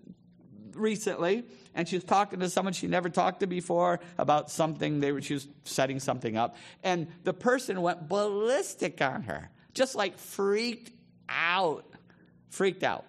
recently 0.74 1.43
and 1.74 1.88
she 1.88 1.96
was 1.96 2.04
talking 2.04 2.39
to 2.39 2.50
someone 2.50 2.74
she 2.74 2.88
never 2.88 3.10
talked 3.10 3.39
to 3.39 3.48
before 3.48 4.00
about 4.17 4.50
something 4.52 5.00
they 5.00 5.12
were 5.12 5.22
she 5.22 5.36
was 5.36 5.48
setting 5.63 6.00
something 6.00 6.36
up 6.36 6.56
and 6.84 7.08
the 7.24 7.34
person 7.34 7.82
went 7.82 8.08
ballistic 8.08 9.00
on 9.02 9.22
her 9.22 9.52
just 9.76 9.93
like 9.93 10.17
freaked 10.17 10.91
out 11.30 11.86
freaked 12.50 12.82
out 12.82 13.06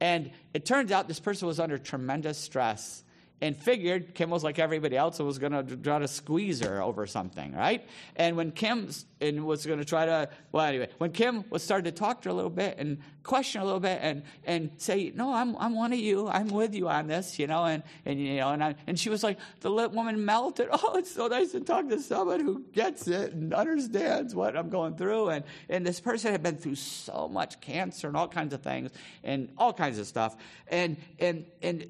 and 0.00 0.30
it 0.54 0.64
turns 0.64 0.92
out 0.92 1.08
this 1.08 1.18
person 1.18 1.48
was 1.48 1.58
under 1.58 1.76
tremendous 1.76 2.38
stress 2.38 3.02
and 3.40 3.56
figured 3.56 4.14
Kim 4.14 4.30
was 4.30 4.44
like 4.44 4.58
everybody 4.58 4.96
else 4.96 5.18
and 5.18 5.26
was 5.26 5.38
going 5.38 5.52
to 5.52 5.76
try 5.76 5.98
to 5.98 6.08
squeeze 6.08 6.60
her 6.60 6.82
over 6.82 7.06
something, 7.06 7.52
right? 7.54 7.86
And 8.16 8.36
when 8.36 8.52
Kim 8.52 8.90
and 9.20 9.46
was 9.46 9.64
going 9.66 9.78
to 9.78 9.84
try 9.84 10.06
to, 10.06 10.28
well, 10.52 10.64
anyway, 10.64 10.88
when 10.98 11.12
Kim 11.12 11.44
was 11.50 11.62
started 11.62 11.84
to 11.84 11.92
talk 11.92 12.22
to 12.22 12.28
her 12.28 12.32
a 12.32 12.34
little 12.34 12.50
bit 12.50 12.76
and 12.78 12.98
question 13.22 13.60
a 13.60 13.64
little 13.64 13.80
bit 13.80 13.98
and 14.02 14.22
and 14.44 14.70
say, 14.76 15.12
no, 15.14 15.32
I'm 15.32 15.56
I'm 15.56 15.74
one 15.74 15.92
of 15.92 15.98
you, 15.98 16.28
I'm 16.28 16.48
with 16.48 16.74
you 16.74 16.88
on 16.88 17.06
this, 17.06 17.38
you 17.38 17.46
know, 17.46 17.64
and 17.64 17.82
and 18.04 18.20
you 18.20 18.36
know, 18.36 18.50
and 18.50 18.62
I, 18.62 18.74
and 18.86 18.98
she 18.98 19.10
was 19.10 19.22
like, 19.22 19.38
the 19.60 19.70
little 19.70 19.92
woman 19.92 20.24
melted. 20.24 20.68
Oh, 20.82 20.96
it's 20.96 21.12
so 21.12 21.26
nice 21.26 21.52
to 21.52 21.60
talk 21.60 21.88
to 21.90 22.00
someone 22.00 22.40
who 22.40 22.64
gets 22.72 23.06
it 23.06 23.32
and 23.34 23.52
understands 23.52 24.34
what 24.34 24.56
I'm 24.56 24.70
going 24.70 24.96
through, 24.96 25.28
and 25.28 25.44
and 25.68 25.86
this 25.86 26.00
person 26.00 26.32
had 26.32 26.42
been 26.42 26.56
through 26.56 26.76
so 26.76 27.28
much 27.28 27.60
cancer 27.60 28.08
and 28.08 28.16
all 28.16 28.28
kinds 28.28 28.54
of 28.54 28.62
things 28.62 28.90
and 29.22 29.50
all 29.58 29.74
kinds 29.74 29.98
of 29.98 30.06
stuff, 30.06 30.36
and 30.68 30.96
and 31.18 31.44
and 31.60 31.86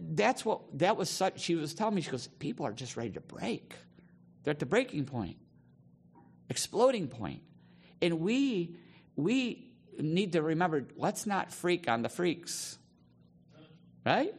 that's 0.00 0.44
what 0.44 0.60
that 0.78 0.96
was 0.96 1.08
such 1.08 1.40
she 1.40 1.54
was 1.54 1.74
telling 1.74 1.94
me 1.94 2.00
she 2.00 2.10
goes 2.10 2.26
people 2.38 2.66
are 2.66 2.72
just 2.72 2.96
ready 2.96 3.10
to 3.10 3.20
break 3.20 3.74
they're 4.42 4.52
at 4.52 4.58
the 4.58 4.66
breaking 4.66 5.04
point 5.04 5.36
exploding 6.48 7.08
point 7.08 7.42
and 8.00 8.20
we 8.20 8.74
we 9.16 9.72
need 9.98 10.32
to 10.32 10.42
remember 10.42 10.84
let's 10.96 11.26
not 11.26 11.52
freak 11.52 11.88
on 11.88 12.02
the 12.02 12.08
freaks 12.08 12.78
right 14.04 14.34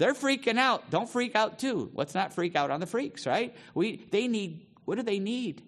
They're 0.00 0.14
freaking 0.14 0.56
out. 0.56 0.88
Don't 0.88 1.10
freak 1.10 1.36
out 1.36 1.58
too. 1.58 1.90
Let's 1.92 2.14
not 2.14 2.32
freak 2.32 2.56
out 2.56 2.70
on 2.70 2.80
the 2.80 2.86
freaks, 2.86 3.26
right? 3.26 3.54
We 3.74 3.96
they 4.10 4.28
need 4.28 4.66
what 4.86 4.94
do 4.94 5.02
they 5.02 5.18
need? 5.18 5.62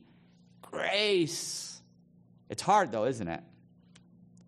Grace. 0.63 1.79
It's 2.49 2.63
hard 2.63 2.93
though, 2.93 3.05
isn't 3.05 3.29
it? 3.29 3.43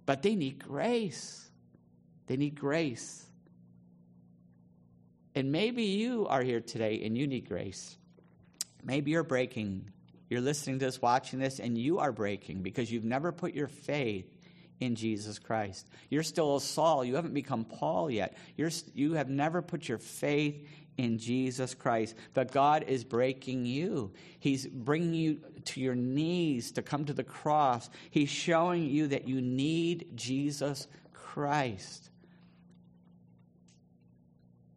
But 0.06 0.22
they 0.22 0.36
need 0.36 0.58
grace. 0.58 1.50
They 2.28 2.38
need 2.38 2.58
grace. 2.58 3.26
And 5.34 5.50
maybe 5.50 5.84
you 5.84 6.26
are 6.28 6.42
here 6.42 6.60
today 6.60 7.02
and 7.04 7.16
you 7.18 7.26
need 7.26 7.48
grace. 7.48 7.96
Maybe 8.84 9.10
you're 9.10 9.24
breaking. 9.24 9.90
You're 10.28 10.40
listening 10.40 10.78
to 10.78 10.84
this, 10.84 11.02
watching 11.02 11.38
this, 11.38 11.58
and 11.58 11.76
you 11.76 11.98
are 11.98 12.12
breaking 12.12 12.62
because 12.62 12.90
you've 12.90 13.04
never 13.04 13.32
put 13.32 13.54
your 13.54 13.68
faith 13.68 14.26
in 14.80 14.94
Jesus 14.94 15.38
Christ. 15.38 15.88
You're 16.10 16.22
still 16.22 16.56
a 16.56 16.60
Saul. 16.60 17.04
You 17.04 17.16
haven't 17.16 17.34
become 17.34 17.64
Paul 17.64 18.10
yet. 18.10 18.36
You're, 18.56 18.70
you 18.94 19.14
have 19.14 19.28
never 19.28 19.62
put 19.62 19.88
your 19.88 19.98
faith 19.98 20.66
in 20.96 21.18
Jesus 21.18 21.74
Christ. 21.74 22.14
But 22.34 22.52
God 22.52 22.84
is 22.86 23.04
breaking 23.04 23.66
you. 23.66 24.12
He's 24.38 24.66
bringing 24.66 25.14
you 25.14 25.40
to 25.66 25.80
your 25.80 25.94
knees 25.94 26.72
to 26.72 26.82
come 26.82 27.04
to 27.06 27.12
the 27.12 27.24
cross. 27.24 27.90
He's 28.10 28.30
showing 28.30 28.88
you 28.88 29.08
that 29.08 29.26
you 29.26 29.40
need 29.40 30.10
Jesus 30.14 30.86
Christ. 31.12 32.10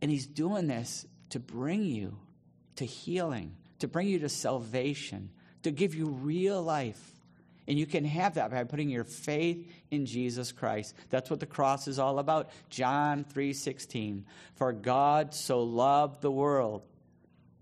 And 0.02 0.12
He's 0.12 0.28
doing 0.28 0.68
this 0.68 1.06
to 1.30 1.40
bring 1.40 1.84
you 1.84 2.18
to 2.78 2.86
healing, 2.86 3.56
to 3.80 3.88
bring 3.88 4.08
you 4.08 4.20
to 4.20 4.30
salvation, 4.30 5.30
to 5.64 5.72
give 5.72 5.96
you 5.96 6.08
real 6.08 6.62
life. 6.62 7.02
And 7.68 7.78
you 7.78 7.86
can 7.86 8.06
have 8.06 8.36
that 8.36 8.52
by 8.52 8.64
putting 8.64 8.90
your 8.90 9.04
faith 9.04 9.70
in 9.92 10.06
Jesus 10.06 10.54
Christ. 10.54 10.96
That's 11.10 11.30
what 11.30 11.42
the 11.42 11.46
cross 11.46 11.88
is 11.88 12.00
all 12.00 12.18
about. 12.18 12.50
John 12.70 13.26
3:16. 13.26 14.24
For 14.56 14.72
God 14.72 15.34
so 15.34 15.64
loved 15.64 16.22
the 16.22 16.32
world 16.32 16.84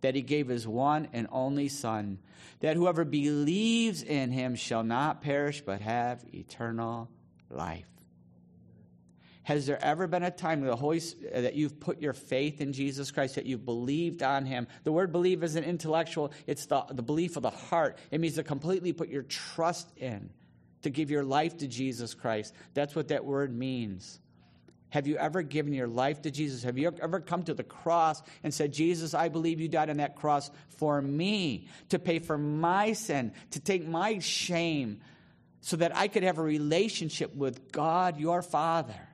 that 0.01 0.13
he 0.13 0.21
gave 0.21 0.47
his 0.47 0.67
one 0.67 1.07
and 1.13 1.27
only 1.31 1.67
son, 1.69 2.19
that 2.59 2.75
whoever 2.75 3.03
believes 3.03 4.03
in 4.03 4.31
him 4.31 4.55
shall 4.55 4.83
not 4.83 5.21
perish 5.21 5.61
but 5.61 5.81
have 5.81 6.23
eternal 6.31 7.09
life. 7.49 7.89
Has 9.45 9.67
there 9.67 9.77
ever 9.85 10.07
been 10.07 10.23
a 10.23 10.31
time 10.31 10.61
the 10.61 10.75
Holy, 10.75 10.97
uh, 10.97 11.41
that 11.41 11.53
you've 11.53 11.79
put 11.79 12.01
your 12.01 12.13
faith 12.13 12.61
in 12.61 12.73
Jesus 12.73 13.11
Christ, 13.11 13.35
that 13.35 13.45
you've 13.45 13.63
believed 13.63 14.23
on 14.23 14.43
Him? 14.43 14.65
The 14.83 14.91
word 14.91 15.11
believe 15.11 15.43
isn't 15.43 15.63
intellectual, 15.63 16.33
it's 16.47 16.65
the, 16.65 16.81
the 16.89 17.03
belief 17.03 17.37
of 17.37 17.43
the 17.43 17.51
heart. 17.51 17.99
It 18.09 18.19
means 18.19 18.35
to 18.35 18.43
completely 18.43 18.91
put 18.91 19.07
your 19.07 19.21
trust 19.21 19.87
in, 19.97 20.31
to 20.81 20.89
give 20.89 21.11
your 21.11 21.23
life 21.23 21.57
to 21.57 21.67
Jesus 21.67 22.15
Christ. 22.15 22.55
That's 22.73 22.95
what 22.95 23.09
that 23.09 23.23
word 23.23 23.55
means. 23.55 24.19
Have 24.89 25.05
you 25.05 25.17
ever 25.17 25.43
given 25.43 25.73
your 25.73 25.87
life 25.87 26.23
to 26.23 26.31
Jesus? 26.31 26.63
Have 26.63 26.79
you 26.79 26.91
ever 26.99 27.19
come 27.19 27.43
to 27.43 27.53
the 27.53 27.63
cross 27.63 28.23
and 28.41 28.51
said, 28.51 28.73
Jesus, 28.73 29.13
I 29.13 29.29
believe 29.29 29.61
you 29.61 29.67
died 29.67 29.91
on 29.91 29.97
that 29.97 30.15
cross 30.15 30.49
for 30.69 30.99
me, 30.99 31.67
to 31.89 31.99
pay 31.99 32.17
for 32.17 32.39
my 32.39 32.93
sin, 32.93 33.31
to 33.51 33.59
take 33.59 33.87
my 33.87 34.17
shame, 34.17 35.01
so 35.61 35.77
that 35.77 35.95
I 35.95 36.07
could 36.07 36.23
have 36.23 36.39
a 36.39 36.43
relationship 36.43 37.35
with 37.35 37.71
God, 37.71 38.19
your 38.19 38.41
Father? 38.41 39.04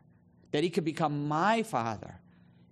That 0.51 0.63
he 0.63 0.69
could 0.69 0.85
become 0.85 1.27
my 1.27 1.63
father 1.63 2.19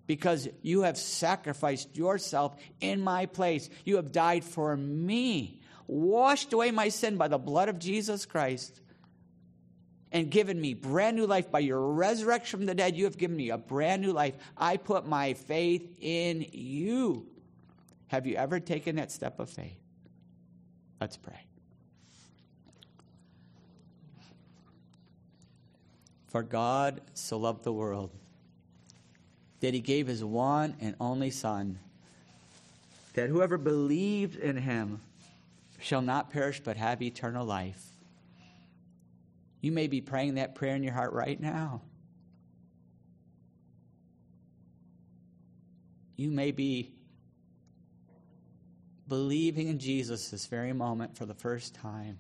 because 0.08 0.48
you 0.62 0.82
have 0.82 0.98
sacrificed 0.98 1.96
yourself 1.96 2.56
in 2.82 3.02
my 3.02 3.26
place. 3.28 3.70
You 3.86 3.98
have 3.98 4.12
died 4.12 4.44
for 4.44 4.76
me, 4.76 5.62
washed 5.88 6.52
away 6.52 6.72
my 6.72 6.90
sin 6.90 7.18
by 7.18 7.28
the 7.28 7.38
blood 7.38 7.70
of 7.70 7.80
Jesus 7.80 8.26
Christ, 8.26 8.82
and 10.12 10.32
given 10.32 10.60
me 10.60 10.74
brand 10.74 11.16
new 11.16 11.28
life 11.28 11.52
by 11.52 11.60
your 11.60 11.80
resurrection 11.80 12.60
from 12.60 12.66
the 12.66 12.74
dead. 12.74 12.98
You 12.98 13.04
have 13.04 13.18
given 13.18 13.38
me 13.38 13.52
a 13.52 13.58
brand 13.60 14.02
new 14.02 14.12
life. 14.12 14.36
I 14.58 14.78
put 14.78 15.06
my 15.06 15.36
faith 15.36 15.88
in 16.00 16.48
you. 16.52 17.28
Have 18.08 18.26
you 18.26 18.36
ever 18.36 18.60
taken 18.60 18.96
that 18.96 19.12
step 19.12 19.40
of 19.40 19.52
faith? 19.52 19.78
Let's 21.00 21.18
pray. 21.18 21.49
For 26.30 26.44
God 26.44 27.02
so 27.16 27.38
loved 27.38 27.64
the 27.64 27.74
world 27.74 28.12
that 29.62 29.74
he 29.74 29.82
gave 29.82 30.08
his 30.08 30.24
one 30.24 30.76
and 30.80 30.96
only 31.00 31.32
Son, 31.32 31.80
that 33.14 33.30
whoever 33.30 33.58
believes 33.58 34.36
in 34.36 34.58
him 34.58 35.02
shall 35.82 36.02
not 36.02 36.32
perish 36.32 36.62
but 36.64 36.78
have 36.78 37.02
eternal 37.02 37.46
life. 37.46 37.84
You 39.62 39.72
may 39.72 39.88
be 39.88 40.02
praying 40.02 40.36
that 40.36 40.56
prayer 40.56 40.76
in 40.76 40.84
your 40.84 40.94
heart 40.94 41.14
right 41.14 41.40
now. 41.40 41.82
You 46.16 46.30
may 46.32 46.52
be 46.52 46.92
believing 49.08 49.68
in 49.68 49.80
Jesus 49.80 50.30
this 50.30 50.46
very 50.46 50.74
moment 50.74 51.18
for 51.18 51.26
the 51.26 51.34
first 51.34 51.74
time. 51.74 52.20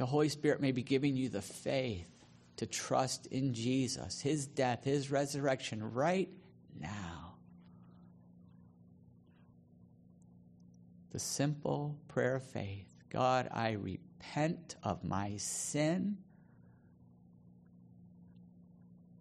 The 0.00 0.06
Holy 0.06 0.30
Spirit 0.30 0.62
may 0.62 0.72
be 0.72 0.82
giving 0.82 1.14
you 1.14 1.28
the 1.28 1.42
faith 1.42 2.08
to 2.56 2.64
trust 2.64 3.26
in 3.26 3.52
Jesus, 3.52 4.18
His 4.18 4.46
death, 4.46 4.82
His 4.82 5.10
resurrection 5.10 5.92
right 5.92 6.30
now. 6.80 7.34
The 11.10 11.18
simple 11.18 11.98
prayer 12.08 12.36
of 12.36 12.42
faith 12.44 12.88
God, 13.10 13.50
I 13.52 13.72
repent 13.72 14.76
of 14.82 15.04
my 15.04 15.36
sin. 15.36 16.16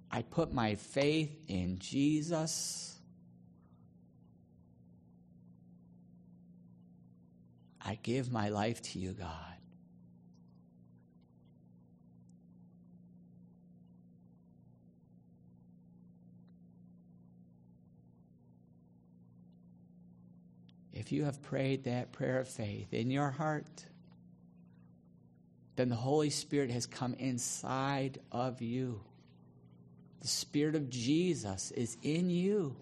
I 0.10 0.22
put 0.22 0.54
my 0.54 0.76
faith 0.76 1.38
in 1.50 1.78
Jesus. 1.80 2.98
I 7.82 8.00
give 8.02 8.32
my 8.32 8.48
life 8.48 8.82
to 8.84 9.00
you, 9.00 9.12
God. 9.12 9.59
If 21.00 21.14
you 21.14 21.24
have 21.24 21.42
prayed 21.42 21.86
that 21.86 22.12
prayer 22.12 22.42
of 22.42 22.50
faith 22.50 22.94
in 22.94 23.10
your 23.10 23.32
heart, 23.32 23.86
then 25.78 25.88
the 25.88 25.96
Holy 25.96 26.30
Spirit 26.30 26.72
has 26.72 26.86
come 26.86 27.14
inside 27.14 28.20
of 28.34 28.62
you. 28.62 29.00
The 30.20 30.28
Spirit 30.28 30.76
of 30.76 30.90
Jesus 30.90 31.72
is 31.72 31.96
in 32.04 32.30
you 32.30 32.76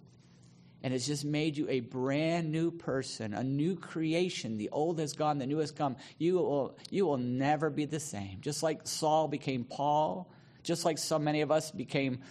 and 0.81 0.93
has 0.93 1.05
just 1.05 1.25
made 1.25 1.57
you 1.57 1.69
a 1.69 1.79
brand 1.79 2.51
new 2.51 2.71
person, 2.71 3.35
a 3.35 3.43
new 3.43 3.75
creation. 3.75 4.57
The 4.57 4.69
old 4.71 4.99
has 4.99 5.13
gone, 5.13 5.37
the 5.37 5.45
new 5.45 5.59
has 5.59 5.71
come. 5.71 5.95
You 6.17 6.37
will, 6.37 6.75
you 6.89 7.05
will 7.05 7.17
never 7.17 7.69
be 7.69 7.85
the 7.85 7.99
same. 7.99 8.39
Just 8.41 8.63
like 8.63 8.87
Saul 8.87 9.27
became 9.27 9.63
Paul, 9.63 10.27
just 10.63 10.85
like 10.85 10.97
so 10.97 11.19
many 11.19 11.41
of 11.41 11.51
us 11.51 11.69
became 11.69 12.21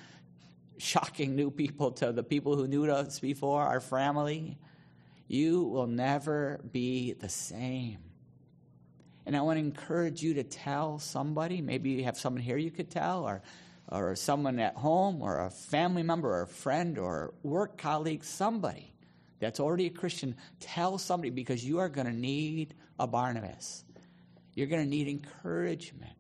shocking 0.79 1.37
new 1.37 1.53
people 1.53 1.93
to 1.93 2.11
the 2.11 2.25
people 2.25 2.57
who 2.57 2.67
knew 2.67 2.91
us 2.91 3.21
before, 3.21 3.63
our 3.63 3.81
family 3.81 4.59
you 5.29 5.65
will 5.65 5.87
never 5.87 6.61
be 6.73 7.13
the 7.13 7.29
same. 7.29 7.99
And 9.25 9.37
I 9.37 9.41
want 9.41 9.57
to 9.57 9.61
encourage 9.61 10.23
you 10.23 10.35
to 10.35 10.45
tell 10.45 10.99
somebody, 10.99 11.61
maybe 11.61 11.91
you 11.91 12.05
have 12.05 12.17
someone 12.17 12.43
here 12.43 12.57
you 12.57 12.71
could 12.71 12.91
tell, 12.91 13.25
or, 13.25 13.43
or 13.91 14.15
someone 14.15 14.61
at 14.61 14.77
home, 14.77 15.21
or 15.21 15.41
a 15.41 15.51
family 15.51 16.05
member, 16.05 16.29
or 16.29 16.43
a 16.43 16.47
friend, 16.47 16.97
or 16.97 17.35
work 17.43 17.77
colleague, 17.77 18.23
somebody 18.23 18.93
that's 19.41 19.59
already 19.59 19.87
a 19.87 19.91
Christian. 19.91 20.37
Tell 20.61 20.97
somebody 20.97 21.31
because 21.31 21.65
you 21.65 21.81
are 21.81 21.89
going 21.89 22.07
to 22.07 22.13
need 22.13 22.75
a 23.01 23.07
Barnabas. 23.07 23.85
You're 24.55 24.69
going 24.69 24.85
to 24.85 24.89
need 24.89 25.09
encouragement. 25.09 26.13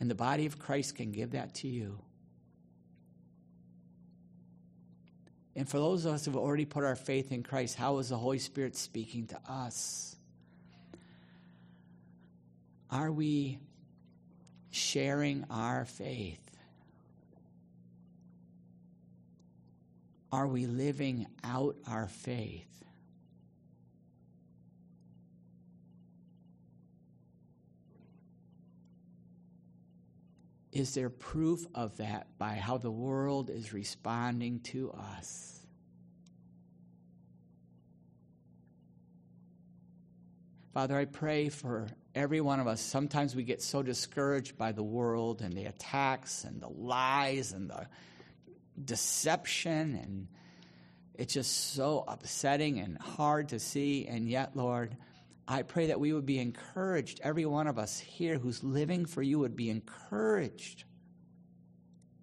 And 0.00 0.10
the 0.10 0.14
body 0.14 0.46
of 0.46 0.58
Christ 0.58 0.96
can 0.96 1.12
give 1.12 1.32
that 1.32 1.54
to 1.56 1.68
you. 1.68 1.98
And 5.58 5.68
for 5.68 5.78
those 5.78 6.04
of 6.04 6.14
us 6.14 6.24
who 6.24 6.30
have 6.30 6.38
already 6.38 6.66
put 6.66 6.84
our 6.84 6.94
faith 6.94 7.32
in 7.32 7.42
Christ, 7.42 7.74
how 7.74 7.98
is 7.98 8.10
the 8.10 8.16
Holy 8.16 8.38
Spirit 8.38 8.76
speaking 8.76 9.26
to 9.26 9.40
us? 9.48 10.14
Are 12.92 13.10
we 13.10 13.58
sharing 14.70 15.44
our 15.50 15.84
faith? 15.84 16.38
Are 20.30 20.46
we 20.46 20.66
living 20.66 21.26
out 21.42 21.74
our 21.88 22.06
faith? 22.06 22.84
Is 30.78 30.94
there 30.94 31.10
proof 31.10 31.66
of 31.74 31.96
that 31.96 32.28
by 32.38 32.54
how 32.54 32.78
the 32.78 32.90
world 32.90 33.50
is 33.50 33.72
responding 33.72 34.60
to 34.60 34.92
us? 34.92 35.58
Father, 40.72 40.96
I 40.96 41.06
pray 41.06 41.48
for 41.48 41.88
every 42.14 42.40
one 42.40 42.60
of 42.60 42.68
us. 42.68 42.80
Sometimes 42.80 43.34
we 43.34 43.42
get 43.42 43.60
so 43.60 43.82
discouraged 43.82 44.56
by 44.56 44.70
the 44.70 44.84
world 44.84 45.42
and 45.42 45.52
the 45.52 45.64
attacks 45.64 46.44
and 46.44 46.62
the 46.62 46.68
lies 46.68 47.52
and 47.52 47.68
the 47.68 47.88
deception, 48.84 49.98
and 50.00 50.28
it's 51.14 51.34
just 51.34 51.74
so 51.74 52.04
upsetting 52.06 52.78
and 52.78 52.98
hard 52.98 53.48
to 53.48 53.58
see. 53.58 54.06
And 54.06 54.28
yet, 54.28 54.54
Lord, 54.54 54.96
I 55.50 55.62
pray 55.62 55.86
that 55.86 55.98
we 55.98 56.12
would 56.12 56.26
be 56.26 56.38
encouraged. 56.38 57.20
Every 57.24 57.46
one 57.46 57.66
of 57.68 57.78
us 57.78 57.98
here 57.98 58.38
who's 58.38 58.62
living 58.62 59.06
for 59.06 59.22
you 59.22 59.38
would 59.38 59.56
be 59.56 59.70
encouraged. 59.70 60.84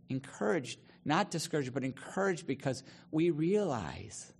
Encouraged, 0.10 0.80
not 1.04 1.32
discouraged, 1.32 1.74
but 1.74 1.84
encouraged 1.84 2.46
because 2.46 2.84
we 3.10 3.32
realize 3.32 4.32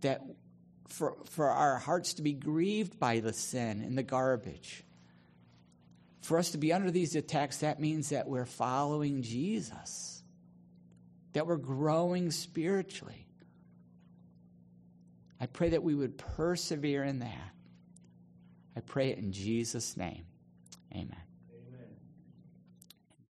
that 0.00 0.22
for, 0.88 1.18
for 1.30 1.48
our 1.48 1.78
hearts 1.78 2.14
to 2.14 2.22
be 2.22 2.32
grieved 2.32 2.98
by 2.98 3.20
the 3.20 3.32
sin 3.32 3.80
and 3.80 3.96
the 3.96 4.02
garbage, 4.02 4.82
for 6.22 6.38
us 6.38 6.50
to 6.50 6.58
be 6.58 6.72
under 6.72 6.90
these 6.90 7.14
attacks, 7.14 7.58
that 7.58 7.78
means 7.78 8.08
that 8.08 8.26
we're 8.26 8.44
following 8.44 9.22
Jesus, 9.22 10.24
that 11.32 11.46
we're 11.46 11.56
growing 11.56 12.32
spiritually. 12.32 13.25
I 15.40 15.46
pray 15.46 15.70
that 15.70 15.82
we 15.82 15.94
would 15.94 16.16
persevere 16.16 17.04
in 17.04 17.18
that. 17.20 17.50
I 18.76 18.80
pray 18.80 19.10
it 19.10 19.18
in 19.18 19.32
Jesus' 19.32 19.96
name. 19.96 20.24
Amen. 20.92 21.25